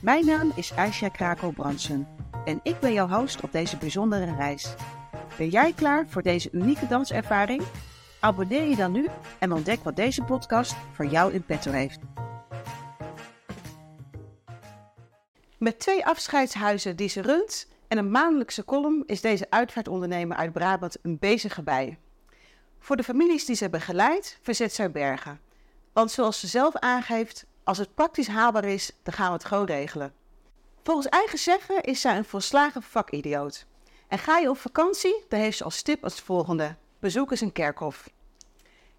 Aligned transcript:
Mijn 0.00 0.26
naam 0.26 0.52
is 0.54 0.72
Aisha 0.72 1.08
Krakel-Bransen 1.08 2.08
en 2.44 2.60
ik 2.62 2.80
ben 2.80 2.92
jouw 2.92 3.08
host 3.08 3.40
op 3.40 3.52
deze 3.52 3.76
bijzondere 3.76 4.34
reis. 4.34 4.74
Ben 5.36 5.48
jij 5.48 5.72
klaar 5.72 6.06
voor 6.08 6.22
deze 6.22 6.48
unieke 6.52 6.86
danservaring? 6.86 7.62
Abonneer 8.20 8.64
je 8.64 8.76
dan 8.76 8.92
nu 8.92 9.08
en 9.38 9.52
ontdek 9.52 9.84
wat 9.84 9.96
deze 9.96 10.22
podcast 10.22 10.74
voor 10.92 11.06
jou 11.06 11.32
in 11.32 11.42
petto 11.42 11.70
heeft. 11.70 11.98
Met 15.58 15.78
twee 15.78 16.06
afscheidshuizen 16.06 16.96
die 16.96 17.08
ze 17.08 17.22
runt 17.22 17.68
en 17.88 17.98
een 17.98 18.10
maandelijkse 18.10 18.64
column 18.64 19.02
is 19.06 19.20
deze 19.20 19.46
uitvaartondernemer 19.50 20.36
uit 20.36 20.52
Brabant 20.52 20.96
een 21.02 21.18
bezige 21.18 21.62
bij. 21.62 21.98
Voor 22.78 22.96
de 22.96 23.04
families 23.04 23.44
die 23.44 23.56
ze 23.56 23.70
begeleid 23.70 24.38
verzet 24.42 24.72
zij 24.72 24.90
bergen. 24.90 25.40
Want 25.92 26.10
zoals 26.10 26.40
ze 26.40 26.46
zelf 26.46 26.76
aangeeft, 26.76 27.46
als 27.70 27.78
het 27.78 27.94
praktisch 27.94 28.28
haalbaar 28.28 28.64
is, 28.64 28.92
dan 29.02 29.14
gaan 29.14 29.26
we 29.26 29.32
het 29.32 29.44
gewoon 29.44 29.64
regelen. 29.64 30.12
Volgens 30.82 31.08
eigen 31.08 31.38
zeggen 31.38 31.82
is 31.82 32.00
zij 32.00 32.16
een 32.16 32.24
volslagen 32.24 32.82
vakidioot. 32.82 33.66
En 34.08 34.18
ga 34.18 34.38
je 34.38 34.50
op 34.50 34.58
vakantie, 34.58 35.24
dan 35.28 35.40
heeft 35.40 35.56
ze 35.56 35.64
als 35.64 35.82
tip 35.82 36.04
als 36.04 36.20
volgende. 36.20 36.74
Bezoek 36.98 37.30
eens 37.30 37.40
een 37.40 37.52
kerkhof. 37.52 38.10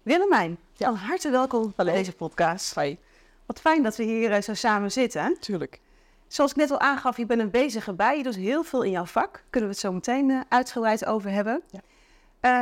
Willemijn, 0.02 0.58
ja. 0.72 0.88
al 0.88 0.96
harte 0.96 1.30
welkom 1.30 1.72
bij 1.76 1.84
deze 1.84 2.12
podcast. 2.12 2.74
Hi. 2.74 2.96
Wat 3.46 3.60
fijn 3.60 3.82
dat 3.82 3.96
we 3.96 4.02
hier 4.02 4.30
uh, 4.30 4.40
zo 4.40 4.54
samen 4.54 4.92
zitten. 4.92 5.36
Tuurlijk. 5.40 5.80
Zoals 6.28 6.50
ik 6.50 6.56
net 6.56 6.70
al 6.70 6.80
aangaf, 6.80 7.16
je 7.16 7.26
bent 7.26 7.40
een 7.40 7.50
bezige 7.50 7.92
bij. 7.92 8.16
Je 8.16 8.22
doet 8.22 8.36
heel 8.36 8.62
veel 8.62 8.82
in 8.82 8.90
jouw 8.90 9.04
vak. 9.04 9.44
Kunnen 9.50 9.68
we 9.68 9.74
het 9.74 9.84
zo 9.84 9.92
meteen 9.92 10.28
uh, 10.28 10.40
uitgebreid 10.48 11.04
over 11.04 11.30
hebben. 11.30 11.62
Ja. 11.70 11.80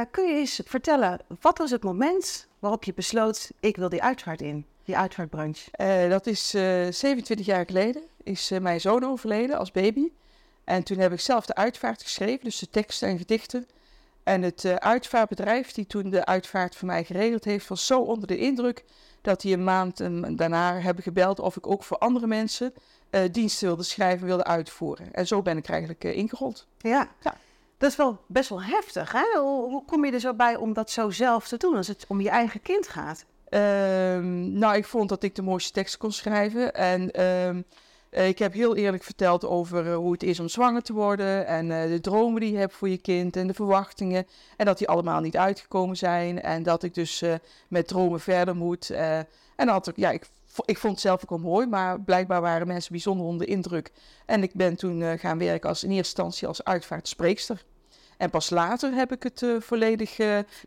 Uh, 0.01 0.07
kun 0.11 0.25
je 0.25 0.35
eens 0.35 0.61
vertellen, 0.65 1.21
wat 1.41 1.59
was 1.59 1.71
het 1.71 1.83
moment 1.83 2.49
waarop 2.59 2.85
je 2.85 2.95
besloot, 2.95 3.51
ik 3.61 3.77
wil 3.77 3.89
die 3.89 4.03
uitvaart 4.03 4.41
in, 4.41 4.67
die 4.91 4.99
uitvaartbranche? 4.99 5.71
dat 6.09 6.27
is 6.27 6.51
27 6.51 7.47
jaar 7.47 7.67
geleden, 7.67 8.03
is 8.23 8.51
mijn 8.61 8.81
zoon 8.81 9.05
overleden 9.05 9.59
als 9.59 9.71
baby. 9.71 10.09
En 10.65 10.83
toen 10.83 10.99
heb 10.99 11.13
ik 11.13 11.21
zelf 11.21 11.47
de 11.47 11.55
uitvaart 11.55 12.03
geschreven, 12.03 12.45
dus 12.45 12.59
de 12.59 12.71
teksten 12.71 13.09
en 13.09 13.19
gedichten. 13.19 13.67
En 14.23 14.43
het 14.43 14.65
uitvaartbedrijf 14.81 15.73
die 15.73 15.87
toen 15.87 16.11
de 16.11 16.25
uitvaart 16.27 16.77
voor 16.77 16.87
mij 16.87 17.05
geregeld 17.05 17.45
heeft, 17.45 17.69
was 17.69 17.87
zo 17.87 18.01
onder 18.01 18.29
de 18.29 18.39
indruk 18.39 18.85
dat 19.21 19.41
die 19.41 19.55
een 19.55 19.65
maand 19.65 19.97
daarna 20.39 20.81
hebben 20.81 21.03
gebeld 21.03 21.39
of 21.39 21.57
ik 21.57 21.67
ook 21.67 21.85
voor 21.85 21.99
andere 21.99 22.27
mensen 22.27 22.73
uh, 23.11 23.21
diensten 23.31 23.67
wilde 23.67 23.83
schrijven, 23.83 24.27
wilde 24.27 24.45
uitvoeren. 24.45 25.13
En 25.13 25.27
zo 25.27 25.43
ben 25.43 25.57
ik 25.57 25.69
eigenlijk 25.69 26.05
uh, 26.05 26.17
ingerold. 26.17 26.67
Ja. 26.79 27.09
ja. 27.23 27.35
Dat 27.79 27.91
is 27.91 27.97
wel 27.97 28.19
best 28.27 28.49
wel 28.49 28.63
heftig, 28.63 29.13
hè? 29.13 29.39
Hoe, 29.41 29.71
hoe, 29.71 29.85
kom 29.85 30.05
je 30.05 30.13
er 30.13 30.21
zo 30.21 30.35
bij 30.35 30.57
om 30.57 30.73
dat 30.73 30.91
zo 30.91 31.11
zelf 31.11 31.49
te 31.49 31.57
doen 31.57 31.77
als 31.77 31.89
het 31.89 32.05
om 32.09 32.21
je 32.21 32.31
eigen 32.31 32.63
kind 32.63 32.89
gaat? 32.89 33.25
Um, 33.51 34.53
nou, 34.59 34.77
ik 34.77 34.85
vond 34.85 35.09
dat 35.09 35.23
ik 35.23 35.35
de 35.35 35.43
mooiste 35.43 35.73
tekst 35.73 35.97
kon 35.97 36.13
schrijven 36.13 36.75
en... 36.75 37.27
Um, 37.27 37.65
uh, 38.11 38.29
ik 38.29 38.39
heb 38.39 38.53
heel 38.53 38.77
eerlijk 38.77 39.03
verteld 39.03 39.45
over 39.45 39.87
uh, 39.87 39.97
hoe 39.97 40.13
het 40.13 40.23
is 40.23 40.41
om 40.41 40.49
zwanger 40.49 40.83
te 40.83 40.93
worden 40.93 41.47
en 41.47 41.71
uh, 41.71 41.83
de 41.83 42.01
dromen 42.01 42.41
die 42.41 42.53
je 42.53 42.59
hebt 42.59 42.75
voor 42.75 42.89
je 42.89 42.99
kind 42.99 43.37
en 43.37 43.47
de 43.47 43.55
verwachtingen. 43.55 44.27
En 44.57 44.67
dat 44.67 44.79
die 44.79 44.89
allemaal 44.89 45.21
niet 45.21 45.37
uitgekomen 45.37 45.97
zijn 45.97 46.43
en 46.43 46.63
dat 46.63 46.83
ik 46.83 46.95
dus 46.95 47.25
met 47.69 47.89
dromen 47.89 48.21
verder 48.21 48.57
moet. 48.57 48.91
en 48.91 49.27
dat 49.57 49.89
ik, 49.89 49.97
ja, 49.97 50.11
ik, 50.11 50.27
ik 50.65 50.79
vond 50.79 50.93
het 50.93 51.03
zelf 51.03 51.23
ook 51.23 51.29
wel 51.29 51.51
mooi, 51.51 51.67
maar 51.67 52.01
blijkbaar 52.01 52.41
waren 52.41 52.67
mensen 52.67 52.93
bijzonder 52.93 53.27
onder 53.27 53.47
de 53.47 53.53
indruk. 53.53 53.93
En 54.27 54.43
ik 54.43 54.55
ben 54.55 54.77
toen 54.77 55.19
gaan 55.19 55.39
werken 55.39 55.69
als, 55.69 55.85
in 55.85 55.91
eerste 55.91 56.05
instantie 56.07 56.49
als 56.49 56.65
uitvaartspreekster. 56.65 57.65
En 58.17 58.31
pas 58.31 58.51
later 58.51 58.93
heb 58.93 59.13
ik 59.13 59.23
het 59.23 59.45
volledig 59.59 60.19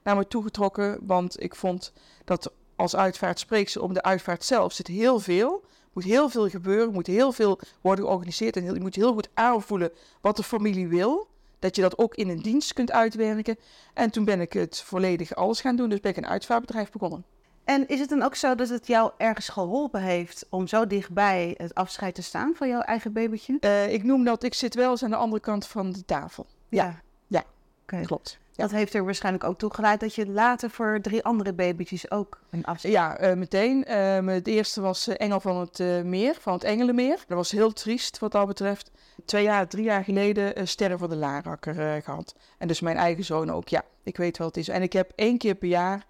naar 0.03 0.15
me 0.15 0.27
toegetrokken, 0.27 0.99
want 1.01 1.43
ik 1.43 1.55
vond 1.55 1.93
dat 2.25 2.51
als 2.75 2.95
uitvaartspreekster 2.95 3.81
om 3.81 3.93
de 3.93 4.03
uitvaart 4.03 4.43
zelf 4.43 4.73
zit 4.73 4.87
heel 4.87 5.19
veel 5.19 5.63
moet 5.93 6.03
heel 6.03 6.29
veel 6.29 6.49
gebeuren, 6.49 6.93
moet 6.93 7.07
heel 7.07 7.31
veel 7.31 7.59
worden 7.81 8.05
georganiseerd 8.05 8.55
en 8.55 8.63
heel, 8.63 8.73
je 8.73 8.79
moet 8.79 8.95
heel 8.95 9.13
goed 9.13 9.29
aanvoelen 9.33 9.91
wat 10.21 10.37
de 10.37 10.43
familie 10.43 10.87
wil. 10.87 11.27
Dat 11.59 11.75
je 11.75 11.81
dat 11.81 11.97
ook 11.97 12.15
in 12.15 12.29
een 12.29 12.41
dienst 12.41 12.73
kunt 12.73 12.91
uitwerken. 12.91 13.57
En 13.93 14.09
toen 14.09 14.25
ben 14.25 14.41
ik 14.41 14.53
het 14.53 14.81
volledig 14.81 15.35
alles 15.35 15.61
gaan 15.61 15.75
doen, 15.75 15.89
dus 15.89 15.99
ben 15.99 16.11
ik 16.11 16.17
een 16.17 16.27
uitvaartbedrijf 16.27 16.91
begonnen. 16.91 17.23
En 17.63 17.87
is 17.87 17.99
het 17.99 18.09
dan 18.09 18.21
ook 18.21 18.35
zo 18.35 18.55
dat 18.55 18.69
het 18.69 18.87
jou 18.87 19.11
ergens 19.17 19.49
geholpen 19.49 20.01
heeft 20.01 20.45
om 20.49 20.67
zo 20.67 20.87
dichtbij 20.87 21.53
het 21.57 21.73
afscheid 21.73 22.15
te 22.15 22.21
staan 22.21 22.53
van 22.55 22.67
jouw 22.67 22.81
eigen 22.81 23.13
babytje? 23.13 23.57
Uh, 23.59 23.93
ik 23.93 24.03
noem 24.03 24.23
dat, 24.23 24.43
ik 24.43 24.53
zit 24.53 24.75
wel 24.75 24.91
eens 24.91 25.03
aan 25.03 25.09
de 25.09 25.15
andere 25.15 25.41
kant 25.41 25.67
van 25.67 25.91
de 25.91 26.05
tafel. 26.05 26.45
Ja, 26.69 27.01
ja, 27.27 27.43
okay. 27.83 28.01
klopt. 28.01 28.39
Dat 28.55 28.71
heeft 28.71 28.93
er 28.93 29.05
waarschijnlijk 29.05 29.43
ook 29.43 29.57
toe 29.57 29.73
geleid 29.73 29.99
dat 29.99 30.15
je 30.15 30.27
later 30.27 30.69
voor 30.69 30.99
drie 31.01 31.23
andere 31.23 31.53
babytjes 31.53 32.11
ook 32.11 32.39
een 32.49 32.65
afscheid... 32.65 32.93
Ja, 32.93 33.21
uh, 33.21 33.33
meteen. 33.33 33.85
Uh, 33.89 34.25
het 34.25 34.47
eerste 34.47 34.81
was 34.81 35.07
uh, 35.07 35.15
Engel 35.17 35.39
van 35.39 35.57
het 35.57 36.05
Meer, 36.05 36.35
van 36.39 36.53
het 36.53 36.63
Engelenmeer. 36.63 37.23
Dat 37.27 37.37
was 37.37 37.51
heel 37.51 37.73
triest 37.73 38.19
wat 38.19 38.31
dat 38.31 38.47
betreft. 38.47 38.91
Twee 39.25 39.43
jaar, 39.43 39.67
drie 39.67 39.83
jaar 39.83 40.03
geleden 40.03 40.67
Sterren 40.67 40.99
voor 40.99 41.09
de 41.09 41.15
Larakker 41.15 42.01
gehad. 42.01 42.35
En 42.57 42.67
dus 42.67 42.79
mijn 42.79 42.97
eigen 42.97 43.23
zoon 43.23 43.51
ook. 43.51 43.67
Ja, 43.67 43.83
ik 44.03 44.17
weet 44.17 44.37
wel 44.37 44.47
het 44.47 44.57
is. 44.57 44.67
En 44.67 44.81
ik 44.81 44.93
heb 44.93 45.11
één 45.15 45.37
keer 45.37 45.55
per 45.55 45.67
jaar 45.67 46.05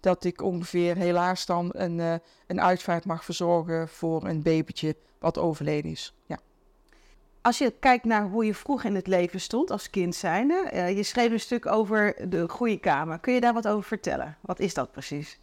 dat 0.00 0.24
ik 0.24 0.42
ongeveer 0.42 0.96
helaas 0.96 1.46
dan 1.46 1.70
een, 1.72 2.20
een 2.46 2.60
uitvaart 2.60 3.04
mag 3.04 3.24
verzorgen 3.24 3.88
voor 3.88 4.24
een 4.24 4.42
babytje 4.42 4.96
wat 5.18 5.38
overleden 5.38 5.90
is. 5.90 6.14
Ja. 6.26 6.38
Als 7.42 7.58
je 7.58 7.74
kijkt 7.80 8.04
naar 8.04 8.28
hoe 8.28 8.44
je 8.44 8.54
vroeg 8.54 8.84
in 8.84 8.94
het 8.94 9.06
leven 9.06 9.40
stond 9.40 9.70
als 9.70 9.90
kind 9.90 10.14
zijnde, 10.14 10.70
uh, 10.72 10.96
je 10.96 11.02
schreef 11.02 11.30
een 11.30 11.40
stuk 11.40 11.66
over 11.66 12.28
de 12.28 12.48
goede 12.48 12.78
kamer. 12.78 13.18
Kun 13.18 13.34
je 13.34 13.40
daar 13.40 13.52
wat 13.52 13.68
over 13.68 13.84
vertellen? 13.84 14.36
Wat 14.40 14.60
is 14.60 14.74
dat 14.74 14.92
precies? 14.92 15.38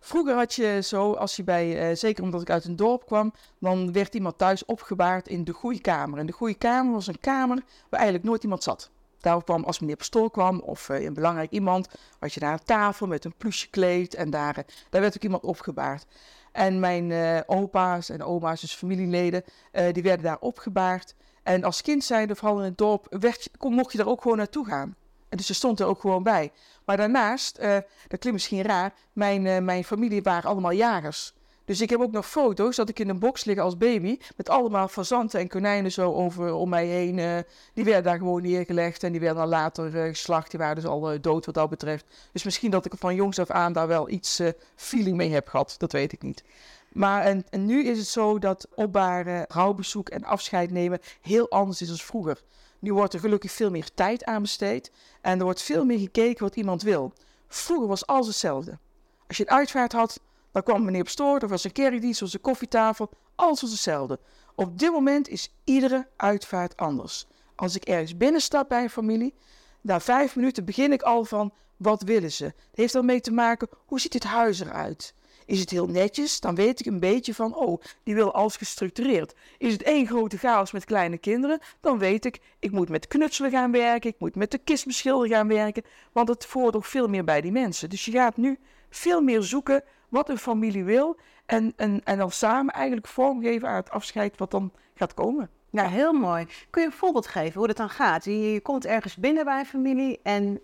Vroeger 0.00 0.34
had 0.34 0.54
je 0.54 0.80
zo, 0.82 1.12
als 1.12 1.36
je 1.36 1.44
bij, 1.44 1.90
uh, 1.90 1.96
zeker 1.96 2.22
omdat 2.22 2.40
ik 2.40 2.50
uit 2.50 2.64
een 2.64 2.76
dorp 2.76 3.06
kwam, 3.06 3.32
dan 3.58 3.92
werd 3.92 4.14
iemand 4.14 4.38
thuis 4.38 4.64
opgebaard 4.64 5.28
in 5.28 5.44
de 5.44 5.52
goede 5.52 5.80
kamer. 5.80 6.18
En 6.18 6.26
de 6.26 6.32
goede 6.32 6.54
kamer 6.54 6.92
was 6.92 7.06
een 7.06 7.20
kamer 7.20 7.62
waar 7.88 8.00
eigenlijk 8.00 8.28
nooit 8.28 8.42
iemand 8.42 8.62
zat. 8.62 8.90
Daar 9.20 9.44
kwam, 9.44 9.64
als 9.64 9.80
meneer 9.80 9.96
pastoor 9.96 10.30
kwam 10.30 10.60
of 10.60 10.88
uh, 10.88 11.04
een 11.04 11.14
belangrijk 11.14 11.50
iemand, 11.50 11.88
had 12.18 12.32
je 12.32 12.40
daar 12.40 12.52
een 12.52 12.64
tafel 12.64 13.06
met 13.06 13.24
een 13.24 13.34
plusje 13.36 13.70
kleed 13.70 14.14
en 14.14 14.30
daar, 14.30 14.54
daar 14.90 15.00
werd 15.00 15.16
ook 15.16 15.22
iemand 15.22 15.42
opgebaard. 15.42 16.06
En 16.52 16.80
mijn 16.80 17.10
uh, 17.10 17.40
opa's 17.46 18.08
en 18.08 18.22
oma's, 18.22 18.60
dus 18.60 18.74
familieleden, 18.74 19.44
uh, 19.72 19.92
die 19.92 20.02
werden 20.02 20.24
daar 20.24 20.38
opgebaard. 20.40 21.14
En 21.42 21.64
als 21.64 21.82
kind 21.82 22.04
zijnde, 22.04 22.34
vooral 22.34 22.58
in 22.58 22.64
het 22.64 22.78
dorp, 22.78 23.16
kon, 23.58 23.74
mocht 23.74 23.92
je 23.92 23.98
daar 23.98 24.06
ook 24.06 24.22
gewoon 24.22 24.36
naartoe 24.36 24.66
gaan. 24.66 24.96
En 25.28 25.36
dus 25.36 25.46
ze 25.46 25.54
stond 25.54 25.80
er 25.80 25.86
ook 25.86 26.00
gewoon 26.00 26.22
bij. 26.22 26.52
Maar 26.84 26.96
daarnaast, 26.96 27.58
uh, 27.58 27.70
dat 28.08 28.18
klinkt 28.18 28.32
misschien 28.32 28.62
raar, 28.62 28.92
mijn, 29.12 29.64
mijn 29.64 29.84
familie 29.84 30.22
waren 30.22 30.50
allemaal 30.50 30.72
jagers. 30.72 31.34
Dus 31.64 31.80
ik 31.80 31.90
heb 31.90 32.00
ook 32.00 32.12
nog 32.12 32.28
foto's 32.28 32.76
dat 32.76 32.88
ik 32.88 32.98
in 32.98 33.08
een 33.08 33.18
box 33.18 33.44
lig 33.44 33.58
als 33.58 33.76
baby. 33.76 34.18
Met 34.36 34.48
allemaal 34.48 34.88
fazanten 34.88 35.40
en 35.40 35.48
konijnen 35.48 35.92
zo 35.92 36.12
over 36.12 36.54
om 36.54 36.68
mij 36.68 36.86
heen. 36.86 37.18
Uh, 37.18 37.38
die 37.74 37.84
werden 37.84 38.02
daar 38.02 38.18
gewoon 38.18 38.42
neergelegd. 38.42 39.02
En 39.02 39.12
die 39.12 39.20
werden 39.20 39.38
dan 39.38 39.48
later 39.48 39.94
uh, 39.94 40.08
geslacht. 40.08 40.50
Die 40.50 40.60
waren 40.60 40.74
dus 40.74 40.86
al 40.86 41.12
uh, 41.12 41.18
dood 41.20 41.46
wat 41.46 41.54
dat 41.54 41.70
betreft. 41.70 42.04
Dus 42.32 42.42
misschien 42.42 42.70
dat 42.70 42.84
ik 42.84 42.92
van 42.98 43.14
jongs 43.14 43.38
af 43.38 43.50
aan 43.50 43.72
daar 43.72 43.86
wel 43.86 44.08
iets 44.08 44.42
feeling 44.76 45.16
mee 45.16 45.32
heb 45.32 45.48
gehad. 45.48 45.74
Dat 45.78 45.92
weet 45.92 46.12
ik 46.12 46.22
niet. 46.22 46.44
Maar 46.92 47.22
en, 47.22 47.44
en 47.50 47.66
nu 47.66 47.84
is 47.84 47.98
het 47.98 48.06
zo 48.06 48.38
dat 48.38 48.68
opbaren, 48.74 49.44
rouwbezoek 49.48 50.08
en 50.08 50.24
afscheid 50.24 50.70
nemen 50.70 51.00
heel 51.20 51.50
anders 51.50 51.82
is 51.82 51.88
dan 51.88 51.96
vroeger. 51.96 52.42
Nu 52.78 52.92
wordt 52.94 53.14
er 53.14 53.20
gelukkig 53.20 53.52
veel 53.52 53.70
meer 53.70 53.88
tijd 53.94 54.24
aan 54.24 54.42
besteed. 54.42 54.92
En 55.20 55.38
er 55.38 55.44
wordt 55.44 55.62
veel 55.62 55.84
meer 55.84 55.98
gekeken 55.98 56.44
wat 56.44 56.56
iemand 56.56 56.82
wil. 56.82 57.12
Vroeger 57.48 57.88
was 57.88 58.06
alles 58.06 58.26
hetzelfde. 58.26 58.78
Als 59.26 59.36
je 59.36 59.42
een 59.42 59.56
uitvaart 59.56 59.92
had, 59.92 60.20
dan 60.52 60.62
kwam 60.62 60.84
meneer 60.84 61.00
op 61.00 61.08
stoor, 61.08 61.38
er 61.38 61.48
was 61.48 61.64
een 61.64 61.72
kerkdienst, 61.72 62.20
er 62.20 62.24
was 62.24 62.34
een 62.34 62.40
koffietafel, 62.40 63.10
alles 63.34 63.60
was 63.60 63.70
hetzelfde. 63.70 64.18
Op 64.54 64.78
dit 64.78 64.90
moment 64.90 65.28
is 65.28 65.52
iedere 65.64 66.08
uitvaart 66.16 66.76
anders. 66.76 67.26
Als 67.54 67.76
ik 67.76 67.84
ergens 67.84 68.16
binnenstap 68.16 68.68
bij 68.68 68.82
een 68.82 68.90
familie, 68.90 69.34
na 69.80 70.00
vijf 70.00 70.36
minuten 70.36 70.64
begin 70.64 70.92
ik 70.92 71.02
al 71.02 71.24
van, 71.24 71.52
wat 71.76 72.02
willen 72.02 72.32
ze? 72.32 72.44
Het 72.44 72.54
heeft 72.72 72.94
ermee 72.94 73.20
te 73.20 73.32
maken, 73.32 73.68
hoe 73.86 74.00
ziet 74.00 74.12
het 74.12 74.24
huis 74.24 74.60
eruit? 74.60 75.14
Is 75.46 75.60
het 75.60 75.70
heel 75.70 75.86
netjes, 75.86 76.40
dan 76.40 76.54
weet 76.54 76.80
ik 76.80 76.86
een 76.86 77.00
beetje 77.00 77.34
van, 77.34 77.54
oh, 77.54 77.82
die 78.02 78.14
wil 78.14 78.34
alles 78.34 78.56
gestructureerd. 78.56 79.34
Is 79.58 79.72
het 79.72 79.82
één 79.82 80.06
grote 80.06 80.38
chaos 80.38 80.72
met 80.72 80.84
kleine 80.84 81.18
kinderen, 81.18 81.58
dan 81.80 81.98
weet 81.98 82.24
ik, 82.24 82.40
ik 82.58 82.70
moet 82.70 82.88
met 82.88 83.06
knutselen 83.06 83.50
gaan 83.50 83.72
werken, 83.72 84.10
ik 84.10 84.18
moet 84.18 84.34
met 84.34 84.50
de 84.50 84.58
kistbeschilder 84.58 85.28
gaan 85.28 85.48
werken, 85.48 85.82
want 86.12 86.28
het 86.28 86.46
voert 86.46 86.76
ook 86.76 86.84
veel 86.84 87.08
meer 87.08 87.24
bij 87.24 87.40
die 87.40 87.52
mensen. 87.52 87.90
Dus 87.90 88.04
je 88.04 88.12
gaat 88.12 88.36
nu 88.36 88.58
veel 88.90 89.20
meer 89.20 89.42
zoeken 89.42 89.84
wat 90.12 90.28
een 90.28 90.38
familie 90.38 90.84
wil. 90.84 91.16
En, 91.46 91.72
en, 91.76 92.00
en 92.04 92.18
dan 92.18 92.30
samen 92.30 92.74
eigenlijk 92.74 93.06
vormgeven 93.06 93.68
aan 93.68 93.74
het 93.76 93.90
afscheid 93.90 94.38
wat 94.38 94.50
dan 94.50 94.72
gaat 94.94 95.14
komen. 95.14 95.50
Ja, 95.70 95.88
heel 95.88 96.12
mooi. 96.12 96.46
Kun 96.70 96.82
je 96.82 96.88
een 96.88 96.94
voorbeeld 96.94 97.26
geven 97.26 97.58
hoe 97.58 97.66
dat 97.66 97.76
dan 97.76 97.90
gaat? 97.90 98.24
Je, 98.24 98.52
je 98.52 98.60
komt 98.60 98.86
ergens 98.86 99.16
binnen 99.16 99.44
bij 99.44 99.58
een 99.58 99.66
familie 99.66 100.20
en 100.22 100.60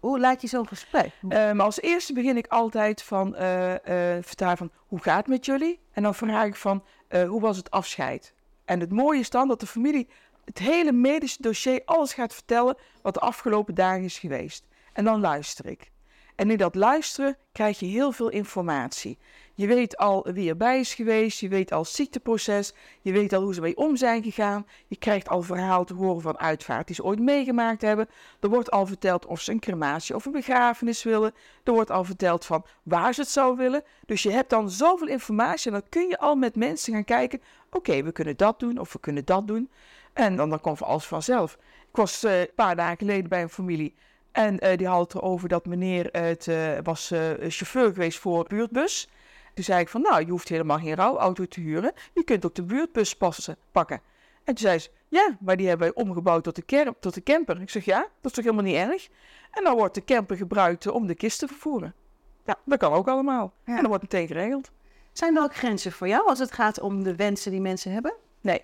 hoe 0.00 0.20
laat 0.20 0.40
je 0.40 0.46
zo'n 0.48 0.68
gesprek? 0.68 1.12
Maar 1.20 1.62
als 1.62 1.80
eerste 1.80 2.12
begin 2.12 2.36
ik 2.36 2.46
altijd 2.46 3.02
van 3.02 3.34
uh, 3.34 3.70
uh, 3.70 3.76
vertellen 4.20 4.56
van 4.56 4.70
hoe 4.86 5.02
gaat 5.02 5.16
het 5.16 5.26
met 5.26 5.46
jullie? 5.46 5.80
En 5.92 6.02
dan 6.02 6.14
vraag 6.14 6.46
ik 6.46 6.56
van 6.56 6.84
hoe 7.08 7.40
was 7.40 7.56
het 7.56 7.70
afscheid? 7.70 8.34
En 8.64 8.80
het 8.80 8.92
mooie 8.92 9.20
is 9.20 9.30
dan 9.30 9.48
dat 9.48 9.60
de 9.60 9.66
familie 9.66 10.08
het 10.44 10.58
hele 10.58 10.92
medische 10.92 11.42
dossier, 11.42 11.82
alles 11.84 12.12
gaat 12.12 12.34
vertellen 12.34 12.76
wat 13.02 13.14
de 13.14 13.20
afgelopen 13.20 13.74
dagen 13.74 14.04
is 14.04 14.18
geweest. 14.18 14.64
En 14.92 15.04
dan 15.04 15.20
luister 15.20 15.66
ik. 15.66 15.90
En 16.40 16.50
in 16.50 16.56
dat 16.56 16.74
luisteren 16.74 17.36
krijg 17.52 17.78
je 17.78 17.86
heel 17.86 18.12
veel 18.12 18.28
informatie. 18.28 19.18
Je 19.54 19.66
weet 19.66 19.96
al 19.96 20.26
wie 20.32 20.48
erbij 20.48 20.80
is 20.80 20.94
geweest, 20.94 21.40
je 21.40 21.48
weet 21.48 21.72
al 21.72 21.80
het 21.80 21.88
ziekteproces, 21.88 22.74
je 23.00 23.12
weet 23.12 23.32
al 23.32 23.42
hoe 23.42 23.54
ze 23.54 23.60
mee 23.60 23.76
om 23.76 23.96
zijn 23.96 24.22
gegaan. 24.22 24.66
Je 24.86 24.96
krijgt 24.96 25.28
al 25.28 25.42
verhaal 25.42 25.84
te 25.84 25.94
horen 25.94 26.22
van 26.22 26.38
uitvaart 26.38 26.86
die 26.86 26.96
ze 26.96 27.04
ooit 27.04 27.18
meegemaakt 27.18 27.82
hebben. 27.82 28.08
Er 28.40 28.48
wordt 28.48 28.70
al 28.70 28.86
verteld 28.86 29.26
of 29.26 29.40
ze 29.40 29.52
een 29.52 29.60
crematie 29.60 30.14
of 30.14 30.24
een 30.24 30.32
begrafenis 30.32 31.02
willen. 31.02 31.34
Er 31.64 31.72
wordt 31.72 31.90
al 31.90 32.04
verteld 32.04 32.44
van 32.44 32.64
waar 32.82 33.14
ze 33.14 33.20
het 33.20 33.30
zou 33.30 33.56
willen. 33.56 33.82
Dus 34.06 34.22
je 34.22 34.30
hebt 34.30 34.50
dan 34.50 34.70
zoveel 34.70 35.08
informatie 35.08 35.66
en 35.66 35.78
dan 35.80 35.88
kun 35.88 36.08
je 36.08 36.18
al 36.18 36.34
met 36.34 36.56
mensen 36.56 36.92
gaan 36.92 37.04
kijken. 37.04 37.42
Oké, 37.70 38.02
we 38.02 38.12
kunnen 38.12 38.36
dat 38.36 38.58
doen 38.58 38.78
of 38.78 38.92
we 38.92 39.00
kunnen 39.00 39.24
dat 39.24 39.46
doen. 39.46 39.70
En 40.12 40.36
dan, 40.36 40.50
dan 40.50 40.60
komt 40.60 40.82
alles 40.82 41.06
vanzelf. 41.06 41.58
Ik 41.90 41.96
was 41.96 42.24
uh, 42.24 42.40
een 42.40 42.50
paar 42.54 42.76
dagen 42.76 42.98
geleden 42.98 43.28
bij 43.28 43.42
een 43.42 43.48
familie 43.48 43.94
en 44.32 44.64
uh, 44.64 44.76
die 44.76 44.86
had 44.86 45.12
het 45.12 45.22
erover 45.22 45.48
dat 45.48 45.66
meneer 45.66 46.08
het 46.12 46.46
uh, 46.46 46.78
was 46.82 47.06
chauffeur 47.38 47.92
geweest 47.92 48.18
voor 48.18 48.38
een 48.38 48.46
buurtbus. 48.48 49.08
Toen 49.54 49.64
zei 49.64 49.80
ik 49.80 49.88
van, 49.88 50.00
nou, 50.00 50.24
je 50.24 50.30
hoeft 50.30 50.48
helemaal 50.48 50.78
geen 50.78 50.94
rouwauto 50.94 51.46
te 51.46 51.60
huren. 51.60 51.92
Je 52.14 52.24
kunt 52.24 52.44
ook 52.44 52.54
de 52.54 52.62
buurtbus 52.62 53.16
passen, 53.16 53.56
pakken. 53.72 54.00
En 54.44 54.54
toen 54.54 54.66
zei 54.66 54.78
ze, 54.78 54.90
ja, 55.08 55.36
maar 55.40 55.56
die 55.56 55.68
hebben 55.68 55.92
wij 55.94 56.04
omgebouwd 56.04 56.44
tot 56.44 56.54
de, 56.54 56.94
tot 57.00 57.14
de 57.14 57.22
camper. 57.22 57.60
Ik 57.60 57.70
zeg, 57.70 57.84
ja, 57.84 57.98
dat 57.98 58.30
is 58.30 58.32
toch 58.32 58.44
helemaal 58.44 58.64
niet 58.64 58.76
erg? 58.76 59.08
En 59.50 59.64
dan 59.64 59.76
wordt 59.76 59.94
de 59.94 60.04
camper 60.04 60.36
gebruikt 60.36 60.86
om 60.86 61.06
de 61.06 61.14
kist 61.14 61.38
te 61.38 61.46
vervoeren. 61.46 61.94
Ja, 62.44 62.56
dat 62.64 62.78
kan 62.78 62.92
ook 62.92 63.08
allemaal. 63.08 63.52
Ja. 63.64 63.72
En 63.72 63.78
dat 63.80 63.86
wordt 63.86 64.02
meteen 64.02 64.26
geregeld. 64.26 64.70
Zijn 65.12 65.36
er 65.36 65.42
ook 65.42 65.54
grenzen 65.54 65.92
voor 65.92 66.08
jou 66.08 66.26
als 66.26 66.38
het 66.38 66.52
gaat 66.52 66.80
om 66.80 67.02
de 67.02 67.16
wensen 67.16 67.50
die 67.50 67.60
mensen 67.60 67.92
hebben? 67.92 68.14
Nee. 68.40 68.62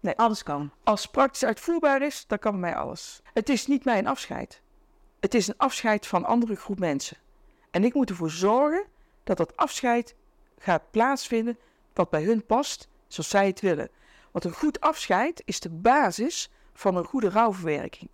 Nee. 0.00 0.16
Alles 0.16 0.42
kan. 0.42 0.70
Als 0.84 1.06
praktisch 1.06 1.44
uitvoerbaar 1.44 2.02
is, 2.02 2.24
dan 2.26 2.38
kan 2.38 2.52
bij 2.52 2.60
mij 2.60 2.76
alles. 2.76 3.22
Het 3.32 3.48
is 3.48 3.66
niet 3.66 3.84
mijn 3.84 4.06
afscheid. 4.06 4.61
Het 5.22 5.34
is 5.34 5.48
een 5.48 5.56
afscheid 5.56 6.06
van 6.06 6.20
een 6.20 6.28
andere 6.28 6.56
groep 6.56 6.78
mensen. 6.78 7.16
En 7.70 7.84
ik 7.84 7.94
moet 7.94 8.10
ervoor 8.10 8.30
zorgen 8.30 8.84
dat 9.24 9.36
dat 9.36 9.56
afscheid 9.56 10.14
gaat 10.58 10.90
plaatsvinden 10.90 11.58
wat 11.92 12.10
bij 12.10 12.22
hun 12.22 12.46
past, 12.46 12.88
zoals 13.06 13.28
zij 13.28 13.46
het 13.46 13.60
willen. 13.60 13.90
Want 14.30 14.44
een 14.44 14.52
goed 14.52 14.80
afscheid 14.80 15.42
is 15.44 15.60
de 15.60 15.70
basis 15.70 16.50
van 16.72 16.96
een 16.96 17.04
goede 17.04 17.28
rouwverwerking. 17.28 18.10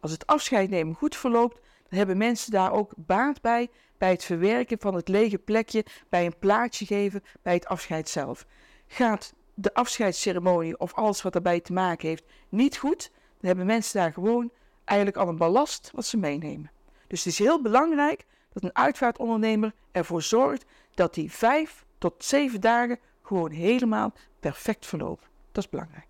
Als 0.00 0.10
het 0.10 0.26
afscheid 0.26 0.70
nemen 0.70 0.94
goed 0.94 1.16
verloopt, 1.16 1.54
dan 1.88 1.98
hebben 1.98 2.16
mensen 2.16 2.50
daar 2.50 2.72
ook 2.72 2.92
baat 2.96 3.40
bij, 3.40 3.70
bij 3.98 4.10
het 4.10 4.24
verwerken 4.24 4.78
van 4.80 4.94
het 4.94 5.08
lege 5.08 5.38
plekje, 5.38 5.84
bij 6.08 6.26
een 6.26 6.38
plaatje 6.38 6.86
geven, 6.86 7.24
bij 7.42 7.54
het 7.54 7.66
afscheid 7.66 8.08
zelf. 8.08 8.46
Gaat 8.86 9.34
de 9.54 9.74
afscheidsceremonie 9.74 10.78
of 10.78 10.94
alles 10.94 11.22
wat 11.22 11.32
daarbij 11.32 11.60
te 11.60 11.72
maken 11.72 12.08
heeft 12.08 12.24
niet 12.48 12.76
goed, 12.76 13.10
dan 13.12 13.46
hebben 13.48 13.66
mensen 13.66 14.00
daar 14.00 14.12
gewoon 14.12 14.50
eigenlijk 14.86 15.18
al 15.18 15.28
een 15.28 15.36
ballast 15.36 15.90
wat 15.94 16.06
ze 16.06 16.16
meenemen. 16.16 16.70
Dus 17.06 17.24
het 17.24 17.32
is 17.32 17.38
heel 17.38 17.62
belangrijk 17.62 18.26
dat 18.52 18.62
een 18.62 18.76
uitvaartondernemer 18.76 19.72
ervoor 19.92 20.22
zorgt 20.22 20.64
dat 20.94 21.14
die 21.14 21.32
vijf 21.32 21.84
tot 21.98 22.24
zeven 22.24 22.60
dagen 22.60 22.98
gewoon 23.22 23.50
helemaal 23.50 24.12
perfect 24.40 24.86
verlopen. 24.86 25.26
Dat 25.52 25.64
is 25.64 25.70
belangrijk. 25.70 26.06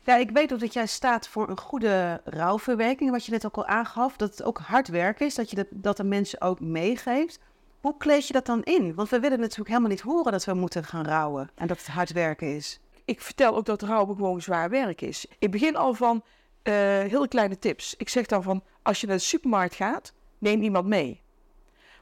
Ja, 0.00 0.16
ik 0.16 0.30
weet 0.30 0.52
ook 0.52 0.60
dat 0.60 0.72
jij 0.72 0.86
staat 0.86 1.28
voor 1.28 1.48
een 1.48 1.58
goede 1.58 2.20
rouwverwerking, 2.24 3.10
wat 3.10 3.24
je 3.24 3.32
net 3.32 3.46
ook 3.46 3.56
al 3.56 3.66
aangaf. 3.66 4.16
Dat 4.16 4.30
het 4.30 4.42
ook 4.42 4.58
hard 4.58 4.88
werk 4.88 5.20
is, 5.20 5.34
dat 5.34 5.50
je 5.50 5.56
dat, 5.56 5.66
dat 5.70 5.96
de 5.96 6.04
mensen 6.04 6.40
ook 6.40 6.60
meegeeft. 6.60 7.38
Hoe 7.80 7.96
kleed 7.96 8.26
je 8.26 8.32
dat 8.32 8.46
dan 8.46 8.62
in? 8.62 8.94
Want 8.94 9.08
we 9.08 9.20
willen 9.20 9.40
natuurlijk 9.40 9.68
helemaal 9.68 9.90
niet 9.90 10.00
horen 10.00 10.32
dat 10.32 10.44
we 10.44 10.54
moeten 10.54 10.84
gaan 10.84 11.06
rouwen 11.06 11.50
en 11.54 11.66
dat 11.66 11.78
het 11.78 11.86
hard 11.86 12.12
werken 12.12 12.54
is. 12.54 12.80
Ik 13.04 13.20
vertel 13.20 13.56
ook 13.56 13.64
dat 13.64 13.82
rouwen 13.82 14.16
gewoon 14.16 14.42
zwaar 14.42 14.70
werk 14.70 15.00
is. 15.00 15.26
Ik 15.38 15.50
begin 15.50 15.76
al 15.76 15.94
van 15.94 16.22
uh, 16.68 16.74
heel 17.10 17.28
kleine 17.28 17.58
tips. 17.58 17.94
Ik 17.96 18.08
zeg 18.08 18.26
dan 18.26 18.42
van, 18.42 18.64
als 18.82 19.00
je 19.00 19.06
naar 19.06 19.16
de 19.16 19.22
supermarkt 19.22 19.74
gaat, 19.74 20.12
neem 20.38 20.62
iemand 20.62 20.86
mee. 20.86 21.22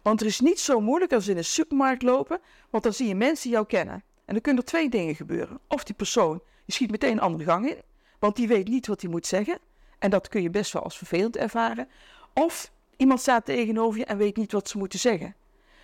Want 0.03 0.21
er 0.21 0.27
is 0.27 0.41
niet 0.41 0.61
zo 0.61 0.81
moeilijk 0.81 1.13
als 1.13 1.29
in 1.29 1.37
een 1.37 1.45
supermarkt 1.45 2.03
lopen, 2.03 2.41
want 2.71 2.83
dan 2.85 2.93
zie 2.93 3.09
je 3.09 3.15
mensen 3.15 3.51
jou 3.51 3.67
kennen. 3.67 3.95
En 3.95 4.33
dan 4.35 4.41
kunnen 4.41 4.63
er 4.63 4.69
twee 4.69 4.89
dingen 4.89 5.15
gebeuren. 5.15 5.61
Of 5.69 5.85
die 5.85 5.95
persoon, 5.95 6.43
die 6.65 6.75
schiet 6.75 6.91
meteen 6.91 7.13
een 7.13 7.21
andere 7.21 7.45
gang 7.45 7.69
in, 7.71 7.83
want 8.19 8.37
die 8.37 8.49
weet 8.49 8.69
niet 8.69 8.87
wat 8.87 9.01
hij 9.01 9.11
moet 9.11 9.27
zeggen. 9.27 9.59
En 9.99 10.11
dat 10.11 10.29
kun 10.29 10.43
je 10.43 10.51
best 10.51 10.73
wel 10.73 10.83
als 10.83 10.97
vervelend 10.97 11.37
ervaren. 11.37 11.89
Of 12.35 12.73
iemand 12.97 13.21
staat 13.21 13.45
tegenover 13.45 13.99
je 13.99 14.05
en 14.05 14.17
weet 14.17 14.37
niet 14.37 14.53
wat 14.53 14.69
ze 14.69 14.79
moeten 14.79 14.99
zeggen. 14.99 15.35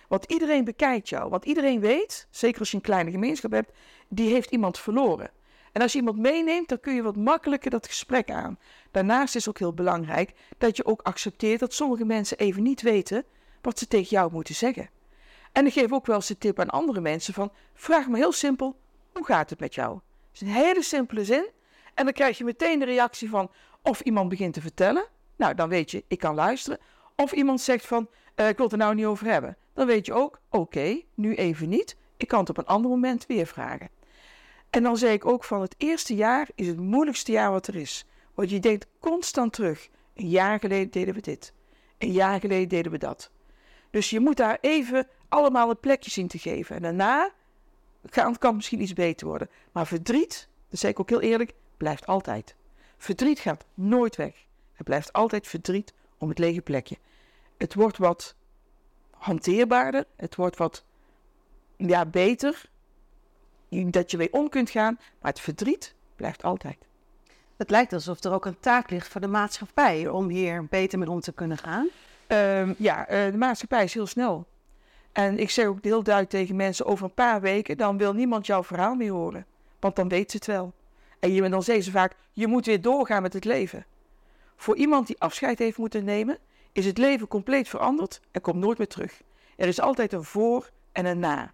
Want 0.07 0.25
iedereen 0.25 0.63
bekijkt 0.63 1.09
jou. 1.09 1.29
Want 1.29 1.45
iedereen 1.45 1.79
weet, 1.79 2.27
zeker 2.29 2.59
als 2.59 2.71
je 2.71 2.75
een 2.75 2.83
kleine 2.83 3.11
gemeenschap 3.11 3.51
hebt, 3.51 3.71
die 4.07 4.29
heeft 4.29 4.51
iemand 4.51 4.79
verloren. 4.79 5.31
En 5.73 5.81
als 5.81 5.91
je 5.91 5.97
iemand 5.97 6.17
meeneemt, 6.17 6.69
dan 6.69 6.79
kun 6.79 6.95
je 6.95 7.01
wat 7.01 7.15
makkelijker 7.15 7.71
dat 7.71 7.87
gesprek 7.87 8.31
aan. 8.31 8.59
Daarnaast 8.91 9.35
is 9.35 9.49
ook 9.49 9.59
heel 9.59 9.73
belangrijk 9.73 10.33
dat 10.57 10.77
je 10.77 10.85
ook 10.85 11.01
accepteert 11.01 11.59
dat 11.59 11.73
sommige 11.73 12.05
mensen 12.05 12.37
even 12.37 12.63
niet 12.63 12.81
weten 12.81 13.25
wat 13.61 13.79
ze 13.79 13.87
tegen 13.87 14.09
jou 14.09 14.31
moeten 14.31 14.55
zeggen. 14.55 14.89
En 15.51 15.65
ik 15.65 15.73
geef 15.73 15.91
ook 15.91 16.05
wel 16.05 16.15
eens 16.15 16.27
de 16.27 16.37
tip 16.37 16.59
aan 16.59 16.69
andere 16.69 17.01
mensen 17.01 17.33
van, 17.33 17.51
vraag 17.73 18.07
me 18.07 18.17
heel 18.17 18.31
simpel, 18.31 18.75
hoe 19.13 19.25
gaat 19.25 19.49
het 19.49 19.59
met 19.59 19.75
jou? 19.75 19.93
Het 20.31 20.41
is 20.41 20.47
een 20.47 20.53
hele 20.53 20.83
simpele 20.83 21.25
zin. 21.25 21.49
En 21.93 22.03
dan 22.03 22.13
krijg 22.13 22.37
je 22.37 22.43
meteen 22.43 22.79
de 22.79 22.85
reactie 22.85 23.29
van, 23.29 23.51
of 23.81 23.99
iemand 24.01 24.29
begint 24.29 24.53
te 24.53 24.61
vertellen, 24.61 25.05
nou 25.35 25.55
dan 25.55 25.69
weet 25.69 25.91
je, 25.91 26.03
ik 26.07 26.19
kan 26.19 26.35
luisteren. 26.35 26.79
Of 27.15 27.31
iemand 27.31 27.61
zegt 27.61 27.85
van, 27.85 28.07
uh, 28.35 28.47
ik 28.47 28.55
wil 28.55 28.65
het 28.65 28.73
er 28.73 28.81
nou 28.81 28.95
niet 28.95 29.05
over 29.05 29.27
hebben. 29.27 29.57
Dan 29.73 29.87
weet 29.87 30.05
je 30.05 30.13
ook, 30.13 30.39
oké, 30.49 31.01
nu 31.13 31.35
even 31.35 31.69
niet, 31.69 31.97
ik 32.17 32.27
kan 32.27 32.39
het 32.39 32.49
op 32.49 32.57
een 32.57 32.65
ander 32.65 32.91
moment 32.91 33.25
weer 33.25 33.45
vragen. 33.45 33.89
En 34.73 34.83
dan 34.83 34.97
zei 34.97 35.13
ik 35.13 35.25
ook 35.25 35.43
van, 35.43 35.61
het 35.61 35.75
eerste 35.77 36.15
jaar 36.15 36.49
is 36.55 36.67
het 36.67 36.79
moeilijkste 36.79 37.31
jaar 37.31 37.51
wat 37.51 37.67
er 37.67 37.75
is. 37.75 38.05
Want 38.33 38.49
je 38.49 38.59
denkt 38.59 38.87
constant 38.99 39.53
terug, 39.53 39.89
een 40.13 40.29
jaar 40.29 40.59
geleden 40.59 40.91
deden 40.91 41.13
we 41.13 41.21
dit, 41.21 41.53
een 41.97 42.11
jaar 42.11 42.39
geleden 42.39 42.67
deden 42.69 42.91
we 42.91 42.97
dat. 42.97 43.31
Dus 43.89 44.09
je 44.09 44.19
moet 44.19 44.37
daar 44.37 44.57
even 44.61 45.07
allemaal 45.29 45.69
een 45.69 45.79
plekje 45.79 46.11
zien 46.11 46.27
te 46.27 46.37
geven. 46.37 46.75
En 46.75 46.81
daarna 46.81 47.31
kan, 48.09 48.37
kan 48.37 48.55
misschien 48.55 48.81
iets 48.81 48.93
beter 48.93 49.27
worden. 49.27 49.49
Maar 49.71 49.87
verdriet, 49.87 50.47
dat 50.69 50.79
zeg 50.79 50.91
ik 50.91 50.99
ook 50.99 51.09
heel 51.09 51.21
eerlijk, 51.21 51.53
blijft 51.77 52.05
altijd. 52.05 52.55
Verdriet 52.97 53.39
gaat 53.39 53.65
nooit 53.73 54.15
weg. 54.15 54.45
Het 54.73 54.85
blijft 54.85 55.13
altijd 55.13 55.47
verdriet 55.47 55.93
om 56.17 56.29
het 56.29 56.39
lege 56.39 56.61
plekje. 56.61 56.97
Het 57.57 57.73
wordt 57.73 57.97
wat 57.97 58.35
hanteerbaarder. 59.11 60.05
Het 60.15 60.35
wordt 60.35 60.57
wat 60.57 60.85
ja, 61.77 62.05
beter. 62.05 62.71
Dat 63.91 64.11
je 64.11 64.17
mee 64.17 64.33
om 64.33 64.49
kunt 64.49 64.69
gaan. 64.69 64.99
Maar 65.21 65.31
het 65.31 65.39
verdriet 65.39 65.93
blijft 66.15 66.43
altijd. 66.43 66.77
Het 67.57 67.69
lijkt 67.69 67.93
alsof 67.93 68.23
er 68.23 68.33
ook 68.33 68.45
een 68.45 68.59
taak 68.59 68.89
ligt 68.89 69.07
voor 69.07 69.21
de 69.21 69.27
maatschappij 69.27 70.07
om 70.07 70.29
hier 70.29 70.65
beter 70.65 70.99
mee 70.99 71.09
om 71.09 71.19
te 71.19 71.33
kunnen 71.33 71.57
gaan. 71.57 71.87
Um, 72.27 72.75
ja, 72.77 73.11
uh, 73.11 73.31
de 73.31 73.37
maatschappij 73.37 73.83
is 73.83 73.93
heel 73.93 74.07
snel. 74.07 74.45
En 75.11 75.39
ik 75.39 75.49
zeg 75.49 75.65
ook 75.65 75.83
heel 75.83 76.03
duidelijk 76.03 76.35
tegen 76.35 76.55
mensen: 76.55 76.85
over 76.85 77.05
een 77.05 77.13
paar 77.13 77.41
weken, 77.41 77.77
dan 77.77 77.97
wil 77.97 78.13
niemand 78.13 78.45
jouw 78.45 78.63
verhaal 78.63 78.95
meer 78.95 79.11
horen. 79.11 79.45
Want 79.79 79.95
dan 79.95 80.07
weet 80.07 80.31
ze 80.31 80.37
het 80.37 80.45
wel. 80.45 80.73
En 81.19 81.33
je, 81.33 81.49
dan 81.49 81.63
zeggen 81.63 81.83
ze 81.83 81.91
vaak: 81.91 82.15
je 82.31 82.47
moet 82.47 82.65
weer 82.65 82.81
doorgaan 82.81 83.21
met 83.21 83.33
het 83.33 83.45
leven. 83.45 83.85
Voor 84.55 84.75
iemand 84.75 85.07
die 85.07 85.19
afscheid 85.19 85.59
heeft 85.59 85.77
moeten 85.77 86.03
nemen, 86.03 86.37
is 86.71 86.85
het 86.85 86.97
leven 86.97 87.27
compleet 87.27 87.67
veranderd 87.67 88.21
en 88.31 88.41
komt 88.41 88.59
nooit 88.59 88.77
meer 88.77 88.87
terug. 88.87 89.21
Er 89.55 89.67
is 89.67 89.79
altijd 89.79 90.13
een 90.13 90.23
voor 90.23 90.69
en 90.91 91.05
een 91.05 91.19
na. 91.19 91.53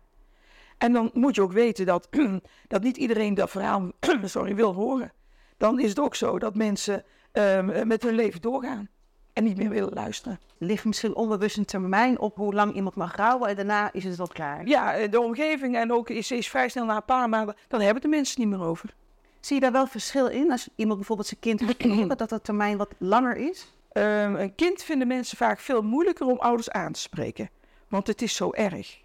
En 0.79 0.93
dan 0.93 1.09
moet 1.13 1.36
je 1.36 1.41
ook 1.41 1.51
weten 1.51 1.86
dat, 1.86 2.07
dat 2.67 2.81
niet 2.81 2.98
iedereen 2.98 3.33
dat 3.33 3.50
verhaal 3.50 3.91
sorry, 4.24 4.55
wil 4.55 4.74
horen. 4.74 5.12
Dan 5.57 5.79
is 5.79 5.89
het 5.89 6.00
ook 6.00 6.15
zo 6.15 6.39
dat 6.39 6.55
mensen 6.55 7.03
um, 7.33 7.88
met 7.88 8.03
hun 8.03 8.15
leven 8.15 8.41
doorgaan 8.41 8.89
en 9.33 9.43
niet 9.43 9.57
meer 9.57 9.69
willen 9.69 9.93
luisteren. 9.93 10.39
Ligt 10.57 10.86
misschien 10.86 11.15
onbewust 11.15 11.57
een 11.57 11.65
termijn 11.65 12.19
op 12.19 12.36
hoe 12.36 12.53
lang 12.53 12.74
iemand 12.74 12.95
mag 12.95 13.15
rouwen 13.15 13.50
en 13.50 13.55
daarna 13.55 13.93
is 13.93 14.03
het 14.03 14.15
wel 14.15 14.27
klaar? 14.27 14.67
Ja, 14.67 14.93
eh, 14.93 15.12
de 15.12 15.19
omgeving 15.19 15.75
en 15.75 15.91
ook 15.91 16.09
is, 16.09 16.31
is 16.31 16.50
vrij 16.50 16.69
snel 16.69 16.86
na 16.86 16.95
een 16.95 17.05
paar 17.05 17.29
maanden, 17.29 17.55
dan 17.67 17.81
hebben 17.81 18.01
de 18.01 18.07
mensen 18.07 18.41
niet 18.41 18.50
meer 18.50 18.67
over. 18.67 18.93
Zie 19.39 19.55
je 19.55 19.62
daar 19.62 19.71
wel 19.71 19.88
verschil 19.88 20.27
in 20.27 20.51
als 20.51 20.69
iemand 20.75 20.98
bijvoorbeeld 20.98 21.27
zijn 21.27 21.39
kind 21.39 21.59
heeft 21.59 22.09
dat 22.17 22.29
dat 22.29 22.43
termijn 22.43 22.77
wat 22.77 22.93
langer 22.98 23.38
is? 23.38 23.74
Um, 23.93 24.36
een 24.36 24.55
kind 24.55 24.83
vinden 24.83 25.07
mensen 25.07 25.38
vaak 25.38 25.59
veel 25.59 25.81
moeilijker 25.81 26.25
om 26.25 26.38
ouders 26.38 26.69
aan 26.69 26.91
te 26.91 27.00
spreken, 27.00 27.50
want 27.88 28.07
het 28.07 28.21
is 28.21 28.36
zo 28.36 28.51
erg. 28.51 29.00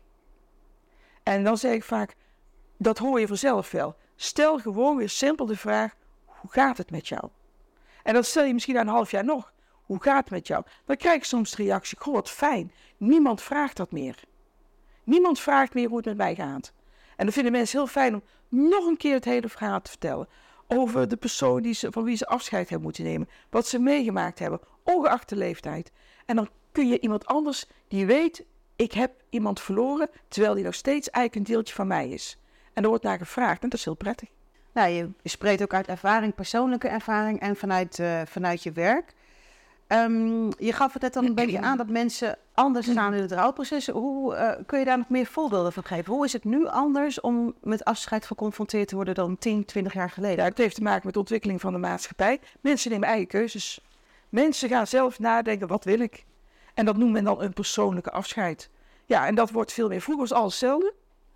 En 1.25 1.45
dan 1.45 1.59
zeg 1.59 1.73
ik 1.73 1.85
vaak, 1.85 2.17
dat 2.79 2.99
hoor 2.99 3.21
je 3.21 3.27
vanzelf 3.27 3.71
wel. 3.71 3.97
Stel 4.17 4.59
gewoon 4.59 4.97
weer 4.97 5.09
simpel 5.09 5.47
de 5.47 5.57
vraag, 5.57 5.95
hoe 6.25 6.51
gaat 6.51 6.77
het 6.79 6.91
met 6.91 7.09
jou? 7.09 7.29
En 8.03 8.15
dat 8.15 8.27
stel 8.27 8.45
je 8.45 8.53
misschien 8.53 8.75
na 8.75 8.81
een 8.81 8.87
half 8.89 9.11
jaar 9.11 9.25
nog. 9.25 9.53
Hoe 9.83 10.03
gaat 10.03 10.21
het 10.21 10.31
met 10.31 10.47
jou? 10.47 10.65
Dan 10.85 10.97
krijg 10.97 11.17
ik 11.17 11.25
soms 11.25 11.51
de 11.51 11.63
reactie, 11.63 11.99
goh 12.01 12.15
wat 12.15 12.31
fijn, 12.31 12.73
niemand 12.97 13.43
vraagt 13.43 13.77
dat 13.77 13.93
meer. 13.93 14.23
Niemand 15.05 15.41
vraagt 15.41 15.75
meer 15.75 15.89
hoe 15.89 15.97
het 15.97 16.07
met 16.07 16.17
mij 16.17 16.35
gaat. 16.35 16.73
En 17.17 17.25
dan 17.25 17.33
vinden 17.33 17.53
mensen 17.53 17.79
heel 17.79 17.87
fijn 17.87 18.15
om 18.15 18.23
nog 18.49 18.87
een 18.87 18.97
keer 18.97 19.15
het 19.15 19.25
hele 19.25 19.49
verhaal 19.49 19.81
te 19.81 19.91
vertellen. 19.91 20.29
Over 20.69 21.09
de 21.09 21.17
persoon 21.17 21.63
die 21.63 21.75
ze, 21.75 21.93
van 21.93 22.05
wie 22.05 22.17
ze 22.17 22.27
afscheid 22.27 22.69
hebben 22.69 22.87
moeten 22.87 23.05
nemen. 23.05 23.29
Wat 23.51 23.67
ze 23.67 23.79
meegemaakt 23.79 24.39
hebben, 24.39 24.61
ongeacht 24.83 25.29
de 25.29 25.37
leeftijd. 25.37 25.93
En 26.27 26.37
dan 26.37 26.49
kun 26.73 26.89
je 26.89 27.01
iemand 27.01 27.27
anders 27.27 27.67
die 27.89 28.07
weet, 28.07 28.45
ik 28.77 28.93
heb 28.93 29.13
iemand 29.31 29.61
verloren, 29.61 30.11
terwijl 30.29 30.55
die 30.55 30.65
nog 30.65 30.75
steeds 30.75 31.11
eigenlijk 31.11 31.47
een 31.47 31.55
deeltje 31.55 31.75
van 31.75 31.87
mij 31.87 32.09
is. 32.09 32.39
En 32.73 32.83
er 32.83 32.89
wordt 32.89 33.05
naar 33.05 33.19
gevraagd 33.19 33.63
en 33.63 33.69
dat 33.69 33.79
is 33.79 33.85
heel 33.85 33.95
prettig. 33.95 34.29
Nou, 34.73 34.93
je 34.93 35.11
spreekt 35.25 35.63
ook 35.63 35.75
uit 35.75 35.87
ervaring, 35.87 36.35
persoonlijke 36.35 36.89
ervaring 36.89 37.41
en 37.41 37.57
vanuit, 37.57 37.99
uh, 37.99 38.21
vanuit 38.27 38.63
je 38.63 38.73
werk. 38.73 39.15
Um, 39.89 40.49
je 40.59 40.73
gaf 40.73 40.93
het 40.93 41.03
net 41.03 41.13
dan 41.13 41.25
een 41.25 41.35
beetje 41.35 41.61
aan 41.61 41.77
dat 41.77 41.89
mensen 41.89 42.39
anders 42.55 42.91
staan 42.91 43.15
in 43.15 43.23
het 43.23 43.33
rouwproces. 43.33 43.87
Hoe 43.87 44.35
uh, 44.35 44.51
kun 44.67 44.79
je 44.79 44.85
daar 44.85 44.99
nog 44.99 45.09
meer 45.09 45.27
voorbeelden 45.27 45.73
van 45.73 45.85
geven? 45.85 46.13
Hoe 46.13 46.25
is 46.25 46.33
het 46.33 46.45
nu 46.45 46.67
anders 46.67 47.21
om 47.21 47.55
met 47.63 47.85
afscheid 47.85 48.27
geconfronteerd 48.27 48.89
te 48.89 48.95
worden 48.95 49.15
dan 49.15 49.39
10, 49.39 49.65
20 49.65 49.93
jaar 49.93 50.11
geleden? 50.11 50.37
Ja, 50.37 50.45
het 50.45 50.59
heeft 50.59 50.75
te 50.75 50.83
maken 50.83 51.03
met 51.05 51.13
de 51.13 51.21
ontwikkeling 51.21 51.61
van 51.61 51.73
de 51.73 51.79
maatschappij. 51.79 52.41
Mensen 52.61 52.91
nemen 52.91 53.09
eigen 53.09 53.27
keuzes. 53.27 53.81
Mensen 54.29 54.69
gaan 54.69 54.87
zelf 54.87 55.19
nadenken, 55.19 55.69
wat 55.69 55.85
wil 55.85 56.01
ik? 56.01 56.25
En 56.75 56.85
dat 56.85 56.97
noemt 56.97 57.13
men 57.13 57.25
dan 57.25 57.43
een 57.43 57.53
persoonlijke 57.53 58.11
afscheid. 58.11 58.71
Ja, 59.07 59.27
en 59.27 59.35
dat 59.35 59.51
wordt 59.51 59.73
veel 59.73 59.89
meer. 59.89 60.01
Vroeger 60.01 60.29
was 60.29 60.39
alles 60.39 60.53
hetzelfde. 60.53 60.95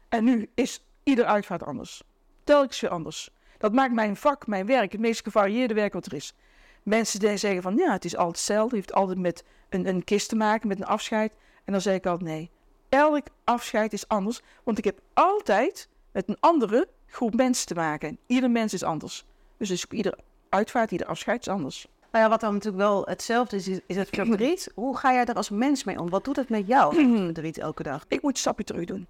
En 0.09 0.25
nu 0.25 0.51
is 0.55 0.85
ieder 1.03 1.25
uitvaart 1.25 1.63
anders. 1.63 2.03
Telkens 2.45 2.81
weer 2.81 2.91
anders. 2.91 3.31
Dat 3.59 3.73
maakt 3.73 3.95
mijn 3.95 4.17
vak, 4.17 4.47
mijn 4.47 4.67
werk, 4.67 4.93
het 4.93 5.01
meest 5.01 5.23
gevarieerde 5.23 5.75
werk 5.75 5.93
wat 5.93 6.07
er 6.07 6.15
is. 6.15 6.35
Mensen 6.83 7.21
die 7.21 7.37
zeggen 7.37 7.63
van, 7.63 7.77
ja, 7.77 7.93
het 7.93 8.05
is 8.05 8.17
altijd 8.17 8.37
hetzelfde. 8.37 8.77
Het 8.77 8.85
heeft 8.85 8.99
altijd 8.99 9.19
met 9.19 9.45
een, 9.69 9.89
een 9.89 10.05
kist 10.05 10.29
te 10.29 10.37
maken, 10.37 10.69
met 10.69 10.79
een 10.79 10.87
afscheid. 10.87 11.33
En 11.65 11.73
dan 11.73 11.81
zeg 11.81 11.95
ik 11.95 12.07
altijd, 12.07 12.31
nee. 12.31 12.51
Elk 12.89 13.27
afscheid 13.45 13.93
is 13.93 14.09
anders. 14.09 14.41
Want 14.63 14.79
ik 14.79 14.85
heb 14.85 15.01
altijd 15.15 15.89
met 16.13 16.29
een 16.29 16.37
andere 16.41 16.89
groep 17.07 17.35
mensen 17.35 17.67
te 17.67 17.75
maken. 17.75 18.19
Ieder 18.27 18.51
mens 18.51 18.73
is 18.73 18.83
anders. 18.83 19.27
Dus, 19.57 19.69
dus 19.69 19.87
ieder 19.91 20.19
uitvaart, 20.49 20.91
ieder 20.91 21.07
afscheid 21.07 21.41
is 21.41 21.53
anders. 21.53 21.89
Nou 22.11 22.25
ja, 22.25 22.31
wat 22.31 22.41
dan 22.41 22.53
natuurlijk 22.53 22.83
wel 22.83 23.05
hetzelfde 23.05 23.57
is, 23.57 23.69
is 23.87 23.97
het 23.97 24.09
verdriet. 24.09 24.71
Hoe 24.75 24.97
ga 24.97 25.13
jij 25.13 25.25
er 25.25 25.35
als 25.35 25.51
mens 25.51 25.85
mee 25.85 26.01
om? 26.01 26.09
Wat 26.09 26.25
doet 26.25 26.37
het 26.37 26.49
met 26.49 26.67
jou, 26.67 26.95
verdriet, 27.25 27.59
elke 27.59 27.83
dag? 27.83 28.05
Ik 28.09 28.23
moet 28.23 28.33
een 28.33 28.39
stapje 28.39 28.65
terug 28.65 28.85
doen. 28.85 29.07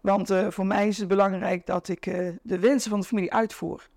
Want 0.00 0.30
uh, 0.30 0.50
voor 0.50 0.66
mij 0.66 0.88
is 0.88 0.98
het 0.98 1.08
belangrijk 1.08 1.66
dat 1.66 1.88
ik 1.88 2.06
uh, 2.06 2.28
de 2.42 2.58
wensen 2.58 2.90
van 2.90 3.00
de 3.00 3.06
familie 3.06 3.32
uitvoer. 3.32 3.88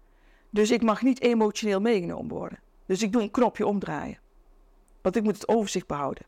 Dus 0.49 0.71
ik 0.71 0.81
mag 0.81 1.01
niet 1.01 1.21
emotioneel 1.21 1.81
meegenomen 1.81 2.35
worden. 2.35 2.59
Dus 2.85 3.01
ik 3.01 3.11
doe 3.11 3.21
een 3.21 3.31
knopje 3.31 3.65
omdraaien. 3.65 4.19
Want 5.01 5.15
ik 5.15 5.23
moet 5.23 5.33
het 5.33 5.47
overzicht 5.47 5.87
behouden. 5.87 6.25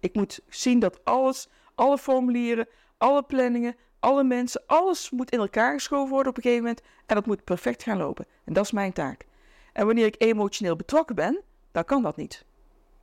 Ik 0.00 0.14
moet 0.14 0.40
zien 0.48 0.78
dat 0.78 1.04
alles, 1.04 1.48
alle 1.74 1.98
formulieren, 1.98 2.68
alle 2.98 3.22
planningen, 3.22 3.76
alle 4.00 4.24
mensen, 4.24 4.62
alles 4.66 5.10
moet 5.10 5.30
in 5.30 5.38
elkaar 5.38 5.72
geschoven 5.72 6.10
worden 6.10 6.30
op 6.30 6.36
een 6.36 6.42
gegeven 6.42 6.64
moment. 6.64 6.82
En 7.06 7.14
dat 7.14 7.26
moet 7.26 7.44
perfect 7.44 7.82
gaan 7.82 7.98
lopen. 7.98 8.26
En 8.44 8.52
dat 8.52 8.64
is 8.64 8.72
mijn 8.72 8.92
taak. 8.92 9.26
En 9.72 9.86
wanneer 9.86 10.06
ik 10.06 10.14
emotioneel 10.18 10.76
betrokken 10.76 11.14
ben, 11.14 11.40
dan 11.72 11.84
kan 11.84 12.02
dat 12.02 12.16
niet. 12.16 12.44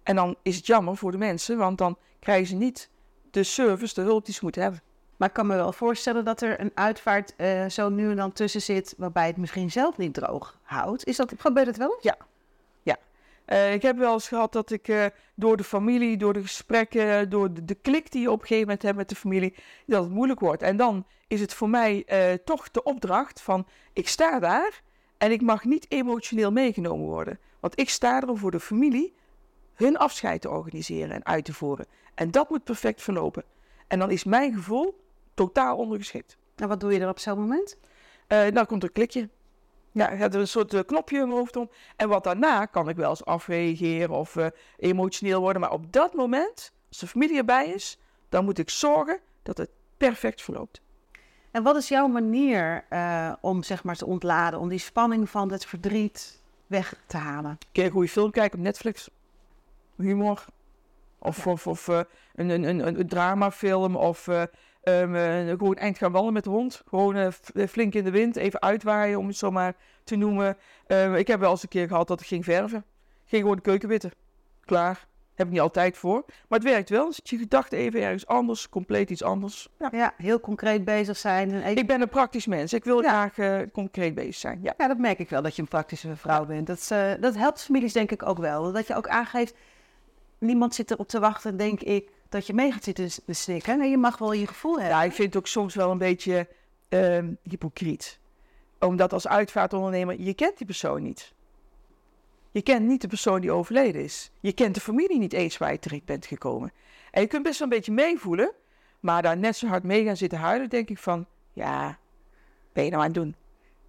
En 0.04 0.16
dan 0.16 0.36
is 0.42 0.56
het 0.56 0.66
jammer 0.66 0.98
voor 0.98 1.12
de 1.12 1.18
mensen, 1.18 1.58
want 1.58 1.78
dan 1.78 1.98
krijgen 2.20 2.48
ze 2.48 2.56
niet 2.56 2.90
de 3.32 3.44
service, 3.44 3.94
de 3.94 4.02
hulp 4.02 4.26
die 4.26 4.34
ze 4.34 4.40
moeten 4.44 4.62
hebben. 4.62 4.82
Maar 5.18 5.28
ik 5.28 5.34
kan 5.34 5.48
me 5.48 5.56
wel 5.56 5.74
voorstellen 5.74 6.26
dat 6.26 6.42
er 6.42 6.60
een 6.60 6.72
uitvaart 6.74 7.34
uh, 7.38 7.66
zo 7.70 7.90
nu 7.90 8.10
en 8.10 8.16
dan 8.16 8.34
tussen 8.34 8.62
zit, 8.62 8.94
waarbij 8.98 9.28
het 9.28 9.38
misschien 9.38 9.72
zelf 9.72 9.98
niet 9.98 10.14
droog 10.14 10.60
houdt. 10.62 11.06
Is 11.06 11.16
dat, 11.16 11.34
gebeurt 11.38 11.68
het 11.68 11.78
wel? 11.78 11.98
Ja. 12.02 12.18
ja. 12.84 12.98
Uh, 13.48 13.74
ik 13.74 13.82
heb 13.82 13.98
wel 13.98 14.14
eens 14.14 14.28
gehad 14.28 14.54
dat 14.54 14.72
ik 14.72 14.88
uh, 14.88 15.06
door 15.34 15.58
de 15.58 15.64
familie, 15.64 16.18
door 16.18 16.34
de 16.34 16.42
gesprekken, 16.42 17.30
door 17.30 17.54
de, 17.54 17.66
de, 17.66 17.76
klik 17.76 18.12
die 18.12 18.22
je 18.22 18.32
op 18.32 18.42
een 18.42 18.48
gegeven 18.48 18.66
moment 18.66 18.82
hebt 18.82 18.98
met 18.98 19.10
de 19.10 19.16
familie, 19.16 19.56
dat 19.86 20.04
het 20.04 20.12
moeilijk 20.12 20.40
wordt. 20.40 20.62
En 20.62 20.78
dan 20.78 21.06
is 21.28 21.42
het 21.42 21.54
voor 21.54 21.70
mij 21.70 22.06
toch 22.46 22.72
de 22.72 22.84
opdracht 22.84 23.42
van, 23.42 23.68
ik 23.94 24.08
sta 24.08 24.40
daar 24.40 24.82
en 25.20 25.32
ik 25.32 25.42
mag 25.42 25.64
niet 25.64 25.86
emotioneel 25.90 26.52
meegenomen 26.52 27.06
worden. 27.06 27.40
Want 27.60 27.80
ik 27.80 27.90
sta 27.90 28.22
er 28.22 28.30
om 28.30 28.38
voor 28.38 28.52
de 28.52 28.60
familie 28.60 29.14
hun 29.74 29.98
afscheid 29.98 30.42
te 30.42 30.50
organiseren 30.50 31.16
en 31.16 31.26
uit 31.26 31.46
te 31.46 31.54
voeren. 31.54 31.86
En 32.16 32.32
dat 32.32 32.50
moet 32.50 32.64
perfect 32.64 33.02
verlopen. 33.02 33.44
En 33.88 34.00
dan 34.00 34.12
is 34.12 34.24
mijn 34.24 34.54
gevoel 34.54 35.00
totaal 35.34 35.78
ondergeschikt. 35.78 36.38
En 36.56 36.68
wat 36.68 36.80
doe 36.80 36.94
je 36.94 37.00
dan 37.00 37.10
op 37.10 37.20
zo'n 37.20 37.40
moment? 37.40 37.78
Uh, 38.28 38.52
dan 38.52 38.66
komt 38.66 38.84
er 38.84 38.88
een 38.88 38.94
klikje. 38.94 39.30
Ja, 39.92 40.10
ik 40.10 40.20
heb 40.20 40.34
er 40.34 40.40
een 40.40 40.48
soort 40.48 40.74
uh, 40.74 40.80
knopje 40.86 41.18
in 41.18 41.28
mijn 41.28 41.38
hoofd 41.38 41.56
om. 41.56 41.70
En 41.96 42.10
wat 42.10 42.24
daarna 42.24 42.66
kan 42.66 42.90
ik 42.90 42.96
wel 42.96 43.10
eens 43.10 43.26
afreageren 43.26 44.10
of 44.10 44.36
uh, 44.36 44.48
emotioneel 44.78 45.42
worden. 45.42 45.62
Maar 45.62 45.72
op 45.72 45.94
dat 45.94 46.14
moment, 46.14 46.74
als 46.88 46.98
de 46.98 47.08
familie 47.08 47.38
erbij 47.38 47.68
is, 47.68 48.00
dan 48.30 48.46
moet 48.46 48.58
ik 48.58 48.70
zorgen 48.70 49.20
dat 49.44 49.58
het 49.58 49.70
perfect 49.98 50.42
verloopt. 50.42 50.82
En 51.52 51.64
wat 51.64 51.76
is 51.76 51.88
jouw 51.88 52.08
manier 52.08 52.86
uh, 52.90 53.34
om 53.42 53.64
zeg 53.64 53.84
maar 53.84 53.96
te 53.96 54.06
ontladen, 54.06 54.60
om 54.60 54.70
die 54.70 54.80
spanning 54.80 55.30
van 55.30 55.52
het 55.52 55.66
verdriet 55.66 56.42
weg 56.68 56.96
te 57.06 57.18
halen? 57.18 57.58
Kun 57.58 57.82
je 57.84 57.88
een 57.88 57.94
goede 57.94 58.08
film 58.08 58.32
kijken 58.32 58.58
op 58.58 58.64
Netflix? 58.64 59.10
Humor. 59.98 60.46
Of, 61.20 61.46
ja. 61.46 61.52
of, 61.52 61.68
of 61.68 61.88
uh, 61.88 62.00
een, 62.36 62.50
een, 62.50 62.64
een, 62.64 63.00
een, 63.00 63.08
dramafilm. 63.08 63.96
Of 63.96 64.28
uh, 64.28 64.42
um, 64.84 65.14
gewoon 65.58 65.76
eind 65.76 65.98
gaan 65.98 66.12
wandelen 66.12 66.34
met 66.34 66.44
de 66.44 66.50
hond. 66.50 66.82
Gewoon 66.88 67.32
flink 67.70 67.94
in 67.94 68.04
de 68.04 68.12
wind, 68.12 68.36
even 68.36 68.62
uitwaaien 68.62 69.20
om 69.20 69.28
het 69.28 69.38
zo 69.38 69.52
maar 69.52 69.76
te 70.04 70.16
noemen. 70.16 70.58
Ehm, 70.88 71.14
ik 71.14 71.28
heb 71.28 71.40
wel 71.40 71.52
eens 71.52 71.64
een 71.64 71.70
keer 71.70 71.88
gehad 71.88 72.08
dat 72.08 72.22
ik 72.22 72.28
ging 72.28 72.44
verven. 72.44 72.86
Ging 73.26 73.42
gewoon 73.42 73.56
de 73.56 73.62
keuken 73.62 73.90
witten. 73.90 74.12
Klaar 74.66 75.08
heb 75.40 75.48
ik 75.48 75.54
niet 75.54 75.62
altijd 75.62 75.98
voor. 75.98 76.24
Maar 76.48 76.60
het 76.60 76.68
werkt 76.70 76.90
wel. 76.90 77.14
Zit 77.14 77.30
je 77.30 77.38
gedachten 77.38 77.78
even 77.78 78.02
ergens 78.02 78.28
anders, 78.28 78.70
compleet 78.70 79.10
iets 79.10 79.24
anders. 79.24 79.70
Ja, 79.80 79.90
ja 79.92 80.14
heel 80.18 80.40
concreet 80.40 80.86
bezig 80.86 81.18
zijn. 81.18 81.52
En 81.52 81.62
even... 81.62 81.78
Ik 81.78 81.88
ben 81.88 82.02
een 82.02 82.10
praktisch 82.10 82.46
mens. 82.46 82.74
Ik 82.74 82.84
wil 82.84 83.02
ja. 83.02 83.10
graag 83.10 83.38
uh, 83.38 83.68
concreet 83.74 84.16
bezig 84.16 84.36
zijn. 84.36 84.60
Ja. 84.62 84.74
ja, 84.78 84.88
dat 84.88 84.98
merk 84.98 85.20
ik 85.20 85.30
wel, 85.30 85.42
dat 85.42 85.56
je 85.56 85.62
een 85.62 85.68
praktische 85.68 86.16
vrouw 86.16 86.46
bent. 86.46 86.68
Dat, 86.68 86.90
uh, 86.92 87.12
dat 87.20 87.36
helpt 87.36 87.62
families 87.62 87.94
denk 87.94 88.12
ik 88.12 88.28
ook 88.28 88.38
wel. 88.38 88.72
Dat 88.72 88.88
je 88.88 88.96
ook 88.96 89.08
aangeeft, 89.08 89.54
niemand 90.38 90.76
zit 90.76 90.92
erop 90.92 91.08
te 91.08 91.20
wachten, 91.20 91.58
denk 91.58 91.82
ik, 91.82 92.10
dat 92.30 92.48
je 92.48 92.54
mee 92.54 92.72
gaat 92.72 92.84
zitten 92.84 93.10
snikken. 93.28 93.78
Nee, 93.78 93.90
je 93.90 93.98
mag 93.98 94.18
wel 94.18 94.34
je 94.34 94.48
gevoel 94.48 94.80
hebben. 94.80 94.98
Ja, 94.98 95.04
ik 95.04 95.12
vind 95.12 95.34
het 95.34 95.38
ook 95.38 95.48
soms 95.48 95.76
wel 95.76 95.92
een 95.92 95.98
beetje 95.98 96.48
uh, 96.90 97.18
hypocriet. 97.44 98.20
Omdat 98.80 99.14
als 99.14 99.28
uitvaartondernemer, 99.28 100.22
je 100.22 100.34
kent 100.34 100.58
die 100.58 100.66
persoon 100.66 101.02
niet. 101.02 101.34
Je 102.52 102.62
kent 102.62 102.86
niet 102.86 103.02
de 103.02 103.08
persoon 103.08 103.42
die 103.42 103.52
overleden 103.52 104.04
is. 104.04 104.32
Je 104.40 104.54
kent 104.54 104.76
de 104.76 104.82
familie 104.82 105.18
niet 105.18 105.34
eens 105.34 105.58
waar 105.58 105.72
je 105.72 105.80
terecht 105.80 106.06
bent 106.06 106.26
gekomen. 106.26 106.72
En 107.12 107.22
je 107.22 107.28
kunt 107.28 107.44
best 107.44 107.60
wel 107.60 107.68
een 107.68 107.74
beetje 107.74 107.92
meevoelen, 107.92 108.52
maar 109.00 109.22
daar 109.22 109.38
net 109.38 109.56
zo 109.56 109.68
hard 109.68 109.84
mee 109.84 110.04
gaan 110.04 110.18
zitten 110.18 110.40
huilen, 110.40 110.70
denk 110.70 110.90
ik 110.90 110.98
van, 110.98 111.26
ja, 111.54 112.00
ben 112.74 112.84
je 112.84 112.90
nou 112.90 113.02
aan 113.02 113.10
het 113.10 113.18
doen? 113.18 113.36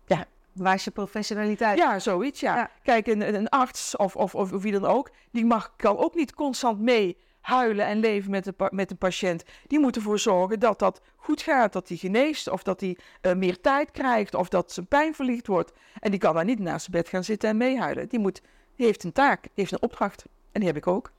Ja. 0.07 0.27
Waar 0.53 0.75
is 0.75 0.85
je 0.85 0.91
professionaliteit? 0.91 1.79
Ja, 1.79 1.99
zoiets, 1.99 2.41
ja. 2.41 2.57
ja. 2.57 2.71
Kijk, 2.83 3.07
een, 3.07 3.35
een 3.35 3.49
arts 3.49 3.97
of, 3.97 4.17
of, 4.17 4.35
of, 4.35 4.51
wie 4.51 4.73
dan 4.73 4.85
ook, 4.85 5.11
die 5.31 5.45
mag, 5.45 5.75
kan 5.77 5.97
ook 5.97 6.15
niet 6.15 6.35
constant 6.35 6.81
mee 6.81 7.17
huilen 7.41 7.87
en 7.87 7.99
leven 7.99 8.31
met 8.31 8.47
een, 8.47 8.55
met 8.71 8.91
een 8.91 8.99
patiënt. 8.99 9.45
Die 9.67 9.79
moet 9.79 9.97
ervoor 9.97 10.19
zorgen 10.19 10.61
dat 10.61 10.79
dat 10.79 11.01
goed 11.17 11.43
gaat, 11.43 11.73
dat 11.73 11.89
hij 11.89 11.97
geneest, 11.97 12.49
of 12.49 12.63
dat 12.63 12.81
hij 12.81 12.97
uh, 13.23 13.33
meer 13.33 13.61
tijd 13.61 13.91
krijgt, 13.91 14.35
of 14.35 14.49
dat 14.49 14.73
zijn 14.73 14.87
pijn 14.87 15.15
verlicht 15.15 15.47
wordt. 15.47 15.73
En 16.01 16.11
die 16.11 16.21
kan 16.21 16.35
daar 16.35 16.45
niet 16.45 16.59
naast 16.59 16.85
zijn 16.85 17.03
bed 17.03 17.09
gaan 17.09 17.25
zitten 17.25 17.49
en 17.49 17.57
meehuilen. 17.57 18.09
Die, 18.09 18.19
moet, 18.19 18.43
die 18.77 18.87
heeft 18.87 19.05
een 19.05 19.13
taak, 19.13 19.43
die 19.43 19.51
heeft 19.55 19.73
een 19.73 19.83
opdracht. 19.83 20.25
En 20.53 20.61
die 20.61 20.69
heb 20.69 20.77
ik 20.77 20.87
ook. 20.87 21.13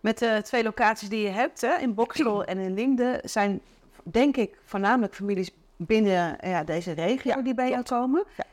Met 0.00 0.18
de 0.18 0.40
twee 0.44 0.62
locaties 0.62 1.08
die 1.08 1.22
je 1.22 1.28
hebt, 1.28 1.60
hè, 1.60 1.76
in 1.76 1.94
Boksel 1.94 2.44
en 2.50 2.58
in 2.58 2.74
Linden, 2.74 3.20
zijn 3.24 3.60
denk 4.02 4.36
ik 4.36 4.58
voornamelijk 4.64 5.14
families 5.14 5.50
binnen 5.76 6.38
ja, 6.40 6.64
deze 6.64 6.92
regio 6.92 7.36
ja, 7.36 7.42
die 7.42 7.54
bij 7.54 7.70
klopt. 7.70 7.88
jou 7.88 8.00
komen. 8.00 8.24
Ja. 8.36 8.44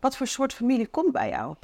Wat 0.00 0.16
voor 0.16 0.26
soort 0.26 0.54
familie 0.54 0.86
komt 0.86 1.12
bij 1.12 1.28
jou? 1.28 1.54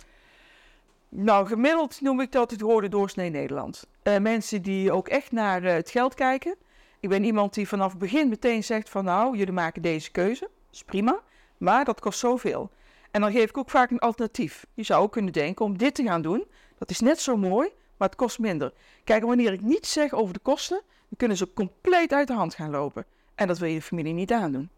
Nou, 1.08 1.46
gemiddeld 1.46 2.00
noem 2.00 2.20
ik 2.20 2.32
dat 2.32 2.50
het 2.50 2.60
rode 2.60 2.88
doorsnee 2.88 3.30
Nederland. 3.30 3.86
Uh, 4.02 4.18
mensen 4.18 4.62
die 4.62 4.92
ook 4.92 5.08
echt 5.08 5.32
naar 5.32 5.64
uh, 5.64 5.72
het 5.72 5.90
geld 5.90 6.14
kijken. 6.14 6.56
Ik 7.00 7.08
ben 7.08 7.24
iemand 7.24 7.54
die 7.54 7.68
vanaf 7.68 7.90
het 7.90 7.98
begin 7.98 8.28
meteen 8.28 8.64
zegt 8.64 8.88
van 8.88 9.04
nou, 9.04 9.36
jullie 9.36 9.52
maken 9.52 9.82
deze 9.82 10.10
keuze. 10.10 10.40
Dat 10.40 10.74
is 10.74 10.84
prima, 10.84 11.22
maar 11.56 11.84
dat 11.84 12.00
kost 12.00 12.18
zoveel. 12.18 12.70
En 13.10 13.20
dan 13.20 13.32
geef 13.32 13.48
ik 13.48 13.58
ook 13.58 13.70
vaak 13.70 13.90
een 13.90 13.98
alternatief. 13.98 14.66
Je 14.74 14.82
zou 14.82 15.02
ook 15.02 15.12
kunnen 15.12 15.32
denken 15.32 15.64
om 15.64 15.78
dit 15.78 15.94
te 15.94 16.02
gaan 16.02 16.22
doen. 16.22 16.44
Dat 16.78 16.90
is 16.90 17.00
net 17.00 17.20
zo 17.20 17.36
mooi, 17.36 17.68
maar 17.96 18.08
het 18.08 18.16
kost 18.16 18.38
minder. 18.38 18.72
Kijk, 19.04 19.24
wanneer 19.24 19.52
ik 19.52 19.62
niets 19.62 19.92
zeg 19.92 20.12
over 20.12 20.34
de 20.34 20.40
kosten, 20.40 20.80
dan 20.86 21.16
kunnen 21.16 21.36
ze 21.36 21.52
compleet 21.52 22.12
uit 22.12 22.26
de 22.26 22.34
hand 22.34 22.54
gaan 22.54 22.70
lopen. 22.70 23.04
En 23.34 23.46
dat 23.46 23.58
wil 23.58 23.68
je 23.68 23.74
de 23.74 23.82
familie 23.82 24.12
niet 24.12 24.32
aandoen. 24.32 24.70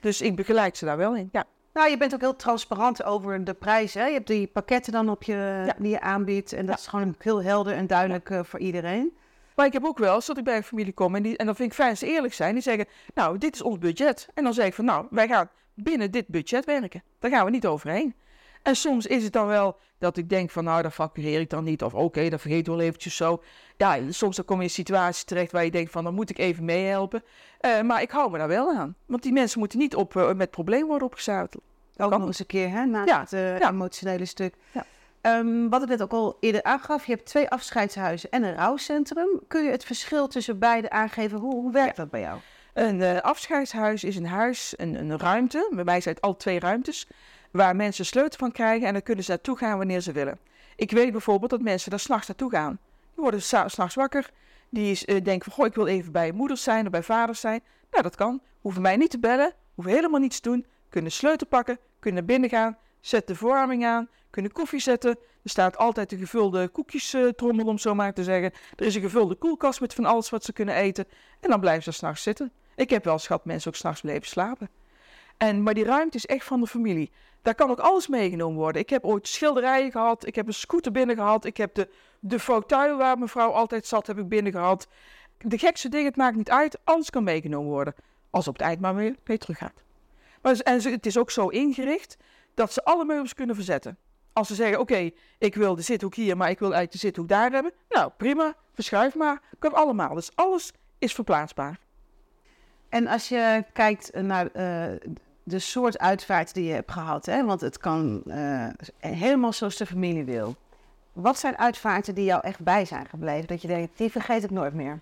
Dus 0.00 0.20
ik 0.20 0.36
begeleid 0.36 0.76
ze 0.76 0.84
daar 0.84 0.96
wel 0.96 1.16
in, 1.16 1.28
ja. 1.32 1.44
Nou, 1.72 1.90
je 1.90 1.96
bent 1.96 2.14
ook 2.14 2.20
heel 2.20 2.36
transparant 2.36 3.04
over 3.04 3.44
de 3.44 3.54
prijzen. 3.54 4.06
Je 4.06 4.12
hebt 4.12 4.26
die 4.26 4.46
pakketten 4.46 4.92
dan 4.92 5.08
op 5.08 5.22
je, 5.22 5.62
ja. 5.66 5.74
die 5.78 5.90
je 5.90 6.00
aanbiedt. 6.00 6.52
En 6.52 6.66
dat 6.66 6.74
ja. 6.74 6.80
is 6.80 6.86
gewoon 6.86 7.14
heel 7.18 7.42
helder 7.42 7.72
en 7.72 7.86
duidelijk 7.86 8.30
uh, 8.30 8.40
voor 8.42 8.58
iedereen. 8.58 9.16
Maar 9.54 9.66
ik 9.66 9.72
heb 9.72 9.84
ook 9.84 9.98
wel 9.98 10.14
eens 10.14 10.26
dat 10.26 10.38
ik 10.38 10.44
bij 10.44 10.56
een 10.56 10.62
familie 10.62 10.92
kom 10.92 11.14
en, 11.14 11.22
die, 11.22 11.36
en 11.36 11.46
dan 11.46 11.56
vind 11.56 11.68
ik 11.68 11.76
fijn 11.76 11.96
ze 11.96 12.06
eerlijk 12.06 12.34
zijn. 12.34 12.52
Die 12.54 12.62
zeggen, 12.62 12.86
nou, 13.14 13.38
dit 13.38 13.54
is 13.54 13.62
ons 13.62 13.78
budget. 13.78 14.28
En 14.34 14.44
dan 14.44 14.54
zeg 14.54 14.66
ik 14.66 14.74
van, 14.74 14.84
nou, 14.84 15.06
wij 15.10 15.28
gaan 15.28 15.50
binnen 15.74 16.10
dit 16.10 16.26
budget 16.26 16.64
werken. 16.64 17.02
Daar 17.18 17.30
gaan 17.30 17.44
we 17.44 17.50
niet 17.50 17.66
overheen. 17.66 18.14
En 18.62 18.76
soms 18.76 19.06
is 19.06 19.24
het 19.24 19.32
dan 19.32 19.46
wel 19.46 19.78
dat 19.98 20.16
ik 20.16 20.28
denk 20.28 20.50
van 20.50 20.64
nou, 20.64 20.82
dat 20.82 20.92
factureer 20.92 21.40
ik 21.40 21.50
dan 21.50 21.64
niet. 21.64 21.82
Of 21.82 21.94
oké, 21.94 22.28
dat 22.28 22.40
vergeet 22.40 22.58
ik 22.58 22.66
wel 22.66 22.80
eventjes 22.80 23.16
zo. 23.16 23.42
Ja, 23.76 23.98
soms 24.08 24.36
dan 24.36 24.44
kom 24.44 24.56
je 24.56 24.62
in 24.62 24.68
een 24.68 24.74
situatie 24.74 25.24
terecht 25.24 25.52
waar 25.52 25.64
je 25.64 25.70
denkt 25.70 25.90
van 25.90 26.04
dan 26.04 26.14
moet 26.14 26.30
ik 26.30 26.38
even 26.38 26.64
meehelpen. 26.64 27.22
Uh, 27.60 27.80
maar 27.80 28.02
ik 28.02 28.10
hou 28.10 28.30
me 28.30 28.38
daar 28.38 28.48
wel 28.48 28.72
aan. 28.72 28.94
Want 29.06 29.22
die 29.22 29.32
mensen 29.32 29.58
moeten 29.58 29.78
niet 29.78 29.94
op, 29.94 30.14
uh, 30.14 30.32
met 30.32 30.50
problemen 30.50 30.86
worden 30.86 31.06
opgezadeld. 31.06 31.56
Ook 31.96 32.10
nog 32.10 32.26
eens 32.26 32.38
een 32.38 32.46
keer, 32.46 32.70
hè, 32.70 32.84
na 32.84 33.04
ja. 33.04 33.20
het 33.20 33.32
uh, 33.32 33.58
ja. 33.58 33.70
emotionele 33.70 34.24
stuk. 34.24 34.54
Ja. 34.72 34.84
Um, 35.22 35.70
wat 35.70 35.82
ik 35.82 35.88
net 35.88 36.02
ook 36.02 36.12
al 36.12 36.36
eerder 36.40 36.62
aangaf, 36.62 37.06
je 37.06 37.12
hebt 37.12 37.26
twee 37.26 37.48
afscheidshuizen 37.48 38.30
en 38.30 38.42
een 38.42 38.54
rouwcentrum. 38.54 39.40
Kun 39.48 39.64
je 39.64 39.70
het 39.70 39.84
verschil 39.84 40.28
tussen 40.28 40.58
beide 40.58 40.90
aangeven? 40.90 41.38
Hoe, 41.38 41.54
hoe 41.54 41.72
werkt 41.72 41.96
dat 41.96 42.10
bij 42.10 42.20
jou? 42.20 42.38
Een 42.74 43.00
uh, 43.00 43.20
afscheidshuis 43.20 44.04
is 44.04 44.16
een 44.16 44.26
huis, 44.26 44.74
een, 44.76 44.94
een 44.94 45.18
ruimte. 45.18 45.70
Bij 45.74 45.84
mij 45.84 46.00
zijn 46.00 46.14
het 46.14 46.24
al 46.24 46.36
twee 46.36 46.60
ruimtes. 46.60 47.08
Waar 47.50 47.76
mensen 47.76 48.06
sleutel 48.06 48.38
van 48.38 48.52
krijgen 48.52 48.86
en 48.86 48.92
dan 48.92 49.02
kunnen 49.02 49.24
ze 49.24 49.30
naartoe 49.30 49.56
gaan 49.56 49.78
wanneer 49.78 50.00
ze 50.00 50.12
willen. 50.12 50.38
Ik 50.76 50.90
weet 50.90 51.12
bijvoorbeeld 51.12 51.50
dat 51.50 51.60
mensen 51.60 51.90
daar 51.90 52.00
s'nachts 52.00 52.26
naartoe 52.26 52.50
gaan. 52.50 52.78
Die 53.14 53.22
worden 53.22 53.42
s'nachts 53.42 53.94
wakker. 53.94 54.30
Die 54.68 55.00
uh, 55.06 55.24
denken 55.24 55.42
van, 55.44 55.52
goh, 55.52 55.66
ik 55.66 55.74
wil 55.74 55.86
even 55.86 56.12
bij 56.12 56.32
moeders 56.32 56.62
zijn 56.62 56.84
of 56.84 56.90
bij 56.90 57.02
vaders 57.02 57.40
zijn. 57.40 57.60
Nou, 57.90 58.02
dat 58.02 58.14
kan. 58.14 58.40
Hoeven 58.60 58.82
mij 58.82 58.96
niet 58.96 59.10
te 59.10 59.18
bellen. 59.18 59.54
Hoeven 59.74 59.94
helemaal 59.94 60.20
niets 60.20 60.40
te 60.40 60.48
doen. 60.48 60.66
Kunnen 60.88 61.12
sleutel 61.12 61.46
pakken. 61.46 61.78
Kunnen 61.98 62.24
binnen 62.24 62.50
gaan. 62.50 62.76
Zet 63.00 63.26
de 63.26 63.34
verwarming 63.34 63.84
aan. 63.84 64.08
Kunnen 64.30 64.52
koffie 64.52 64.80
zetten. 64.80 65.10
Er 65.42 65.50
staat 65.50 65.76
altijd 65.76 66.12
een 66.12 66.18
gevulde 66.18 66.68
koekjestrommel, 66.68 67.66
om 67.66 67.78
zo 67.78 67.94
maar 67.94 68.12
te 68.12 68.24
zeggen. 68.24 68.52
Er 68.76 68.86
is 68.86 68.94
een 68.94 69.00
gevulde 69.00 69.34
koelkast 69.34 69.80
met 69.80 69.94
van 69.94 70.04
alles 70.04 70.30
wat 70.30 70.44
ze 70.44 70.52
kunnen 70.52 70.74
eten. 70.74 71.06
En 71.40 71.50
dan 71.50 71.60
blijven 71.60 71.82
ze 71.82 71.92
s'nachts 71.92 72.22
zitten. 72.22 72.52
Ik 72.76 72.90
heb 72.90 73.04
wel 73.04 73.18
gehad 73.18 73.44
mensen 73.44 73.70
ook 73.70 73.76
s'nachts 73.76 74.00
blijven 74.00 74.26
slapen. 74.26 74.68
En, 75.38 75.62
maar 75.62 75.74
die 75.74 75.84
ruimte 75.84 76.16
is 76.16 76.26
echt 76.26 76.44
van 76.44 76.60
de 76.60 76.66
familie. 76.66 77.10
Daar 77.42 77.54
kan 77.54 77.70
ook 77.70 77.78
alles 77.78 78.08
meegenomen 78.08 78.58
worden. 78.58 78.82
Ik 78.82 78.90
heb 78.90 79.04
ooit 79.04 79.28
schilderijen 79.28 79.90
gehad. 79.90 80.26
Ik 80.26 80.34
heb 80.34 80.46
een 80.46 80.54
scooter 80.54 80.92
binnen 80.92 81.16
gehad. 81.16 81.44
Ik 81.44 81.56
heb 81.56 81.74
de, 81.74 81.88
de 82.20 82.38
fauteuil 82.38 82.96
waar 82.96 83.18
mevrouw 83.18 83.50
altijd 83.50 83.86
zat, 83.86 84.06
heb 84.06 84.18
ik 84.18 84.28
binnen 84.28 84.52
gehad. 84.52 84.88
De 85.38 85.58
gekste 85.58 85.88
dingen, 85.88 86.06
het 86.06 86.16
maakt 86.16 86.36
niet 86.36 86.50
uit. 86.50 86.78
Alles 86.84 87.10
kan 87.10 87.24
meegenomen 87.24 87.70
worden. 87.70 87.94
Als 88.30 88.48
op 88.48 88.52
het 88.52 88.62
eind 88.62 88.80
maar 88.80 88.94
weer, 88.94 89.16
weer 89.24 89.38
terug 89.38 89.58
gaat. 89.58 89.82
Maar, 90.42 90.58
en 90.58 90.82
het 90.82 91.06
is 91.06 91.18
ook 91.18 91.30
zo 91.30 91.48
ingericht 91.48 92.16
dat 92.54 92.72
ze 92.72 92.84
alle 92.84 93.04
meubels 93.04 93.34
kunnen 93.34 93.54
verzetten. 93.54 93.96
Als 94.32 94.48
ze 94.48 94.54
zeggen, 94.54 94.80
oké, 94.80 95.10
ik 95.38 95.54
wil 95.54 95.74
de 95.74 95.82
zithoek 95.82 96.14
hier, 96.14 96.36
maar 96.36 96.50
ik 96.50 96.58
wil 96.58 96.72
eigenlijk 96.74 97.00
de 97.00 97.06
zithoek 97.06 97.28
daar 97.28 97.50
hebben. 97.50 97.72
Nou, 97.88 98.10
prima, 98.16 98.54
verschuif 98.72 99.14
maar. 99.14 99.40
Kan 99.58 99.74
allemaal. 99.74 100.14
Dus 100.14 100.30
alles 100.34 100.72
is 100.98 101.14
verplaatsbaar. 101.14 101.78
En 102.88 103.06
als 103.06 103.28
je 103.28 103.64
kijkt 103.72 104.14
naar 104.14 104.48
uh, 104.56 104.96
de 105.48 105.58
soort 105.58 105.98
uitvaart 105.98 106.54
die 106.54 106.64
je 106.64 106.72
hebt 106.72 106.92
gehad, 106.92 107.26
hè, 107.26 107.44
want 107.44 107.60
het 107.60 107.78
kan 107.78 108.22
uh, 108.26 108.66
helemaal 108.98 109.52
zoals 109.52 109.76
de 109.76 109.86
familie 109.86 110.24
wil. 110.24 110.56
Wat 111.12 111.38
zijn 111.38 111.58
uitvaarten 111.58 112.14
die 112.14 112.24
jou 112.24 112.40
echt 112.42 112.60
bij 112.60 112.84
zijn 112.84 113.06
gebleven? 113.06 113.46
Dat 113.46 113.62
je 113.62 113.68
denkt, 113.68 113.98
die 113.98 114.10
vergeet 114.10 114.44
ik 114.44 114.50
nooit 114.50 114.74
meer. 114.74 115.00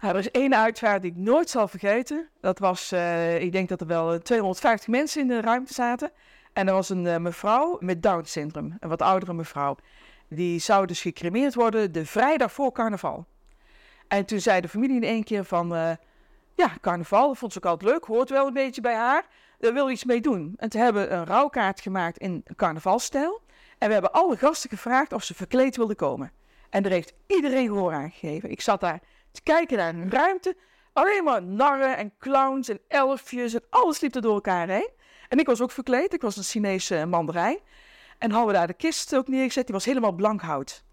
Nou, 0.00 0.14
er 0.14 0.20
is 0.20 0.30
één 0.30 0.56
uitvaart 0.56 1.02
die 1.02 1.10
ik 1.10 1.16
nooit 1.16 1.50
zal 1.50 1.68
vergeten. 1.68 2.28
Dat 2.40 2.58
was, 2.58 2.92
uh, 2.92 3.40
ik 3.40 3.52
denk 3.52 3.68
dat 3.68 3.80
er 3.80 3.86
wel 3.86 4.18
250 4.18 4.88
mensen 4.88 5.20
in 5.20 5.28
de 5.28 5.40
ruimte 5.40 5.74
zaten. 5.74 6.10
En 6.52 6.68
er 6.68 6.74
was 6.74 6.88
een 6.88 7.22
mevrouw 7.22 7.76
met 7.80 8.02
Down-syndroom, 8.02 8.76
een 8.80 8.88
wat 8.88 9.02
oudere 9.02 9.32
mevrouw. 9.32 9.76
Die 10.28 10.58
zou 10.58 10.86
dus 10.86 11.00
gecremeerd 11.00 11.54
worden 11.54 11.92
de 11.92 12.06
vrijdag 12.06 12.52
voor 12.52 12.72
carnaval. 12.72 13.26
En 14.08 14.24
toen 14.24 14.40
zei 14.40 14.60
de 14.60 14.68
familie 14.68 14.96
in 14.96 15.04
één 15.04 15.24
keer 15.24 15.44
van 15.44 15.96
ja, 16.54 16.70
carnaval, 16.80 17.28
dat 17.28 17.38
vond 17.38 17.52
ze 17.52 17.58
ook 17.58 17.70
altijd 17.70 17.90
leuk, 17.90 18.04
hoort 18.04 18.30
wel 18.30 18.46
een 18.46 18.52
beetje 18.52 18.80
bij 18.80 18.94
haar. 18.94 19.26
Daar 19.62 19.72
wil 19.72 19.90
iets 19.90 20.04
mee 20.04 20.20
doen. 20.20 20.54
En 20.56 20.68
te 20.68 20.78
hebben 20.78 21.12
een 21.12 21.24
rouwkaart 21.24 21.80
gemaakt 21.80 22.18
in 22.18 22.44
carnavalstijl. 22.56 23.42
En 23.78 23.86
we 23.86 23.92
hebben 23.92 24.12
alle 24.12 24.36
gasten 24.36 24.70
gevraagd 24.70 25.12
of 25.12 25.24
ze 25.24 25.34
verkleed 25.34 25.76
wilden 25.76 25.96
komen. 25.96 26.32
En 26.70 26.84
er 26.84 26.90
heeft 26.90 27.12
iedereen 27.26 27.66
gehoor 27.66 27.92
aan 27.92 28.10
gegeven. 28.10 28.50
Ik 28.50 28.60
zat 28.60 28.80
daar 28.80 29.00
te 29.30 29.42
kijken 29.42 29.76
naar 29.76 29.94
een 29.94 30.10
ruimte. 30.10 30.56
Alleen 30.92 31.24
maar 31.24 31.42
narren 31.42 31.96
en 31.96 32.12
clowns 32.18 32.68
en 32.68 32.80
elfjes 32.88 33.54
en 33.54 33.62
alles 33.70 34.00
liep 34.00 34.14
er 34.14 34.20
door 34.20 34.34
elkaar 34.34 34.68
heen. 34.68 34.90
En 35.28 35.38
ik 35.38 35.46
was 35.46 35.60
ook 35.60 35.70
verkleed. 35.70 36.14
Ik 36.14 36.22
was 36.22 36.36
een 36.36 36.42
Chinese 36.42 37.06
mandarijn. 37.06 37.58
En 38.18 38.30
hadden 38.30 38.52
we 38.52 38.58
daar 38.58 38.66
de 38.66 38.74
kist 38.74 39.16
ook 39.16 39.28
neergezet. 39.28 39.66
Die 39.66 39.74
was 39.74 39.84
helemaal 39.84 40.12
blank 40.12 40.40
hout. 40.40 40.84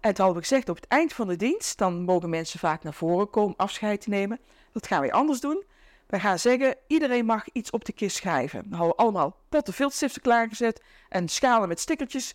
En 0.00 0.14
toen 0.14 0.24
hadden 0.24 0.42
we 0.42 0.48
gezegd, 0.48 0.68
op 0.68 0.76
het 0.76 0.88
eind 0.88 1.12
van 1.12 1.28
de 1.28 1.36
dienst, 1.36 1.78
dan 1.78 2.02
mogen 2.02 2.30
mensen 2.30 2.58
vaak 2.58 2.82
naar 2.82 2.94
voren 2.94 3.30
komen 3.30 3.56
afscheid 3.56 4.00
te 4.00 4.08
nemen. 4.08 4.40
Dat 4.72 4.86
gaan 4.86 5.02
we 5.02 5.12
anders 5.12 5.40
doen. 5.40 5.64
We 6.06 6.20
gaan 6.20 6.38
zeggen, 6.38 6.76
iedereen 6.86 7.24
mag 7.24 7.44
iets 7.52 7.70
op 7.70 7.84
de 7.84 7.92
kist 7.92 8.16
schrijven. 8.16 8.62
Dan 8.62 8.78
hadden 8.78 8.96
we 8.96 9.02
allemaal 9.02 9.36
potten 9.48 9.74
viltstiften 9.74 10.22
klaargezet 10.22 10.82
en 11.08 11.28
schalen 11.28 11.68
met 11.68 11.80
stickertjes. 11.80 12.34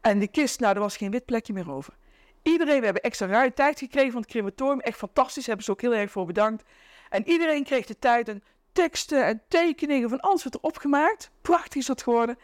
En 0.00 0.18
de 0.18 0.28
kist, 0.28 0.60
nou, 0.60 0.74
er 0.74 0.80
was 0.80 0.96
geen 0.96 1.10
wit 1.10 1.24
plekje 1.24 1.52
meer 1.52 1.70
over. 1.70 1.94
Iedereen, 2.42 2.78
we 2.78 2.84
hebben 2.84 3.02
extra 3.02 3.26
ruim 3.26 3.54
tijd 3.54 3.78
gekregen 3.78 4.12
van 4.12 4.20
het 4.20 4.30
crematorium. 4.30 4.80
Echt 4.80 4.98
fantastisch, 4.98 5.46
hebben 5.46 5.64
ze 5.64 5.70
ook 5.70 5.80
heel 5.80 5.94
erg 5.94 6.10
voor 6.10 6.26
bedankt. 6.26 6.64
En 7.08 7.28
iedereen 7.28 7.64
kreeg 7.64 7.86
de 7.86 7.98
tijd 7.98 8.28
en 8.28 8.42
teksten 8.72 9.24
en 9.24 9.42
tekeningen 9.48 10.08
van 10.08 10.20
alles 10.20 10.44
wat 10.44 10.54
erop 10.54 10.76
gemaakt. 10.76 11.30
Prachtig 11.40 11.74
is 11.74 11.86
dat 11.86 12.02
geworden. 12.02 12.38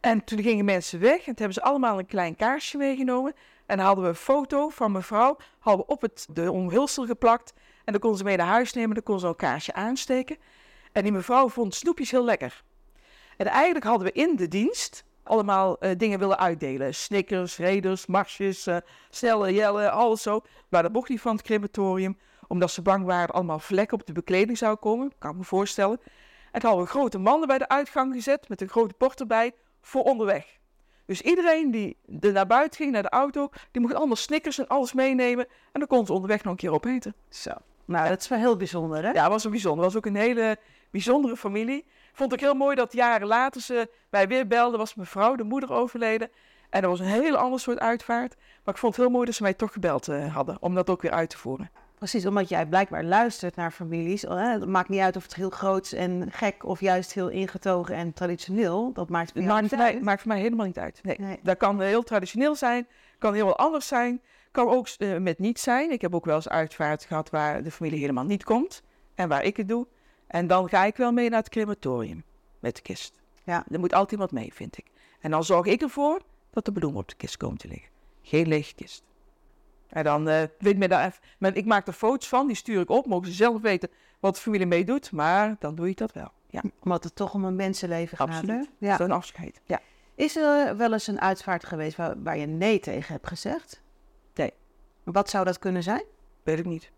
En 0.00 0.24
toen 0.24 0.42
gingen 0.42 0.64
mensen 0.64 1.00
weg 1.00 1.16
en 1.16 1.24
toen 1.24 1.34
hebben 1.34 1.54
ze 1.54 1.62
allemaal 1.62 1.98
een 1.98 2.06
klein 2.06 2.36
kaarsje 2.36 2.76
meegenomen. 2.76 3.34
En 3.66 3.76
dan 3.76 3.86
hadden 3.86 4.04
we 4.04 4.10
een 4.10 4.16
foto 4.16 4.68
van 4.68 4.92
mevrouw, 4.92 5.36
hadden 5.58 5.86
we 5.86 5.92
op 5.92 6.00
het, 6.00 6.26
de 6.30 6.52
omhulsel 6.52 7.06
geplakt. 7.06 7.52
En 7.84 7.92
dan 7.92 8.00
kon 8.00 8.16
ze 8.16 8.24
mee 8.24 8.36
naar 8.36 8.46
huis 8.46 8.72
nemen, 8.72 8.94
dan 8.94 9.02
kon 9.02 9.20
ze 9.20 9.26
een 9.26 9.36
kaarsje 9.36 9.72
aansteken. 9.72 10.36
En 10.92 11.02
die 11.02 11.12
mevrouw 11.12 11.48
vond 11.48 11.74
snoepjes 11.74 12.10
heel 12.10 12.24
lekker. 12.24 12.62
En 13.36 13.46
eigenlijk 13.46 13.84
hadden 13.84 14.06
we 14.06 14.12
in 14.12 14.36
de 14.36 14.48
dienst 14.48 15.04
allemaal 15.22 15.76
uh, 15.80 15.90
dingen 15.96 16.18
willen 16.18 16.38
uitdelen. 16.38 16.94
Snickers, 16.94 17.58
Raiders, 17.58 18.06
Marsjes, 18.06 18.66
uh, 18.66 18.76
Snelle, 19.10 19.52
Jelle, 19.52 19.90
alles 19.90 20.22
zo. 20.22 20.40
Maar 20.68 20.82
dat 20.82 20.92
mocht 20.92 21.08
niet 21.08 21.20
van 21.20 21.36
het 21.36 21.44
crematorium, 21.44 22.18
omdat 22.46 22.70
ze 22.70 22.82
bang 22.82 23.04
waren 23.04 23.34
allemaal 23.34 23.58
vlekken 23.58 23.98
op 24.00 24.06
de 24.06 24.12
bekleding 24.12 24.58
zou 24.58 24.76
komen. 24.76 25.12
Kan 25.18 25.30
ik 25.30 25.36
me 25.36 25.44
voorstellen. 25.44 26.00
En 26.52 26.60
toen 26.60 26.68
hadden 26.68 26.86
we 26.86 26.92
grote 26.92 27.18
mannen 27.18 27.48
bij 27.48 27.58
de 27.58 27.68
uitgang 27.68 28.14
gezet, 28.14 28.48
met 28.48 28.60
een 28.60 28.68
grote 28.68 28.94
bord 28.98 29.20
erbij, 29.20 29.54
voor 29.80 30.02
onderweg. 30.02 30.58
Dus 31.06 31.20
iedereen 31.20 31.70
die 31.70 31.96
er 32.20 32.32
naar 32.32 32.46
buiten 32.46 32.76
ging, 32.80 32.92
naar 32.92 33.02
de 33.02 33.08
auto, 33.08 33.48
die 33.70 33.80
mocht 33.80 33.94
allemaal 33.94 34.16
snickers 34.16 34.58
en 34.58 34.68
alles 34.68 34.92
meenemen. 34.92 35.46
En 35.72 35.80
dan 35.80 35.86
kon 35.86 36.06
ze 36.06 36.12
onderweg 36.12 36.42
nog 36.42 36.52
een 36.52 36.58
keer 36.58 36.72
opeten. 36.72 37.14
Zo. 37.28 37.50
Nou, 37.90 38.08
dat 38.08 38.20
is 38.20 38.28
wel 38.28 38.38
heel 38.38 38.56
bijzonder, 38.56 39.02
hè? 39.02 39.10
Ja, 39.10 39.22
dat 39.22 39.30
was 39.30 39.44
een 39.44 39.50
bijzonder. 39.50 39.84
Was 39.84 39.96
ook 39.96 40.06
een 40.06 40.16
hele 40.16 40.58
bijzondere 40.90 41.36
familie. 41.36 41.86
Vond 42.12 42.32
ik 42.32 42.40
heel 42.40 42.54
mooi 42.54 42.76
dat 42.76 42.92
jaren 42.92 43.26
later 43.26 43.60
ze 43.60 43.90
mij 44.10 44.28
weer 44.28 44.46
belde. 44.46 44.76
Was 44.76 44.94
mijn 44.94 45.08
vrouw, 45.08 45.36
de 45.36 45.42
moeder, 45.42 45.72
overleden. 45.72 46.30
En 46.70 46.80
dat 46.80 46.90
was 46.90 47.00
een 47.00 47.06
heel 47.06 47.36
ander 47.36 47.60
soort 47.60 47.78
uitvaart. 47.78 48.36
Maar 48.64 48.74
ik 48.74 48.80
vond 48.80 48.96
het 48.96 49.04
heel 49.04 49.12
mooi 49.12 49.26
dat 49.26 49.34
ze 49.34 49.42
mij 49.42 49.54
toch 49.54 49.72
gebeld 49.72 50.08
uh, 50.08 50.34
hadden 50.34 50.56
om 50.60 50.74
dat 50.74 50.90
ook 50.90 51.02
weer 51.02 51.10
uit 51.10 51.30
te 51.30 51.38
voeren. 51.38 51.70
Precies, 51.94 52.26
omdat 52.26 52.48
jij 52.48 52.66
blijkbaar 52.66 53.04
luistert 53.04 53.56
naar 53.56 53.70
families. 53.70 54.22
Hè? 54.22 54.34
Het 54.34 54.66
maakt 54.66 54.88
niet 54.88 55.00
uit 55.00 55.16
of 55.16 55.22
het 55.22 55.34
heel 55.34 55.50
groot 55.50 55.92
en 55.92 56.28
gek 56.32 56.64
of 56.64 56.80
juist 56.80 57.12
heel 57.12 57.28
ingetogen 57.28 57.94
en 57.94 58.12
traditioneel. 58.12 58.92
Dat 58.92 59.08
maakt 59.08 59.32
voor, 59.32 59.42
maakt, 59.42 59.76
mij, 59.76 60.00
maakt 60.02 60.20
voor 60.20 60.32
mij 60.32 60.40
helemaal 60.40 60.66
niet 60.66 60.78
uit. 60.78 61.00
Nee. 61.02 61.16
nee. 61.18 61.40
Dat 61.42 61.56
kan 61.56 61.80
heel 61.80 62.02
traditioneel 62.02 62.54
zijn, 62.54 62.86
kan 63.18 63.34
heel 63.34 63.56
anders 63.56 63.86
zijn. 63.86 64.20
Kan 64.50 64.68
ook 64.68 64.88
uh, 64.98 65.18
met 65.18 65.38
niet 65.38 65.60
zijn. 65.60 65.90
Ik 65.90 66.00
heb 66.00 66.14
ook 66.14 66.24
wel 66.24 66.34
eens 66.34 66.48
uitvaart 66.48 67.04
gehad 67.04 67.30
waar 67.30 67.62
de 67.62 67.70
familie 67.70 68.00
helemaal 68.00 68.24
niet 68.24 68.44
komt. 68.44 68.82
En 69.14 69.28
waar 69.28 69.44
ik 69.44 69.56
het 69.56 69.68
doe. 69.68 69.86
En 70.26 70.46
dan 70.46 70.68
ga 70.68 70.84
ik 70.84 70.96
wel 70.96 71.12
mee 71.12 71.28
naar 71.28 71.38
het 71.38 71.48
crematorium 71.48 72.24
met 72.58 72.76
de 72.76 72.82
kist. 72.82 73.20
Ja. 73.44 73.64
Er 73.70 73.78
moet 73.78 73.92
altijd 73.92 74.12
iemand 74.12 74.32
mee, 74.32 74.54
vind 74.54 74.78
ik. 74.78 74.86
En 75.20 75.30
dan 75.30 75.44
zorg 75.44 75.66
ik 75.66 75.82
ervoor 75.82 76.20
dat 76.50 76.64
de 76.64 76.72
bloemen 76.72 77.00
op 77.00 77.08
de 77.08 77.14
kist 77.14 77.36
komen 77.36 77.58
te 77.58 77.68
liggen. 77.68 77.90
Geen 78.22 78.48
lege 78.48 78.74
kist. 78.74 79.02
En 79.88 80.04
dan 80.04 80.28
uh, 80.28 80.42
weet 80.58 80.76
me 80.76 80.88
daar 80.88 81.06
even. 81.38 81.54
Ik 81.54 81.64
maak 81.64 81.86
er 81.86 81.92
foto's 81.92 82.28
van, 82.28 82.46
die 82.46 82.56
stuur 82.56 82.80
ik 82.80 82.90
op. 82.90 83.06
Mogen 83.06 83.26
ze 83.26 83.32
zelf 83.32 83.60
weten 83.60 83.88
wat 84.20 84.34
de 84.34 84.40
familie 84.40 84.66
mee 84.66 84.84
doet. 84.84 85.12
Maar 85.12 85.56
dan 85.58 85.74
doe 85.74 85.88
je 85.88 85.94
dat 85.94 86.12
wel. 86.12 86.32
Ja. 86.50 86.62
Omdat 86.82 87.04
het 87.04 87.14
toch 87.16 87.34
om 87.34 87.44
een 87.44 87.56
mensenleven 87.56 88.16
gaat. 88.16 88.28
Absoluut. 88.28 88.70
Ja. 88.78 88.96
Zo'n 88.96 89.10
afscheid. 89.10 89.60
Ja. 89.64 89.80
Is 90.14 90.36
er 90.36 90.76
wel 90.76 90.92
eens 90.92 91.06
een 91.06 91.20
uitvaart 91.20 91.64
geweest 91.64 91.96
waar, 91.96 92.22
waar 92.22 92.38
je 92.38 92.46
nee 92.46 92.80
tegen 92.80 93.12
hebt 93.12 93.26
gezegd? 93.26 93.82
Wat 95.02 95.30
zou 95.30 95.44
dat 95.44 95.58
kunnen 95.58 95.82
zijn? 95.82 96.02
Weet 96.42 96.58
ik 96.58 96.64
niet. 96.64 96.90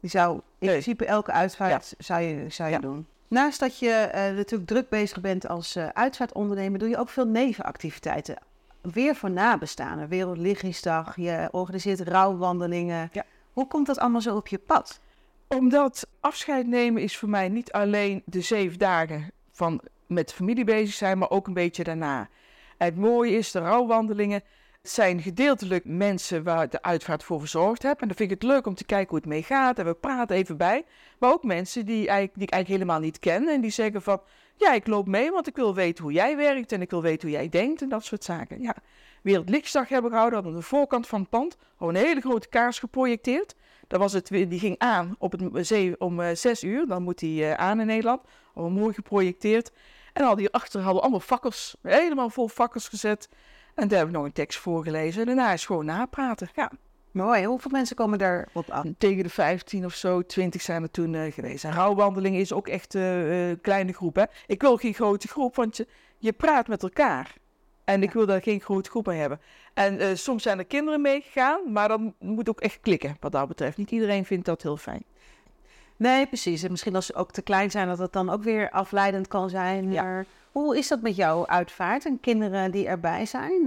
Die 0.00 0.10
zou 0.10 0.40
in 0.58 0.68
principe 0.68 1.04
elke 1.04 1.32
uitvaart 1.32 1.94
zou 1.98 2.22
je, 2.22 2.50
zou 2.50 2.70
je 2.70 2.80
doen. 2.80 3.06
Naast 3.28 3.60
dat 3.60 3.78
je 3.78 4.10
uh, 4.14 4.36
natuurlijk 4.36 4.68
druk 4.68 4.88
bezig 4.88 5.20
bent 5.20 5.48
als 5.48 5.76
uh, 5.76 5.88
uitvaartondernemer, 5.88 6.78
doe 6.78 6.88
je 6.88 6.98
ook 6.98 7.08
veel 7.08 7.26
nevenactiviteiten 7.26 8.38
weer 8.80 9.14
voor 9.14 9.30
nabestaanden. 9.30 10.08
Wereldlichaamsdag, 10.08 11.16
je 11.16 11.48
organiseert 11.50 12.00
rouwwandelingen. 12.00 13.08
Ja. 13.12 13.24
Hoe 13.52 13.66
komt 13.66 13.86
dat 13.86 13.98
allemaal 13.98 14.20
zo 14.20 14.36
op 14.36 14.48
je 14.48 14.58
pad? 14.58 15.00
Omdat 15.46 16.06
afscheid 16.20 16.66
nemen 16.66 17.02
is 17.02 17.16
voor 17.16 17.28
mij 17.28 17.48
niet 17.48 17.72
alleen 17.72 18.22
de 18.24 18.40
zeven 18.40 18.78
dagen 18.78 19.30
van 19.52 19.80
met 20.06 20.32
familie 20.32 20.64
bezig 20.64 20.94
zijn, 20.94 21.18
maar 21.18 21.30
ook 21.30 21.46
een 21.46 21.52
beetje 21.52 21.84
daarna. 21.84 22.28
het 22.78 22.96
mooie 22.96 23.32
is, 23.32 23.50
de 23.50 23.58
rouwwandelingen 23.58 24.42
zijn 24.82 25.22
gedeeltelijk 25.22 25.84
mensen 25.84 26.42
waar 26.42 26.68
de 26.68 26.82
uitvaart 26.82 27.24
voor 27.24 27.38
verzorgd 27.38 27.82
heb. 27.82 28.00
En 28.00 28.08
dan 28.08 28.16
vind 28.16 28.30
ik 28.30 28.40
het 28.40 28.50
leuk 28.50 28.66
om 28.66 28.74
te 28.74 28.84
kijken 28.84 29.08
hoe 29.08 29.18
het 29.18 29.26
mee 29.26 29.42
gaat. 29.42 29.78
En 29.78 29.84
we 29.84 29.94
praten 29.94 30.36
even 30.36 30.56
bij. 30.56 30.84
Maar 31.18 31.32
ook 31.32 31.44
mensen 31.44 31.86
die, 31.86 32.06
eigenlijk, 32.06 32.34
die 32.34 32.42
ik 32.42 32.52
eigenlijk 32.52 32.82
helemaal 32.82 33.04
niet 33.04 33.18
ken. 33.18 33.48
En 33.48 33.60
die 33.60 33.70
zeggen 33.70 34.02
van, 34.02 34.20
Ja, 34.56 34.72
ik 34.72 34.86
loop 34.86 35.06
mee, 35.06 35.30
want 35.30 35.46
ik 35.46 35.56
wil 35.56 35.74
weten 35.74 36.04
hoe 36.04 36.12
jij 36.12 36.36
werkt 36.36 36.72
en 36.72 36.80
ik 36.80 36.90
wil 36.90 37.02
weten 37.02 37.28
hoe 37.28 37.36
jij 37.38 37.48
denkt 37.48 37.82
en 37.82 37.88
dat 37.88 38.04
soort 38.04 38.24
zaken. 38.24 38.62
Ja, 38.62 38.74
Wereldlichtsdag 39.22 39.88
hebben 39.88 40.10
gehouden, 40.10 40.38
hadden 40.38 40.56
aan 40.56 40.60
de 40.60 40.66
voorkant 40.66 41.06
van 41.06 41.20
het 41.20 41.30
pand 41.30 41.56
al 41.76 41.88
een 41.88 41.94
hele 41.94 42.20
grote 42.20 42.48
kaars 42.48 42.78
geprojecteerd. 42.78 43.54
Dat 43.86 44.00
was 44.00 44.12
het, 44.12 44.26
die 44.26 44.58
ging 44.58 44.78
aan 44.78 45.14
op 45.18 45.32
het 45.32 45.66
zee 45.66 46.00
om 46.00 46.20
uh, 46.20 46.28
zes 46.32 46.62
uur, 46.62 46.86
dan 46.86 47.02
moet 47.02 47.18
die 47.18 47.42
uh, 47.42 47.54
aan 47.54 47.80
in 47.80 47.86
Nederland. 47.86 48.22
Al 48.54 48.70
mooi 48.70 48.94
geprojecteerd. 48.94 49.72
En 50.12 50.24
al 50.24 50.36
die 50.36 50.50
achter 50.50 50.76
hadden 50.80 50.96
we 50.96 51.00
allemaal 51.00 51.20
fakkels, 51.20 51.76
helemaal 51.82 52.30
vol 52.30 52.48
fakkels 52.48 52.88
gezet. 52.88 53.28
En 53.78 53.88
daar 53.88 53.98
heb 53.98 54.08
ik 54.08 54.14
nog 54.14 54.24
een 54.24 54.32
tekst 54.32 54.58
voorgelezen. 54.58 55.20
En 55.20 55.26
daarna 55.26 55.52
is 55.52 55.66
gewoon 55.66 55.84
napraten. 55.84 56.48
Ja. 56.54 56.70
Mooi. 57.10 57.44
Hoeveel 57.44 57.70
mensen 57.70 57.96
komen 57.96 58.18
daar 58.18 58.48
op 58.52 58.70
aan? 58.70 58.94
Tegen 58.98 59.22
de 59.22 59.28
15 59.28 59.84
of 59.84 59.94
zo, 59.94 60.22
20 60.22 60.62
zijn 60.62 60.82
er 60.82 60.90
toen 60.90 61.12
uh, 61.12 61.32
geweest. 61.32 61.64
En 61.64 61.72
rouwwandeling 61.72 62.36
is 62.36 62.52
ook 62.52 62.68
echt 62.68 62.94
een 62.94 63.26
uh, 63.26 63.54
kleine 63.62 63.92
groep. 63.92 64.16
Hè? 64.16 64.24
Ik 64.46 64.60
wil 64.60 64.76
geen 64.76 64.94
grote 64.94 65.28
groep, 65.28 65.56
want 65.56 65.76
je, 65.76 65.86
je 66.18 66.32
praat 66.32 66.68
met 66.68 66.82
elkaar. 66.82 67.34
En 67.84 68.02
ik 68.02 68.12
wil 68.12 68.26
daar 68.26 68.42
geen 68.42 68.60
grote 68.60 68.90
groep 68.90 69.06
mee 69.06 69.18
hebben. 69.18 69.40
En 69.74 70.00
uh, 70.00 70.06
soms 70.14 70.42
zijn 70.42 70.58
er 70.58 70.64
kinderen 70.66 71.00
meegegaan, 71.00 71.72
maar 71.72 71.88
dan 71.88 72.14
moet 72.18 72.48
ook 72.48 72.60
echt 72.60 72.80
klikken 72.80 73.16
wat 73.20 73.32
dat 73.32 73.48
betreft. 73.48 73.76
Niet 73.76 73.90
iedereen 73.90 74.24
vindt 74.24 74.46
dat 74.46 74.62
heel 74.62 74.76
fijn. 74.76 75.04
Nee, 75.96 76.26
precies. 76.26 76.62
En 76.62 76.70
misschien 76.70 76.94
als 76.94 77.06
ze 77.06 77.14
ook 77.14 77.32
te 77.32 77.42
klein 77.42 77.70
zijn, 77.70 77.88
dat 77.88 77.98
het 77.98 78.12
dan 78.12 78.30
ook 78.30 78.42
weer 78.42 78.70
afleidend 78.70 79.28
kan 79.28 79.50
zijn. 79.50 79.92
Ja. 79.92 80.02
Maar 80.02 80.26
hoe 80.58 80.78
is 80.78 80.88
dat 80.88 81.00
met 81.00 81.16
jouw 81.16 81.46
uitvaart 81.46 82.04
en 82.04 82.20
kinderen 82.20 82.70
die 82.70 82.86
erbij 82.86 83.26
zijn? 83.26 83.66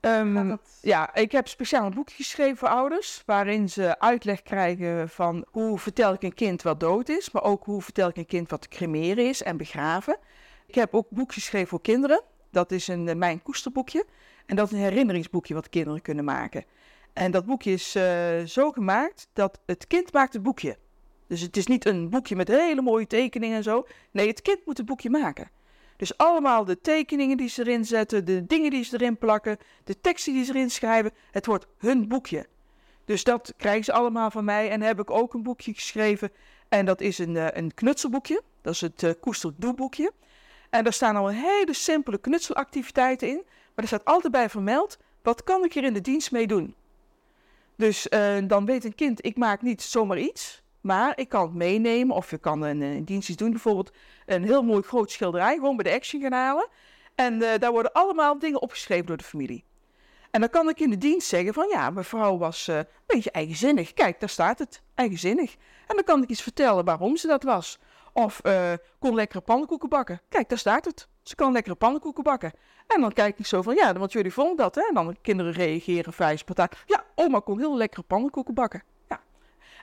Uh, 0.00 0.18
um, 0.18 0.48
dat... 0.48 0.78
Ja, 0.82 1.14
ik 1.14 1.32
heb 1.32 1.48
speciaal 1.48 1.86
een 1.86 1.94
boekje 1.94 2.14
geschreven 2.16 2.56
voor 2.56 2.68
ouders, 2.68 3.22
waarin 3.26 3.68
ze 3.68 3.98
uitleg 3.98 4.42
krijgen 4.42 5.08
van 5.08 5.44
hoe 5.50 5.78
vertel 5.78 6.12
ik 6.12 6.22
een 6.22 6.34
kind 6.34 6.62
wat 6.62 6.80
dood 6.80 7.08
is, 7.08 7.30
maar 7.30 7.42
ook 7.42 7.64
hoe 7.64 7.82
vertel 7.82 8.08
ik 8.08 8.16
een 8.16 8.26
kind 8.26 8.50
wat 8.50 8.60
te 8.60 8.68
cremeren 8.68 9.28
is 9.28 9.42
en 9.42 9.56
begraven. 9.56 10.18
Ik 10.66 10.74
heb 10.74 10.94
ook 10.94 11.10
boekjes 11.10 11.42
geschreven 11.42 11.68
voor 11.68 11.80
kinderen. 11.80 12.22
Dat 12.50 12.72
is 12.72 12.88
een 12.88 13.06
uh, 13.06 13.14
mijn 13.14 13.42
koesterboekje. 13.42 14.06
En 14.46 14.56
dat 14.56 14.66
is 14.66 14.72
een 14.72 14.84
herinneringsboekje 14.84 15.54
wat 15.54 15.68
kinderen 15.68 16.02
kunnen 16.02 16.24
maken. 16.24 16.64
En 17.12 17.30
dat 17.30 17.46
boekje 17.46 17.72
is 17.72 17.96
uh, 17.96 18.04
zo 18.46 18.70
gemaakt 18.70 19.28
dat 19.32 19.60
het 19.66 19.86
kind 19.86 20.12
maakt 20.12 20.32
het 20.32 20.42
boekje. 20.42 20.76
Dus 21.26 21.40
het 21.40 21.56
is 21.56 21.66
niet 21.66 21.86
een 21.86 22.10
boekje 22.10 22.36
met 22.36 22.48
hele 22.48 22.82
mooie 22.82 23.06
tekeningen 23.06 23.56
en 23.56 23.62
zo. 23.62 23.86
Nee, 24.10 24.28
het 24.28 24.42
kind 24.42 24.66
moet 24.66 24.76
het 24.76 24.86
boekje 24.86 25.10
maken. 25.10 25.50
Dus 25.96 26.16
allemaal 26.16 26.64
de 26.64 26.80
tekeningen 26.80 27.36
die 27.36 27.48
ze 27.48 27.62
erin 27.62 27.84
zetten, 27.84 28.24
de 28.24 28.46
dingen 28.46 28.70
die 28.70 28.84
ze 28.84 28.94
erin 28.94 29.18
plakken, 29.18 29.58
de 29.84 30.00
teksten 30.00 30.32
die 30.32 30.44
ze 30.44 30.54
erin 30.54 30.70
schrijven. 30.70 31.12
Het 31.30 31.46
wordt 31.46 31.66
hun 31.78 32.08
boekje. 32.08 32.46
Dus 33.04 33.24
dat 33.24 33.54
krijgen 33.56 33.84
ze 33.84 33.92
allemaal 33.92 34.30
van 34.30 34.44
mij. 34.44 34.70
En 34.70 34.80
heb 34.80 35.00
ik 35.00 35.10
ook 35.10 35.34
een 35.34 35.42
boekje 35.42 35.74
geschreven. 35.74 36.30
En 36.68 36.86
dat 36.86 37.00
is 37.00 37.18
een, 37.18 37.34
uh, 37.34 37.46
een 37.50 37.74
knutselboekje. 37.74 38.42
Dat 38.62 38.74
is 38.74 38.80
het 38.80 39.02
uh, 39.02 39.10
Koester 39.20 39.52
Doeboekje. 39.56 40.12
En 40.70 40.84
daar 40.84 40.92
staan 40.92 41.16
al 41.16 41.28
hele 41.28 41.74
simpele 41.74 42.18
knutselactiviteiten 42.18 43.28
in. 43.28 43.42
Maar 43.44 43.84
er 43.84 43.86
staat 43.86 44.04
altijd 44.04 44.32
bij 44.32 44.48
vermeld, 44.48 44.98
wat 45.22 45.44
kan 45.44 45.64
ik 45.64 45.72
hier 45.72 45.84
in 45.84 45.92
de 45.92 46.00
dienst 46.00 46.32
mee 46.32 46.46
doen? 46.46 46.74
Dus 47.76 48.06
uh, 48.10 48.36
dan 48.46 48.66
weet 48.66 48.84
een 48.84 48.94
kind, 48.94 49.26
ik 49.26 49.36
maak 49.36 49.62
niet 49.62 49.82
zomaar 49.82 50.18
iets. 50.18 50.62
Maar 50.84 51.18
ik 51.18 51.28
kan 51.28 51.42
het 51.42 51.54
meenemen 51.54 52.16
of 52.16 52.30
je 52.30 52.38
kan 52.38 52.62
een, 52.62 52.80
een 52.80 53.04
dienst 53.04 53.38
doen. 53.38 53.50
Bijvoorbeeld 53.50 53.90
een 54.26 54.44
heel 54.44 54.62
mooi 54.62 54.82
groot 54.82 55.10
schilderij, 55.10 55.54
gewoon 55.54 55.76
bij 55.76 55.84
de 55.84 55.96
Action 55.96 56.20
gaan 56.20 56.32
halen. 56.32 56.68
En 57.14 57.34
uh, 57.34 57.48
daar 57.58 57.72
worden 57.72 57.92
allemaal 57.92 58.38
dingen 58.38 58.62
opgeschreven 58.62 59.06
door 59.06 59.16
de 59.16 59.24
familie. 59.24 59.64
En 60.30 60.40
dan 60.40 60.50
kan 60.50 60.68
ik 60.68 60.80
in 60.80 60.90
de 60.90 60.98
dienst 60.98 61.28
zeggen 61.28 61.54
van 61.54 61.68
ja, 61.68 61.90
mevrouw 61.90 62.38
was 62.38 62.68
uh, 62.68 62.76
een 62.76 62.86
beetje 63.06 63.30
eigenzinnig. 63.30 63.92
Kijk, 63.92 64.20
daar 64.20 64.28
staat 64.28 64.58
het, 64.58 64.82
eigenzinnig. 64.94 65.54
En 65.86 65.94
dan 65.96 66.04
kan 66.04 66.22
ik 66.22 66.28
iets 66.28 66.42
vertellen 66.42 66.84
waarom 66.84 67.16
ze 67.16 67.26
dat 67.26 67.42
was. 67.42 67.78
Of 68.12 68.40
kon 68.98 69.14
lekkere 69.14 69.40
pannenkoeken 69.40 69.88
bakken. 69.88 70.20
Kijk, 70.28 70.48
daar 70.48 70.58
staat 70.58 70.84
het. 70.84 71.08
Ze 71.22 71.34
kan 71.34 71.52
lekkere 71.52 71.74
pannenkoeken 71.74 72.22
bakken. 72.22 72.52
En 72.86 73.00
dan 73.00 73.12
kijk 73.12 73.38
ik 73.38 73.46
zo 73.46 73.62
van, 73.62 73.74
ja, 73.74 73.92
want 73.92 74.12
jullie 74.12 74.32
vonden 74.32 74.56
dat, 74.56 74.74
hè? 74.74 74.82
En 74.88 74.94
dan 74.94 75.16
kinderen 75.22 75.52
reageren 75.52 76.12
vrij 76.12 76.36
spontaan. 76.36 76.68
Ja, 76.86 77.04
oma 77.14 77.38
kon 77.40 77.58
heel 77.58 77.76
lekkere 77.76 78.02
pannenkoeken 78.02 78.54
bakken. 78.54 78.82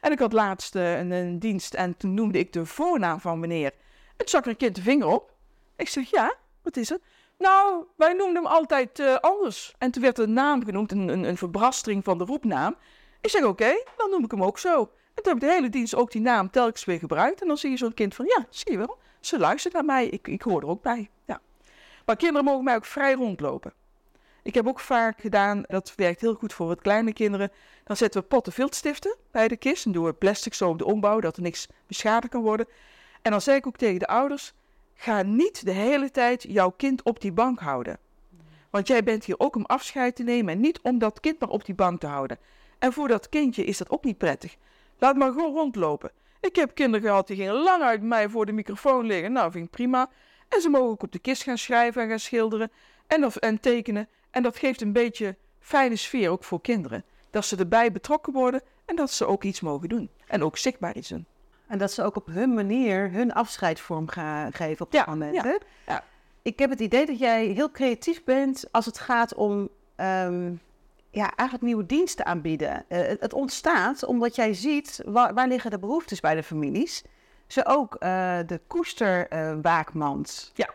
En 0.02 0.12
ik 0.12 0.20
had 0.20 0.34
laatst 0.34 0.76
uh, 0.76 0.98
een, 0.98 1.12
een, 1.12 1.40
dienst 1.40 1.74
en 1.74 1.98
toen 1.98 2.14
noemde 2.14 2.40
ik 2.40 2.54
de 2.54 2.66
voornaam 2.66 3.20
van 3.20 3.40
meneer. 3.40 3.72
Zag 4.18 4.44
er 4.44 4.50
een 4.50 4.58
kind 4.58 4.76
de 4.76 4.82
vinger 4.82 5.08
op. 5.08 5.34
Ik 5.76 5.90
zeg, 5.90 6.10
ja, 6.10 6.36
wat 6.62 6.78
is 6.78 6.90
het? 6.90 7.02
Nou, 7.38 7.86
wij 7.96 8.14
noemden 8.14 8.44
hem 8.44 8.52
altijd 8.52 9.00
uh, 9.00 9.16
anders. 9.16 9.74
En 9.78 9.92
toen 9.92 10.02
werd 10.02 10.16
de 10.16 10.28
naam 10.28 10.66
genoemd, 10.66 10.92
een, 10.92 11.08
een, 11.08 11.24
een 11.24 11.38
verbrastering 11.38 12.04
van 12.04 12.18
de 12.18 12.26
roepnaam. 12.26 12.76
Ik 13.22 13.30
zeg, 13.30 13.44
oké, 13.44 13.84
dan 13.98 14.10
noem 14.10 14.24
ik 14.24 14.32
hem 14.32 14.44
ook 14.44 14.60
zo. 14.60 14.80
En 15.14 15.24
toen 15.24 15.34
heb 15.34 15.44
ik 15.44 15.50
de 15.50 15.54
hele 15.56 15.70
dienst 15.70 15.96
ook 15.96 16.12
die 16.12 16.22
naam 16.22 16.50
telkens 16.50 16.86
weer 16.86 17.00
gebruikt. 17.00 17.42
En 17.42 17.48
dan 17.48 17.58
zie 17.58 17.70
je 17.70 17.78
zo'n 17.78 17.94
kind 17.94 18.16
van, 18.16 18.26
ja, 18.26 18.46
zie 18.50 18.72
je 18.72 18.78
wel, 18.78 18.98
ze 19.20 19.40
luistert 19.40 19.74
naar 19.74 19.86
mij, 19.86 20.08
ik, 20.08 20.28
ik 20.28 20.42
hoor 20.42 20.62
er 20.62 20.68
ook 20.68 20.82
bij. 20.82 21.10
Ja. 21.26 21.42
Maar 22.06 22.16
kinderen 22.16 22.46
mogen 22.46 22.64
mij 22.64 22.76
ook 22.76 22.86
vrij 22.86 23.14
rondlopen. 23.14 23.74
Ik 24.43 24.54
heb 24.54 24.67
ook 24.67 24.80
vaak 24.80 25.21
gedaan, 25.21 25.63
dat 25.67 25.93
werkt 25.95 26.21
heel 26.21 26.34
goed 26.34 26.54
voor 26.54 26.67
wat 26.67 26.82
kleine 26.82 27.13
kinderen. 27.13 27.51
Dan 27.84 27.97
zetten 27.97 28.21
we 28.21 28.27
potten 28.27 28.54
viltstiften 28.54 29.15
bij 29.32 29.47
de 29.47 29.58
kist 29.58 29.86
en 29.86 29.91
doen 29.91 30.06
we 30.06 30.13
plastic 30.13 30.54
zo 30.54 30.69
op 30.69 30.77
de 30.77 30.86
ombouw, 30.86 31.19
dat 31.19 31.36
er 31.36 31.41
niks 31.41 31.67
beschadigd 31.88 32.32
kan 32.32 32.41
worden. 32.41 32.67
En 33.21 33.32
dan 33.32 33.41
zeg 33.41 33.56
ik 33.56 33.67
ook 33.67 33.77
tegen 33.77 33.99
de 33.99 34.08
ouders, 34.08 34.54
ga 34.93 35.21
niet 35.21 35.65
de 35.65 35.71
hele 35.71 36.12
tijd 36.12 36.45
jouw 36.47 36.69
kind 36.69 37.04
op 37.04 37.21
die 37.21 37.32
bank 37.32 37.60
houden. 37.60 37.97
Want 38.69 38.88
jij 38.88 39.04
bent 39.04 39.25
hier 39.25 39.39
ook 39.39 39.56
om 39.56 39.65
afscheid 39.65 40.15
te 40.15 40.23
nemen 40.23 40.54
en 40.54 40.60
niet 40.60 40.80
om 40.82 40.99
dat 40.99 41.19
kind 41.19 41.39
maar 41.39 41.49
op 41.49 41.65
die 41.65 41.75
bank 41.75 41.99
te 41.99 42.08
houden. 42.08 42.38
En 42.80 42.93
voor 42.93 43.08
dat 43.08 43.30
kindje 43.30 43.63
is 43.63 43.77
dat 43.77 43.89
ook 43.89 44.04
niet 44.04 44.17
prettig. 44.17 44.56
Laat 44.97 45.15
maar 45.15 45.32
gewoon 45.32 45.54
rondlopen. 45.54 46.12
Ik 46.39 46.56
heb 46.56 46.75
kinderen 46.75 47.08
gehad 47.08 47.27
die 47.27 47.36
gingen 47.36 47.54
lang 47.54 47.84
uit 47.84 48.01
mij 48.01 48.30
voor 48.30 48.45
de 48.45 48.51
microfoon 48.51 49.06
liggen. 49.06 49.32
Nou, 49.32 49.51
vind 49.51 49.65
ik 49.65 49.71
prima. 49.71 50.10
En 50.49 50.62
ze 50.62 50.69
mogen 50.69 50.89
ook 50.89 51.04
op 51.04 51.12
de 51.12 51.19
kist 51.19 51.43
gaan 51.43 51.58
schrijven 51.58 52.01
en 52.01 52.10
gaan 52.10 52.19
schilderen 52.19 52.71
en, 53.08 53.25
of, 53.25 53.36
en 53.36 53.60
tekenen. 53.60 54.10
En 54.32 54.44
dat 54.44 54.58
geeft 54.58 54.82
een 54.82 54.94
beetje 54.94 55.36
fijne 55.60 55.96
sfeer 55.96 56.30
ook 56.30 56.44
voor 56.44 56.62
kinderen. 56.62 57.04
Dat 57.30 57.46
ze 57.46 57.56
erbij 57.56 57.91
betrokken 57.91 58.34
worden 58.34 58.62
en 58.86 58.96
dat 58.96 59.12
ze 59.12 59.26
ook 59.26 59.44
iets 59.44 59.62
mogen 59.62 59.89
doen. 59.89 60.10
En 60.28 60.44
ook 60.44 60.58
zichtbaar 60.58 60.96
iets 60.96 61.10
doen. 61.10 61.26
En 61.67 61.78
dat 61.78 61.91
ze 61.91 62.04
ook 62.04 62.15
op 62.15 62.26
hun 62.26 62.54
manier 62.54 63.12
hun 63.12 63.34
afscheid 63.34 63.80
vorm 63.80 64.08
gaan 64.08 64.54
geven 64.54 64.86
op 64.86 64.91
dat 64.91 65.06
ja, 65.06 65.12
moment. 65.12 65.36
Ja, 65.36 65.58
ja. 65.88 66.04
Ik 66.41 66.60
heb 66.60 66.70
het 66.70 66.80
idee 66.80 67.06
dat 67.06 67.20
jij 67.20 67.46
heel 67.46 67.72
creatief 67.72 68.24
bent 68.24 68.65
als 68.72 68.86
het 68.86 69.00
gaat 69.00 69.34
om 69.34 69.70
um, 69.98 70.62
ja, 71.10 71.36
eigenlijk 71.36 71.62
nieuwe 71.62 71.86
diensten 71.86 72.26
aanbieden. 72.26 72.86
Uh, 72.89 73.00
het 73.20 73.34
ontstaat 73.34 74.06
omdat 74.06 74.36
jij 74.36 74.54
ziet 74.54 75.02
waar, 75.06 75.34
waar, 75.34 75.48
liggen 75.48 75.72
de 75.72 75.80
behoeftes 75.80 76.20
bij 76.20 76.36
de 76.36 76.44
families. 76.44 77.04
Zo 77.48 77.62
ook 77.63 77.94
uh, 77.94 78.39
de 78.46 78.62
koesterwaakmand. 78.67 80.52
ja. 80.54 80.70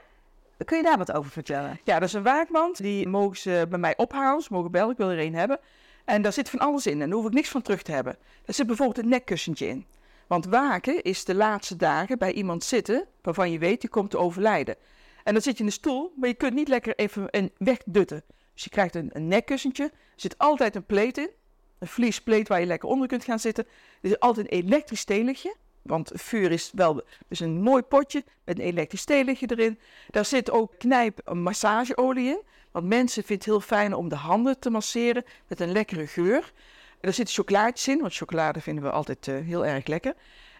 Kun 0.65 0.77
je 0.77 0.83
daar 0.83 0.99
wat 0.99 1.13
over 1.13 1.31
vertellen? 1.31 1.81
Ja, 1.85 1.99
dat 1.99 2.09
is 2.09 2.15
een 2.15 2.23
waakmand. 2.23 2.77
Die 2.77 3.09
mogen 3.09 3.37
ze 3.37 3.67
bij 3.69 3.79
mij 3.79 3.97
ophalen. 3.97 4.43
Ze 4.43 4.53
mogen 4.53 4.71
bellen, 4.71 4.91
ik 4.91 4.97
wil 4.97 5.11
er 5.11 5.19
een 5.19 5.35
hebben. 5.35 5.59
En 6.05 6.23
daar 6.23 6.33
zit 6.33 6.51
van 6.51 6.59
alles 6.59 6.87
in 6.87 7.03
en 7.03 7.09
daar 7.09 7.19
hoef 7.19 7.27
ik 7.27 7.33
niks 7.33 7.49
van 7.49 7.63
terug 7.63 7.83
te 7.83 7.93
hebben. 7.93 8.17
Er 8.45 8.55
zit 8.55 8.67
bijvoorbeeld 8.67 8.99
een 8.99 9.09
nekkussentje 9.09 9.67
in. 9.67 9.87
Want 10.27 10.47
waken 10.47 11.03
is 11.03 11.25
de 11.25 11.35
laatste 11.35 11.77
dagen 11.77 12.19
bij 12.19 12.33
iemand 12.33 12.65
zitten 12.65 13.07
waarvan 13.23 13.51
je 13.51 13.59
weet 13.59 13.81
die 13.81 13.91
komt 13.91 14.11
te 14.11 14.19
overlijden. 14.19 14.77
En 15.25 15.33
dan 15.33 15.43
zit 15.43 15.55
je 15.55 15.61
in 15.61 15.69
de 15.69 15.75
stoel, 15.75 16.13
maar 16.17 16.29
je 16.29 16.35
kunt 16.35 16.55
niet 16.55 16.69
lekker 16.69 16.97
even 16.97 17.27
een 17.31 17.53
wegdutten. 17.59 18.23
Dus 18.55 18.65
je 18.65 18.71
krijgt 18.71 18.95
een, 18.95 19.13
nekkussentje. 19.15 19.85
Er 19.85 19.91
zit 20.17 20.39
altijd 20.39 20.77
een 20.77 20.87
pleet 20.87 21.19
in. 21.19 21.31
Een 21.79 21.89
vliespleet 21.89 22.49
waar 22.49 22.61
je 22.61 22.67
lekker 22.67 22.89
onder 22.89 23.09
kunt 23.09 23.25
gaan 23.25 23.39
zitten. 23.39 23.67
Er 24.01 24.11
is 24.11 24.19
altijd 24.19 24.53
een 24.53 24.59
elektrisch 24.59 25.01
steligje. 25.01 25.57
Want 25.87 26.11
vuur 26.15 26.51
is 26.51 26.71
wel 26.75 27.03
dus 27.29 27.41
een 27.41 27.63
mooi 27.63 27.83
potje 27.83 28.25
met 28.45 28.59
een 28.59 28.65
elektrisch 28.65 29.01
steligje 29.01 29.51
erin. 29.51 29.79
Daar 30.11 30.25
zit 30.25 30.51
ook 30.51 30.73
knijp 30.79 31.33
massageolie 31.33 32.29
in. 32.29 32.43
Want 32.71 32.89
mensen 32.89 33.25
vinden 33.25 33.37
het 33.37 33.45
heel 33.45 33.77
fijn 33.79 33.95
om 33.95 34.09
de 34.09 34.15
handen 34.15 34.59
te 34.59 34.71
masseren 34.71 35.25
met 35.47 35.61
een 35.61 35.73
lekkere 35.73 36.07
geur. 36.07 36.53
Er 37.01 37.13
zitten 37.13 37.35
chocolaatjes 37.35 37.89
in, 37.89 38.01
want 38.01 38.15
chocolade 38.15 38.61
vinden 38.61 38.85
we 38.85 38.91
altijd 38.91 39.27
uh, 39.27 39.39
heel 39.41 39.67
erg 39.67 39.87
lekker. 39.87 40.15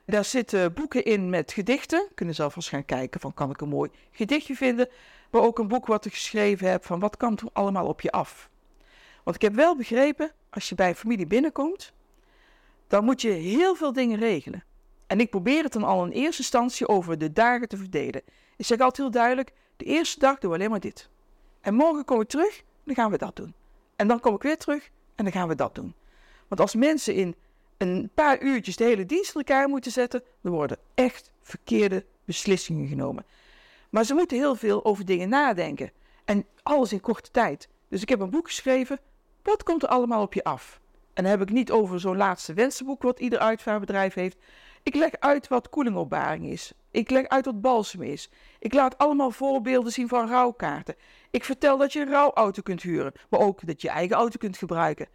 Daar 0.05 0.25
zitten 0.25 0.73
boeken 0.73 1.05
in 1.05 1.31
met 1.31 1.53
gedichten. 1.53 2.09
Kunnen 2.15 2.35
zelf 2.35 2.57
eens 2.57 2.69
gaan 2.69 2.85
kijken 2.85 3.21
van 3.21 3.35
kan 3.35 3.51
ik 3.51 3.61
een 3.61 3.69
mooi 3.69 3.91
gedichtje 4.11 4.57
vinden. 4.57 4.89
Maar 5.31 5.43
ook 5.43 5.59
een 5.59 5.69
boek 5.69 5.87
wat 5.87 6.05
ik 6.05 6.13
geschreven 6.13 6.71
heb 6.71 6.85
van 6.85 7.01
wat 7.01 7.17
kan 7.17 7.39
er 7.39 7.49
allemaal 7.53 7.87
op 7.87 8.01
je 8.01 8.11
af. 8.11 8.51
Want 9.23 9.37
ik 9.37 9.43
heb 9.43 9.55
wel 9.55 9.77
begrepen, 9.77 10.33
als 10.51 10.69
je 10.69 10.75
bij 10.75 10.89
een 10.89 10.95
familie 10.95 11.27
binnenkomt, 11.27 11.93
dan 12.87 13.05
moet 13.05 13.23
je 13.23 13.31
heel 13.31 13.75
veel 13.75 13.93
dingen 13.93 14.19
regelen. 14.19 14.65
En 15.07 15.21
ik 15.21 15.31
probeer 15.31 15.63
het 15.63 15.73
dan 15.73 15.85
al 15.85 16.05
in 16.05 16.11
eerste 16.11 16.43
instantie 16.43 16.89
over 16.89 17.19
de 17.19 17.33
dagen 17.33 17.69
te 17.69 17.77
verdelen. 17.77 18.23
Ik 18.57 18.67
zeg 18.67 18.79
altijd 18.79 18.97
heel 18.97 19.11
duidelijk, 19.11 19.53
de 19.77 19.85
eerste 19.85 20.19
dag 20.19 20.39
doen 20.39 20.51
we 20.51 20.57
alleen 20.57 20.71
maar 20.71 20.81
dit. 20.81 21.09
En 21.61 21.75
morgen 21.75 22.05
kom 22.05 22.21
ik 22.21 22.29
terug, 22.29 22.63
dan 22.85 22.95
gaan 22.95 23.11
we 23.11 23.19
dat 23.19 23.37
doen. 23.37 23.55
En 23.97 24.09
dan 24.09 24.21
kom 24.21 24.35
ik 24.35 24.43
weer 24.43 24.59
terug 24.59 24.91
en 25.15 25.25
dan 25.25 25.33
gaan 25.33 25.49
we 25.49 25.55
dat 25.55 25.75
doen. 25.75 25.95
Want 26.49 26.61
als 26.61 26.75
mensen 26.75 27.15
in 27.15 27.35
een 27.77 28.11
paar 28.15 28.41
uurtjes 28.41 28.77
de 28.77 28.85
hele 28.85 29.07
dienst 29.07 29.35
in 29.35 29.41
elkaar 29.41 29.69
moeten 29.69 29.93
zetten, 29.93 30.23
dan 30.41 30.53
worden 30.53 30.79
echt 30.95 31.31
verkeerde 31.43 32.05
beslissingen 32.25 32.89
genomen. 32.89 33.25
Maar 33.91 34.05
ze 34.05 34.15
moeten 34.15 34.37
heel 34.37 34.55
veel 34.55 34.85
over 34.85 35.05
dingen 35.05 35.29
nadenken. 35.29 35.91
En 36.25 36.47
alles 36.63 36.93
in 36.93 37.01
korte 37.01 37.31
tijd. 37.31 37.69
Dus 37.89 38.03
ik 38.03 38.09
heb 38.09 38.21
een 38.21 38.31
boek 38.31 38.47
geschreven. 38.47 38.99
Wat 39.43 39.63
komt 39.63 39.83
er 39.83 39.89
allemaal 39.89 40.23
op 40.23 40.35
je 40.35 40.45
af? 40.45 40.81
En 41.13 41.23
dan 41.23 41.33
heb 41.33 41.41
ik 41.41 41.51
niet 41.51 41.71
over 41.71 42.01
zo'n 42.01 42.17
laatste 42.17 42.55
wensenboek 42.55 43.03
wat 43.03 43.21
ieder 43.21 43.39
uitvaartbedrijf 43.39 44.15
heeft. 44.15 44.37
Ik 44.87 44.95
leg 44.95 45.11
uit 45.19 45.49
wat 45.49 45.69
koelingopbaring 45.69 46.47
is. 46.47 46.73
Ik 46.91 47.11
leg 47.11 47.29
uit 47.29 47.45
wat 47.45 47.61
balsem 47.61 48.03
is. 48.03 48.31
Ik 48.59 48.75
laat 48.75 48.99
allemaal 48.99 49.31
voorbeelden 49.31 49.93
zien 49.93 50.09
van 50.09 50.29
rouwkaarten. 50.29 50.95
Ik 51.31 51.45
vertel 51.45 51.79
dat 51.79 51.93
je 51.93 52.01
een 52.01 52.11
rouwauto 52.11 52.63
kunt 52.63 52.83
huren, 52.83 53.13
maar 53.31 53.41
ook 53.41 53.67
dat 53.67 53.83
je 53.83 53.89
eigen 53.89 54.17
auto 54.17 54.37
kunt 54.39 54.57
gebruiken. 54.57 55.09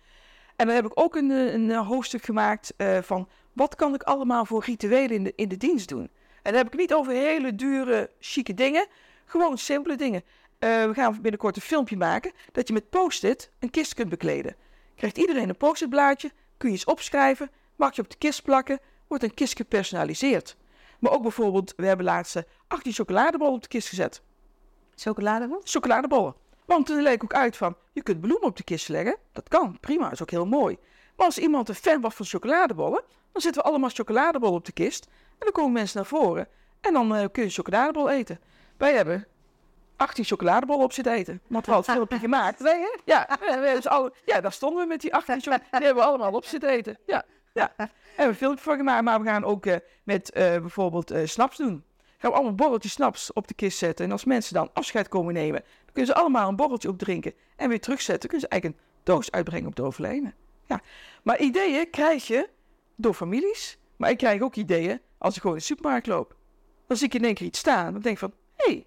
En 0.55 0.65
dan 0.65 0.75
heb 0.75 0.85
ik 0.85 0.99
ook 0.99 1.15
een, 1.15 1.29
een 1.29 1.71
hoofdstuk 1.71 2.23
gemaakt 2.23 2.73
uh, 2.77 2.97
van 3.01 3.29
wat 3.53 3.75
kan 3.75 3.93
ik 3.93 4.03
allemaal 4.03 4.45
voor 4.45 4.63
rituelen 4.63 5.15
in 5.15 5.23
de, 5.23 5.33
in 5.35 5.47
de 5.47 5.57
dienst 5.57 5.89
doen. 5.89 6.09
En 6.41 6.53
dan 6.53 6.55
heb 6.55 6.73
ik 6.73 6.79
niet 6.79 6.93
over 6.93 7.13
hele 7.13 7.55
dure, 7.55 8.09
chique 8.19 8.53
dingen, 8.53 8.87
gewoon 9.25 9.57
simpele 9.57 9.95
dingen. 9.95 10.23
We 10.59 10.91
gaan 10.93 11.21
binnenkort 11.21 11.55
een 11.55 11.61
filmpje 11.61 11.97
maken 11.97 12.31
dat 12.51 12.67
je 12.67 12.73
met 12.73 12.89
post-it 12.89 13.51
een 13.59 13.69
kist 13.69 13.93
kunt 13.93 14.09
bekleden. 14.09 14.55
Krijgt 14.95 15.17
iedereen 15.17 15.49
een 15.49 15.57
post-it 15.57 15.89
blaadje, 15.89 16.31
kun 16.57 16.69
je 16.69 16.75
eens 16.75 16.85
opschrijven, 16.85 17.51
mag 17.75 17.95
je 17.95 18.01
op 18.01 18.09
de 18.09 18.17
kist 18.17 18.43
plakken, 18.43 18.79
wordt 19.11 19.25
een 19.25 19.33
kist 19.33 19.55
gepersonaliseerd. 19.55 20.55
Maar 20.99 21.11
ook 21.11 21.21
bijvoorbeeld, 21.21 21.73
we 21.77 21.85
hebben 21.85 22.05
laatst 22.05 22.43
18 22.67 22.93
chocoladebollen 22.93 23.53
op 23.53 23.61
de 23.61 23.67
kist 23.67 23.87
gezet. 23.87 24.21
Chocoladebollen? 24.95 25.61
Chocoladebollen. 25.63 26.35
Want 26.65 26.85
toen 26.85 27.01
leek 27.01 27.23
ook 27.23 27.33
uit 27.33 27.57
van, 27.57 27.75
je 27.93 28.03
kunt 28.03 28.21
bloemen 28.21 28.47
op 28.47 28.57
de 28.57 28.63
kist 28.63 28.89
leggen. 28.89 29.17
Dat 29.31 29.47
kan, 29.47 29.79
prima, 29.79 30.11
is 30.11 30.21
ook 30.21 30.29
heel 30.29 30.45
mooi. 30.45 30.77
Maar 31.15 31.25
als 31.25 31.37
iemand 31.37 31.69
een 31.69 31.75
fan 31.75 32.01
was 32.01 32.13
van 32.13 32.25
chocoladebollen, 32.25 33.03
dan 33.31 33.41
zetten 33.41 33.61
we 33.61 33.67
allemaal 33.67 33.89
chocoladebollen 33.89 34.55
op 34.55 34.65
de 34.65 34.71
kist. 34.71 35.05
En 35.05 35.37
dan 35.39 35.51
komen 35.51 35.71
mensen 35.71 35.97
naar 35.97 36.05
voren. 36.05 36.47
En 36.81 36.93
dan 36.93 37.15
uh, 37.15 37.25
kun 37.31 37.43
je 37.43 37.49
chocoladebol 37.49 38.09
eten. 38.09 38.39
Wij 38.77 38.93
hebben 38.93 39.27
18 39.95 40.23
chocoladebollen 40.23 40.83
op 40.83 40.93
zitten 40.93 41.13
eten. 41.13 41.41
Want 41.47 41.65
we 41.65 41.71
hadden 41.71 41.91
het 41.91 41.99
filmpje 42.01 42.27
gemaakt. 42.27 42.59
Nee, 42.69 42.79
hè? 42.79 42.97
Ja, 43.05 43.27
dus 43.73 43.87
ja, 44.25 44.41
daar 44.41 44.51
stonden 44.51 44.81
we 44.81 44.87
met 44.87 45.01
die 45.01 45.13
18 45.13 45.41
chocoladebollen. 45.41 45.77
Die 45.79 45.85
hebben 45.85 46.03
we 46.03 46.09
allemaal 46.09 46.31
op 46.31 46.45
zitten 46.45 46.69
eten. 46.69 46.97
Ja, 47.05 47.25
ja. 47.53 47.73
En 47.77 47.87
we 48.17 48.21
hebben 48.27 48.35
filmpje 48.35 48.63
van 48.63 48.77
gemaakt. 48.77 49.03
Maar 49.03 49.21
we 49.21 49.27
gaan 49.27 49.43
ook 49.43 49.65
uh, 49.65 49.75
met 50.03 50.31
uh, 50.35 50.43
bijvoorbeeld 50.43 51.13
snaps 51.23 51.57
doen. 51.57 51.83
Gaan 52.17 52.29
we 52.31 52.35
allemaal 52.35 52.55
borreltjes 52.55 52.91
snaps 52.91 53.33
op 53.33 53.47
de 53.47 53.53
kist 53.53 53.77
zetten. 53.77 54.05
En 54.05 54.11
als 54.11 54.25
mensen 54.25 54.53
dan 54.53 54.69
afscheid 54.73 55.07
komen 55.07 55.33
nemen, 55.33 55.61
dan 55.61 55.93
kunnen 55.93 56.13
ze 56.13 56.19
allemaal 56.19 56.49
een 56.49 56.55
borreltje 56.55 56.89
opdrinken. 56.89 57.33
En 57.55 57.69
weer 57.69 57.79
terugzetten. 57.79 58.29
Dan 58.29 58.29
kunnen 58.29 58.47
ze 58.49 58.53
eigenlijk 58.53 58.83
een 58.83 59.03
doos 59.03 59.31
uitbrengen 59.31 59.67
op 59.67 59.75
de 59.75 59.83
overledene. 59.83 60.33
Ja. 60.65 60.81
Maar 61.23 61.39
ideeën 61.39 61.89
krijg 61.89 62.27
je 62.27 62.49
door 62.95 63.13
families. 63.13 63.77
Maar 63.95 64.09
ik 64.09 64.17
krijg 64.17 64.41
ook 64.41 64.55
ideeën 64.55 65.01
als 65.17 65.35
ik 65.35 65.41
gewoon 65.41 65.55
in 65.55 65.61
de 65.61 65.67
supermarkt 65.67 66.07
loop. 66.07 66.35
Dan 66.87 66.97
zie 66.97 67.07
ik 67.07 67.13
in 67.13 67.23
één 67.23 67.33
keer 67.33 67.45
iets 67.45 67.59
staan. 67.59 67.93
Dan 67.93 68.01
denk 68.01 68.15
ik 68.15 68.19
van, 68.19 68.33
hé, 68.55 68.71
hey, 68.71 68.85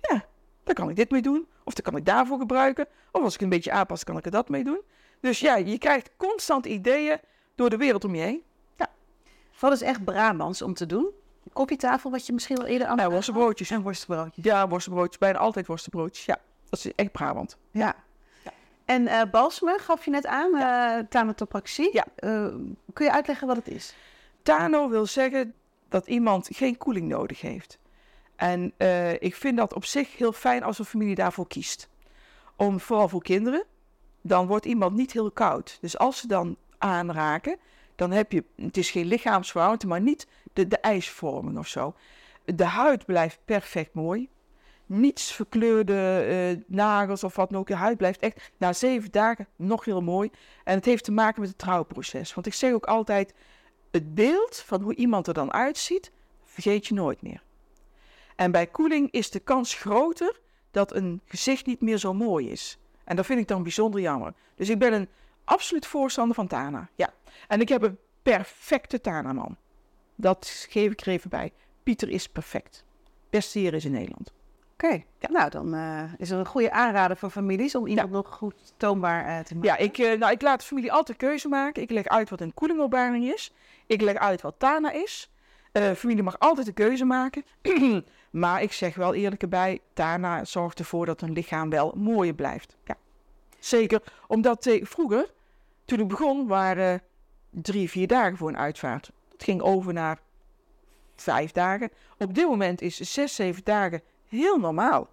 ja, 0.00 0.24
daar 0.64 0.74
kan 0.74 0.90
ik 0.90 0.96
dit 0.96 1.10
mee 1.10 1.22
doen. 1.22 1.46
Of 1.64 1.74
daar 1.74 1.82
kan 1.82 1.96
ik 1.96 2.04
daarvoor 2.04 2.38
gebruiken. 2.38 2.86
Of 3.12 3.22
als 3.22 3.34
ik 3.34 3.40
een 3.40 3.48
beetje 3.48 3.72
aanpas, 3.72 4.04
kan 4.04 4.16
ik 4.16 4.24
er 4.24 4.30
dat 4.30 4.48
mee 4.48 4.64
doen. 4.64 4.80
Dus 5.20 5.40
ja, 5.40 5.56
je 5.56 5.78
krijgt 5.78 6.10
constant 6.16 6.66
ideeën 6.66 7.20
door 7.54 7.70
de 7.70 7.76
wereld 7.76 8.04
om 8.04 8.14
je 8.14 8.22
heen. 8.22 8.42
Ja. 8.76 8.90
Wat 9.58 9.72
is 9.72 9.82
echt 9.82 10.04
Brabants 10.04 10.62
om 10.62 10.74
te 10.74 10.86
doen? 10.86 11.10
Koffietafel, 11.52 12.10
wat 12.10 12.26
je 12.26 12.32
misschien 12.32 12.56
wel 12.56 12.66
eerder 12.66 12.86
aan. 12.86 12.96
Ja, 12.96 13.10
worstenbroodjes. 13.10 13.70
En 13.70 13.82
worstenbroodjes. 13.82 14.44
Ja, 14.44 14.68
worstenbroodjes. 14.68 15.18
Bijna 15.18 15.38
altijd 15.38 15.66
worstenbroodjes. 15.66 16.24
Ja, 16.24 16.38
dat 16.68 16.78
is 16.78 16.94
echt 16.94 17.12
Brabant. 17.12 17.56
Ja. 17.70 17.94
ja. 18.44 18.52
En 18.84 19.02
uh, 19.02 19.22
balsemen 19.30 19.80
gaf 19.80 20.04
je 20.04 20.10
net 20.10 20.26
aan, 20.26 20.50
ja. 20.50 20.98
uh, 20.98 21.04
thanatopraxie. 21.08 21.90
Ja. 21.92 22.04
Uh, 22.18 22.54
kun 22.92 23.04
je 23.04 23.12
uitleggen 23.12 23.46
wat 23.46 23.56
het 23.56 23.68
is? 23.68 23.94
Tano 24.42 24.88
wil 24.88 25.06
zeggen 25.06 25.54
dat 25.88 26.06
iemand 26.06 26.48
geen 26.52 26.78
koeling 26.78 27.08
nodig 27.08 27.40
heeft. 27.40 27.78
En 28.36 28.72
uh, 28.78 29.12
ik 29.12 29.34
vind 29.34 29.56
dat 29.56 29.74
op 29.74 29.84
zich 29.84 30.16
heel 30.16 30.32
fijn 30.32 30.62
als 30.62 30.78
een 30.78 30.84
familie 30.84 31.14
daarvoor 31.14 31.46
kiest. 31.46 31.88
Om, 32.56 32.80
vooral 32.80 33.08
voor 33.08 33.22
kinderen, 33.22 33.64
dan 34.20 34.46
wordt 34.46 34.64
iemand 34.64 34.94
niet 34.94 35.12
heel 35.12 35.30
koud. 35.30 35.78
Dus 35.80 35.98
als 35.98 36.18
ze 36.18 36.26
dan 36.26 36.56
aanraken, 36.84 37.56
dan 37.94 38.10
heb 38.10 38.32
je, 38.32 38.44
het 38.56 38.76
is 38.76 38.90
geen 38.90 39.06
lichaamswarmte, 39.06 39.86
maar 39.86 40.00
niet 40.00 40.26
de, 40.52 40.68
de 40.68 40.78
ijsvorming 40.78 41.58
of 41.58 41.68
zo. 41.68 41.94
De 42.44 42.64
huid 42.64 43.04
blijft 43.04 43.38
perfect 43.44 43.94
mooi. 43.94 44.28
Niets 44.86 45.32
verkleurde 45.32 46.26
uh, 46.28 46.76
nagels 46.76 47.24
of 47.24 47.36
wat 47.36 47.50
dan 47.50 47.58
ook. 47.58 47.66
De 47.66 47.74
huid 47.74 47.96
blijft 47.96 48.20
echt 48.20 48.52
na 48.56 48.72
zeven 48.72 49.10
dagen 49.10 49.46
nog 49.56 49.84
heel 49.84 50.00
mooi. 50.00 50.30
En 50.64 50.74
het 50.74 50.84
heeft 50.84 51.04
te 51.04 51.12
maken 51.12 51.40
met 51.40 51.48
het 51.48 51.58
trouwproces. 51.58 52.34
Want 52.34 52.46
ik 52.46 52.54
zeg 52.54 52.72
ook 52.72 52.86
altijd, 52.86 53.34
het 53.90 54.14
beeld 54.14 54.62
van 54.66 54.82
hoe 54.82 54.94
iemand 54.94 55.26
er 55.26 55.34
dan 55.34 55.52
uitziet, 55.52 56.12
vergeet 56.44 56.86
je 56.86 56.94
nooit 56.94 57.22
meer. 57.22 57.42
En 58.36 58.50
bij 58.50 58.66
koeling 58.66 59.10
is 59.10 59.30
de 59.30 59.40
kans 59.40 59.74
groter 59.74 60.40
dat 60.70 60.94
een 60.94 61.20
gezicht 61.26 61.66
niet 61.66 61.80
meer 61.80 61.98
zo 61.98 62.14
mooi 62.14 62.50
is. 62.50 62.78
En 63.04 63.16
dat 63.16 63.26
vind 63.26 63.40
ik 63.40 63.48
dan 63.48 63.62
bijzonder 63.62 64.00
jammer. 64.00 64.34
Dus 64.54 64.68
ik 64.68 64.78
ben 64.78 64.92
een 64.92 65.08
absoluut 65.44 65.86
voorstander 65.86 66.34
van 66.34 66.46
Tana. 66.46 66.88
Ja. 66.94 67.12
En 67.48 67.60
ik 67.60 67.68
heb 67.68 67.82
een 67.82 67.98
perfecte 68.22 69.00
Tana-man. 69.00 69.56
Dat 70.14 70.66
geef 70.68 70.92
ik 70.92 71.00
er 71.00 71.08
even 71.08 71.30
bij. 71.30 71.52
Pieter 71.82 72.08
is 72.08 72.28
perfect. 72.28 72.84
Beste 73.30 73.58
hier 73.58 73.74
is 73.74 73.84
in 73.84 73.92
Nederland. 73.92 74.32
Oké, 74.72 75.02
ja. 75.18 75.28
nou 75.30 75.50
dan 75.50 75.74
uh, 75.74 76.02
is 76.18 76.30
er 76.30 76.38
een 76.38 76.46
goede 76.46 76.70
aanrader 76.70 77.16
voor 77.16 77.30
families 77.30 77.74
om 77.74 77.86
iemand 77.86 78.08
ja. 78.08 78.14
nog 78.14 78.28
goed 78.28 78.74
toonbaar 78.76 79.28
uh, 79.28 79.38
te 79.38 79.54
maken. 79.54 79.70
Ja, 79.70 79.76
ik, 79.76 79.98
uh, 79.98 80.18
nou, 80.18 80.32
ik 80.32 80.42
laat 80.42 80.60
de 80.60 80.66
familie 80.66 80.92
altijd 80.92 81.18
keuze 81.18 81.48
maken. 81.48 81.82
Ik 81.82 81.90
leg 81.90 82.06
uit 82.06 82.30
wat 82.30 82.40
een 82.40 82.54
koelingopbaring 82.54 83.24
is. 83.32 83.52
Ik 83.86 84.00
leg 84.00 84.16
uit 84.16 84.40
wat 84.40 84.54
Tana 84.58 84.90
is. 84.90 85.30
familie 85.96 86.22
mag 86.22 86.38
altijd 86.38 86.66
de 86.66 86.72
keuze 86.72 87.04
maken. 87.04 87.44
maar 88.30 88.62
ik 88.62 88.72
zeg 88.72 88.94
wel 88.94 89.14
eerlijk 89.14 89.42
erbij, 89.42 89.80
Tana 89.92 90.44
zorgt 90.44 90.78
ervoor 90.78 91.06
dat 91.06 91.22
een 91.22 91.32
lichaam 91.32 91.70
wel 91.70 91.94
mooier 91.96 92.34
blijft. 92.34 92.76
Ja. 92.84 92.96
Zeker, 93.64 94.02
omdat 94.26 94.68
vroeger, 94.82 95.32
toen 95.84 96.00
ik 96.00 96.08
begon, 96.08 96.46
waren 96.46 97.02
drie, 97.50 97.90
vier 97.90 98.06
dagen 98.06 98.36
voor 98.36 98.48
een 98.48 98.56
uitvaart. 98.56 99.10
Het 99.32 99.44
ging 99.44 99.60
over 99.60 99.92
naar 99.92 100.20
vijf 101.16 101.52
dagen. 101.52 101.90
Op 102.18 102.34
dit 102.34 102.46
moment 102.46 102.82
is 102.82 102.96
zes, 102.96 103.34
zeven 103.34 103.64
dagen 103.64 104.02
heel 104.28 104.58
normaal. 104.58 105.08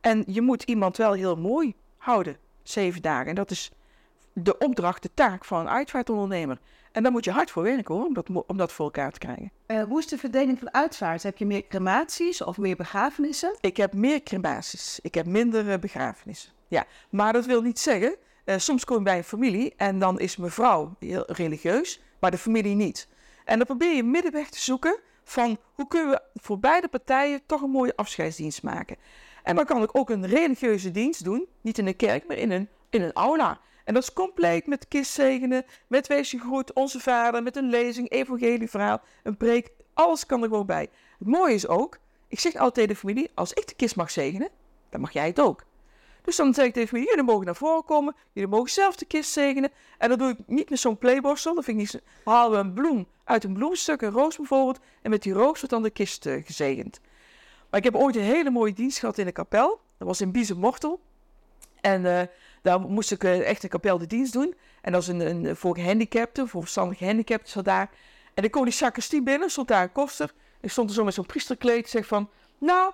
En 0.00 0.24
je 0.26 0.40
moet 0.40 0.62
iemand 0.62 0.96
wel 0.96 1.12
heel 1.12 1.36
mooi 1.36 1.74
houden, 1.96 2.36
zeven 2.62 3.02
dagen. 3.02 3.26
En 3.26 3.34
dat 3.34 3.50
is 3.50 3.70
de 4.32 4.58
opdracht, 4.58 5.02
de 5.02 5.10
taak 5.14 5.44
van 5.44 5.60
een 5.60 5.68
uitvaartondernemer. 5.68 6.58
En 6.92 7.02
daar 7.02 7.12
moet 7.12 7.24
je 7.24 7.30
hard 7.30 7.50
voor 7.50 7.62
werken 7.62 7.94
hoor, 7.94 8.06
om 8.06 8.14
dat, 8.14 8.28
om 8.46 8.56
dat 8.56 8.72
voor 8.72 8.84
elkaar 8.84 9.12
te 9.12 9.18
krijgen. 9.18 9.50
Uh, 9.66 9.82
hoe 9.82 9.98
is 9.98 10.06
de 10.06 10.18
verdeling 10.18 10.58
van 10.58 10.74
uitvaart? 10.74 11.22
Heb 11.22 11.38
je 11.38 11.46
meer 11.46 11.66
crematies 11.68 12.42
of 12.42 12.58
meer 12.58 12.76
begrafenissen? 12.76 13.56
Ik 13.60 13.76
heb 13.76 13.92
meer 13.92 14.22
crematies. 14.22 14.98
Ik 15.02 15.14
heb 15.14 15.26
minder 15.26 15.66
uh, 15.66 15.78
begrafenissen. 15.78 16.52
Ja, 16.68 16.86
maar 17.10 17.32
dat 17.32 17.46
wil 17.46 17.62
niet 17.62 17.78
zeggen. 17.78 18.16
Uh, 18.44 18.58
soms 18.58 18.84
kom 18.84 18.96
je 18.96 19.02
bij 19.02 19.16
een 19.16 19.24
familie 19.24 19.74
en 19.76 19.98
dan 19.98 20.20
is 20.20 20.36
mevrouw 20.36 20.96
heel 20.98 21.24
religieus, 21.26 22.00
maar 22.20 22.30
de 22.30 22.38
familie 22.38 22.74
niet. 22.74 23.08
En 23.44 23.56
dan 23.56 23.66
probeer 23.66 23.94
je 23.94 24.02
middenweg 24.02 24.48
te 24.48 24.60
zoeken 24.60 24.98
van 25.24 25.58
hoe 25.74 25.88
kunnen 25.88 26.10
we 26.10 26.22
voor 26.34 26.58
beide 26.58 26.88
partijen 26.88 27.40
toch 27.46 27.62
een 27.62 27.70
mooie 27.70 27.96
afscheidsdienst 27.96 28.62
maken. 28.62 28.96
En 29.42 29.56
dan 29.56 29.64
kan 29.64 29.82
ik 29.82 29.98
ook 29.98 30.10
een 30.10 30.26
religieuze 30.26 30.90
dienst 30.90 31.24
doen, 31.24 31.46
niet 31.60 31.78
in 31.78 31.86
een 31.86 31.96
kerk, 31.96 32.26
maar 32.28 32.36
in 32.36 32.50
een, 32.50 32.68
in 32.90 33.02
een 33.02 33.12
aula. 33.12 33.60
En 33.84 33.94
dat 33.94 34.02
is 34.02 34.12
compleet 34.12 34.66
met 34.66 34.88
kistzegenen, 34.88 35.64
met 35.86 36.06
wees 36.06 36.30
je 36.30 36.38
groet, 36.38 36.72
onze 36.72 37.00
vader, 37.00 37.42
met 37.42 37.56
een 37.56 37.68
lezing, 37.68 38.10
evangelieverhaal, 38.10 39.00
een 39.22 39.36
preek. 39.36 39.70
Alles 39.94 40.26
kan 40.26 40.42
er 40.42 40.48
gewoon 40.48 40.66
bij. 40.66 40.88
Het 41.18 41.28
mooie 41.28 41.54
is 41.54 41.66
ook, 41.66 41.98
ik 42.28 42.40
zeg 42.40 42.56
altijd 42.56 42.88
de 42.88 42.96
familie, 42.96 43.30
als 43.34 43.52
ik 43.52 43.68
de 43.68 43.74
kist 43.74 43.96
mag 43.96 44.10
zegenen, 44.10 44.48
dan 44.90 45.00
mag 45.00 45.12
jij 45.12 45.26
het 45.26 45.40
ook. 45.40 45.64
Dus 46.22 46.36
dan 46.36 46.54
zeg 46.54 46.66
ik 46.66 46.72
tegen 46.72 46.90
jullie, 46.90 47.08
jullie 47.08 47.24
mogen 47.24 47.46
naar 47.46 47.56
voren 47.56 47.84
komen, 47.84 48.14
jullie 48.32 48.48
mogen 48.48 48.70
zelf 48.70 48.96
de 48.96 49.04
kist 49.04 49.30
zegenen. 49.30 49.70
En 49.98 50.08
dat 50.08 50.18
doe 50.18 50.28
ik 50.28 50.38
niet 50.46 50.70
met 50.70 50.78
zo'n 50.78 50.98
playborstel, 50.98 51.54
dat 51.54 51.64
vind 51.64 51.80
ik 51.80 51.92
niet 51.92 52.02
halen 52.24 52.50
we 52.50 52.56
een 52.56 52.72
bloem 52.72 53.06
uit 53.24 53.44
een 53.44 53.52
bloemstuk, 53.52 54.02
een 54.02 54.10
roos 54.10 54.36
bijvoorbeeld, 54.36 54.78
en 55.02 55.10
met 55.10 55.22
die 55.22 55.32
roos 55.32 55.54
wordt 55.54 55.70
dan 55.70 55.82
de 55.82 55.90
kist 55.90 56.26
uh, 56.26 56.44
gezegend. 56.44 57.00
Maar 57.70 57.78
ik 57.80 57.84
heb 57.92 57.96
ooit 57.96 58.16
een 58.16 58.22
hele 58.22 58.50
mooie 58.50 58.72
dienst 58.72 58.98
gehad 58.98 59.18
in 59.18 59.26
de 59.26 59.32
kapel, 59.32 59.80
dat 59.98 60.08
was 60.08 60.20
in 60.20 60.32
Biezenmortel. 60.32 61.00
En 61.80 62.04
uh, 62.04 62.20
daar 62.62 62.80
moest 62.80 63.10
ik 63.10 63.24
uh, 63.24 63.48
echt 63.48 63.62
een 63.62 63.68
kapel 63.68 63.98
de 63.98 64.06
dienst 64.06 64.32
doen. 64.32 64.54
En 64.80 64.92
dat 64.92 65.06
was 65.06 65.14
een, 65.14 65.20
een 65.20 65.56
voor 65.56 65.76
gehandicapten, 65.76 66.48
voor 66.48 66.60
verstandige 66.60 66.98
gehandicapten 66.98 67.50
zat 67.50 67.64
daar. 67.64 67.90
En 68.34 68.44
ik 68.44 68.50
kwam 68.50 68.64
die 68.64 68.72
sacristie 68.72 69.22
binnen, 69.22 69.50
stond 69.50 69.68
daar 69.68 69.82
een 69.82 69.92
koster. 69.92 70.32
Ik 70.60 70.70
stond 70.70 70.88
er 70.88 70.94
zo 70.94 71.04
met 71.04 71.14
zo'n 71.14 71.26
priesterkleed, 71.26 71.88
zeg 71.88 72.06
van, 72.06 72.30
nou, 72.58 72.92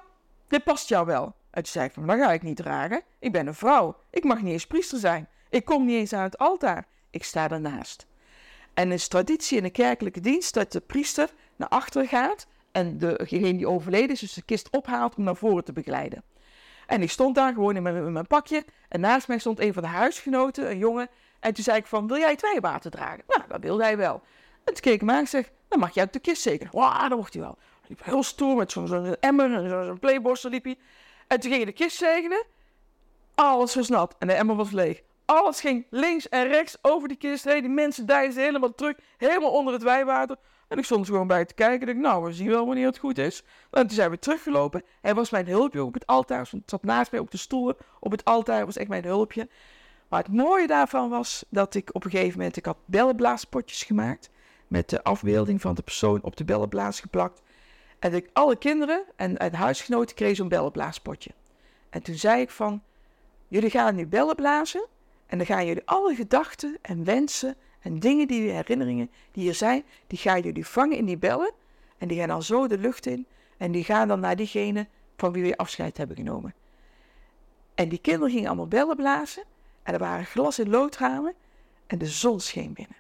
dit 0.49 0.65
past 0.65 0.89
jou 0.89 1.07
wel. 1.07 1.25
En 1.51 1.63
toen 1.63 1.73
zei 1.73 1.91
van, 1.91 2.07
dat 2.07 2.19
ga 2.19 2.33
ik 2.33 2.43
niet 2.43 2.57
dragen. 2.57 3.03
Ik 3.19 3.33
ben 3.33 3.47
een 3.47 3.55
vrouw. 3.55 3.97
Ik 4.11 4.25
mag 4.25 4.43
niet 4.43 4.53
eens 4.53 4.67
priester 4.67 4.99
zijn. 4.99 5.29
Ik 5.51 5.65
kom 5.65 5.85
niet 5.85 5.97
eens 5.97 6.13
aan 6.13 6.23
het 6.23 6.39
altaar. 6.39 6.87
Ik 7.11 7.25
sta 7.25 7.51
ernaast. 7.51 8.07
En 8.75 8.91
het 8.91 8.99
is 8.99 9.09
traditie 9.09 9.57
in 9.57 9.63
de 9.63 9.71
kerkelijke 9.71 10.21
dienst 10.21 10.55
dat 10.55 10.73
de 10.73 10.81
priester 10.81 11.31
naar 11.57 11.69
achteren 11.69 12.09
gaat 12.09 12.47
en 12.73 12.99
degene 12.99 13.57
die 13.57 13.69
overleden 13.69 14.11
is, 14.11 14.21
dus 14.21 14.33
de 14.33 14.43
kist 14.43 14.71
ophaalt 14.71 15.15
om 15.15 15.25
naar 15.25 15.37
voren 15.37 15.65
te 15.65 15.73
begeleiden. 15.73 16.23
En 16.89 17.03
ik 17.03 17.11
stond 17.11 17.35
daar 17.35 17.53
gewoon 17.53 17.77
in 17.77 17.83
mijn, 18.13 18.27
pakje 18.27 18.65
en 18.89 19.01
naast 19.01 19.29
mij 19.29 19.39
stond 19.39 19.61
een 19.61 19.73
van 19.73 19.83
de 19.83 19.89
huisgenoten, 19.89 20.71
een 20.71 20.79
jongen. 20.79 21.09
En 21.41 21.55
toen 21.55 21.65
zei 21.65 21.77
ik 21.77 21.87
van, 21.87 22.07
wil 22.07 22.17
jij 22.19 22.31
het 22.31 22.41
wijwater 22.41 22.91
dragen? 22.91 23.25
Nou, 23.27 23.43
dat 23.49 23.61
wilde 23.61 23.83
hij 23.83 23.97
wel. 23.97 24.23
En 24.65 24.75
toen 24.75 24.83
keek 24.83 24.95
ik 24.95 25.03
me 25.03 25.13
aan 25.13 25.19
en 25.19 25.27
zeg, 25.27 25.51
dan 25.69 25.79
mag 25.79 25.95
jij 25.95 26.03
uit 26.03 26.13
de 26.13 26.19
kist 26.19 26.43
zeker. 26.43 26.69
Wauw, 26.73 27.09
dat 27.09 27.19
mocht 27.19 27.33
hij 27.33 27.43
wel. 27.43 27.59
Hij 27.81 27.89
liep 27.89 28.05
heel 28.05 28.23
stoer 28.23 28.57
met 28.57 28.73
zo'n 28.73 28.87
zo 28.87 29.15
emmer 29.21 29.55
en 29.55 29.69
zo'n 29.69 29.85
zo 29.85 29.97
playborstel 30.01 30.51
liep 30.51 30.65
hij. 30.65 30.79
En 31.27 31.41
toen 31.41 31.51
ging 31.51 31.63
je 31.63 31.71
de 31.71 31.77
kist 31.77 31.97
zegenen. 31.97 32.45
Alles 33.35 33.75
was 33.75 33.89
nat 33.89 34.15
en 34.19 34.27
de 34.27 34.33
emmer 34.33 34.57
was 34.57 34.71
leeg. 34.71 35.03
Alles 35.25 35.61
ging 35.61 35.87
links 35.91 36.29
en 36.29 36.49
rechts 36.49 36.77
over 36.83 37.09
die 37.09 37.17
kist 37.17 37.45
heen. 37.45 37.61
Die 37.61 37.71
mensen 37.71 38.07
deinsden 38.07 38.45
helemaal 38.45 38.75
terug, 38.75 38.97
helemaal 39.17 39.53
onder 39.53 39.73
het 39.73 39.83
wijwater. 39.83 40.37
En 40.69 40.79
ik 40.79 40.85
stond 40.85 41.07
er 41.07 41.13
gewoon 41.13 41.27
bij 41.27 41.45
te 41.45 41.55
kijken. 41.55 41.89
En 41.89 41.95
ik 41.95 42.01
nou, 42.01 42.25
we 42.25 42.33
zien 42.33 42.49
wel 42.49 42.67
wanneer 42.67 42.87
het 42.87 42.99
goed 42.99 43.19
is. 43.19 43.43
En 43.71 43.87
toen 43.87 43.97
zijn 43.97 44.11
we 44.11 44.19
teruggelopen. 44.19 44.85
Hij 45.01 45.15
was 45.15 45.31
mijn 45.31 45.47
hulpje 45.47 45.85
op 45.85 45.95
het 45.95 46.07
altaar. 46.07 46.49
Het 46.51 46.63
zat 46.67 46.85
naast 46.85 47.11
mij 47.11 47.21
op 47.21 47.31
de 47.31 47.37
stoel 47.37 47.75
op 48.01 48.11
het 48.11 48.25
altaar. 48.25 48.67
was 48.67 48.77
echt 48.77 48.89
mijn 48.89 49.05
hulpje. 49.05 49.49
Maar 50.09 50.23
het 50.23 50.33
mooie 50.33 50.67
daarvan 50.67 51.09
was 51.09 51.45
dat 51.49 51.75
ik 51.75 51.95
op 51.95 52.05
een 52.05 52.11
gegeven 52.11 52.39
moment... 52.39 52.57
Ik 52.57 52.65
had 52.65 52.77
bellenblaaspotjes 52.85 53.83
gemaakt. 53.83 54.31
Met 54.67 54.89
de 54.89 55.05
afbeelding 55.05 55.61
van 55.61 55.75
de 55.75 55.83
persoon 55.83 56.23
op 56.23 56.37
de 56.37 56.45
bellenblaas 56.45 57.01
geplakt. 57.01 57.43
En 57.99 58.15
ik, 58.15 58.31
alle 58.33 58.57
kinderen 58.57 59.05
en, 59.17 59.37
en 59.37 59.55
huisgenoten 59.55 60.17
kregen 60.17 60.37
zo'n 60.37 60.49
bellenblaaspotje. 60.49 61.31
En 61.91 62.03
toen 62.03 62.15
zei 62.15 62.41
ik 62.41 62.51
van... 62.51 62.83
Jullie 63.49 63.71
gaan 63.71 63.95
nu 63.95 64.07
bellen 64.07 64.35
blazen. 64.35 64.87
En 65.27 65.39
dan 65.39 65.47
gaan 65.47 65.67
jullie 65.67 65.83
alle 65.85 66.15
gedachten 66.15 66.79
en 66.83 67.05
wensen 67.05 67.57
en 67.89 67.99
dingen 67.99 68.27
die 68.27 68.51
herinneringen 68.51 69.11
die 69.33 69.49
er 69.49 69.55
zijn, 69.55 69.85
die 70.07 70.19
gaan 70.19 70.41
jullie 70.41 70.67
vangen 70.67 70.97
in 70.97 71.05
die 71.05 71.17
bellen. 71.17 71.53
En 71.99 72.09
die 72.09 72.19
gaan 72.19 72.29
dan 72.29 72.43
zo 72.43 72.67
de 72.67 72.79
lucht 72.79 73.07
in. 73.07 73.27
En 73.57 73.73
die 73.73 73.85
gaan 73.85 74.09
dan 74.09 74.21
naar 74.21 74.37
diegene 74.37 74.87
van 75.17 75.33
wie 75.33 75.43
we 75.43 75.57
afscheid 75.57 75.97
hebben 75.97 76.17
genomen. 76.17 76.55
En 77.75 77.89
die 77.89 77.99
kinderen 77.99 78.31
gingen 78.31 78.47
allemaal 78.47 78.67
bellen 78.67 78.97
blazen. 78.97 79.45
En 79.83 79.93
er 79.93 79.99
waren 79.99 80.25
glas- 80.25 80.59
en 80.59 80.69
loodramen. 80.71 81.35
En 81.87 81.99
de 81.99 82.07
zon 82.07 82.41
scheen 82.41 82.73
binnen. 82.73 82.97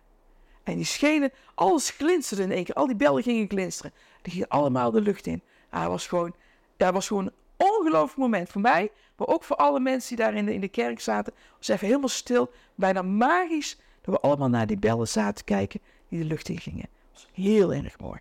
En 0.62 0.76
die 0.76 0.84
schenen, 0.84 1.32
alles 1.54 1.90
glinsterde 1.90 2.42
in 2.42 2.52
één 2.52 2.64
keer. 2.64 2.74
Al 2.74 2.86
die 2.86 2.96
bellen 2.96 3.22
gingen 3.22 3.48
glinsteren. 3.48 3.92
Die 4.22 4.32
gingen 4.32 4.48
allemaal 4.48 4.90
de 4.90 5.00
lucht 5.00 5.26
in. 5.26 5.42
Ah, 5.70 5.86
was 5.86 6.06
gewoon, 6.06 6.34
dat 6.76 6.92
was 6.92 7.06
gewoon 7.06 7.26
een 7.26 7.32
ongelooflijk 7.56 8.18
moment 8.18 8.48
voor 8.48 8.60
mij. 8.60 8.90
Maar 9.16 9.26
ook 9.26 9.44
voor 9.44 9.56
alle 9.56 9.80
mensen 9.80 10.16
die 10.16 10.24
daar 10.24 10.34
in 10.34 10.46
de, 10.46 10.54
in 10.54 10.60
de 10.60 10.68
kerk 10.68 11.00
zaten. 11.00 11.34
was 11.58 11.68
even 11.68 11.86
helemaal 11.86 12.08
stil. 12.08 12.50
Bijna 12.74 13.02
magisch 13.02 13.78
dat 14.10 14.20
we 14.20 14.28
allemaal 14.28 14.48
naar 14.48 14.66
die 14.66 14.78
bellen 14.78 15.08
zaten 15.08 15.44
kijken 15.44 15.80
die 16.08 16.18
de 16.18 16.24
lucht 16.24 16.48
in 16.48 16.58
gingen. 16.58 16.88
Dat 16.90 17.12
was 17.12 17.28
heel 17.32 17.72
erg 17.72 17.98
mooi. 17.98 18.20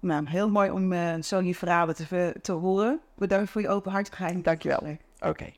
Nou, 0.00 0.28
heel 0.28 0.50
mooi 0.50 0.70
om 0.70 0.92
uh, 0.92 1.14
zo 1.20 1.40
je 1.40 1.54
verhalen 1.54 1.94
te, 1.94 2.34
te 2.42 2.52
horen. 2.52 3.00
Bedankt 3.14 3.50
voor 3.50 3.60
je 3.60 3.68
openhartigheid. 3.68 4.44
Dankjewel. 4.44 4.78
Oké. 4.78 4.98
Okay. 5.28 5.54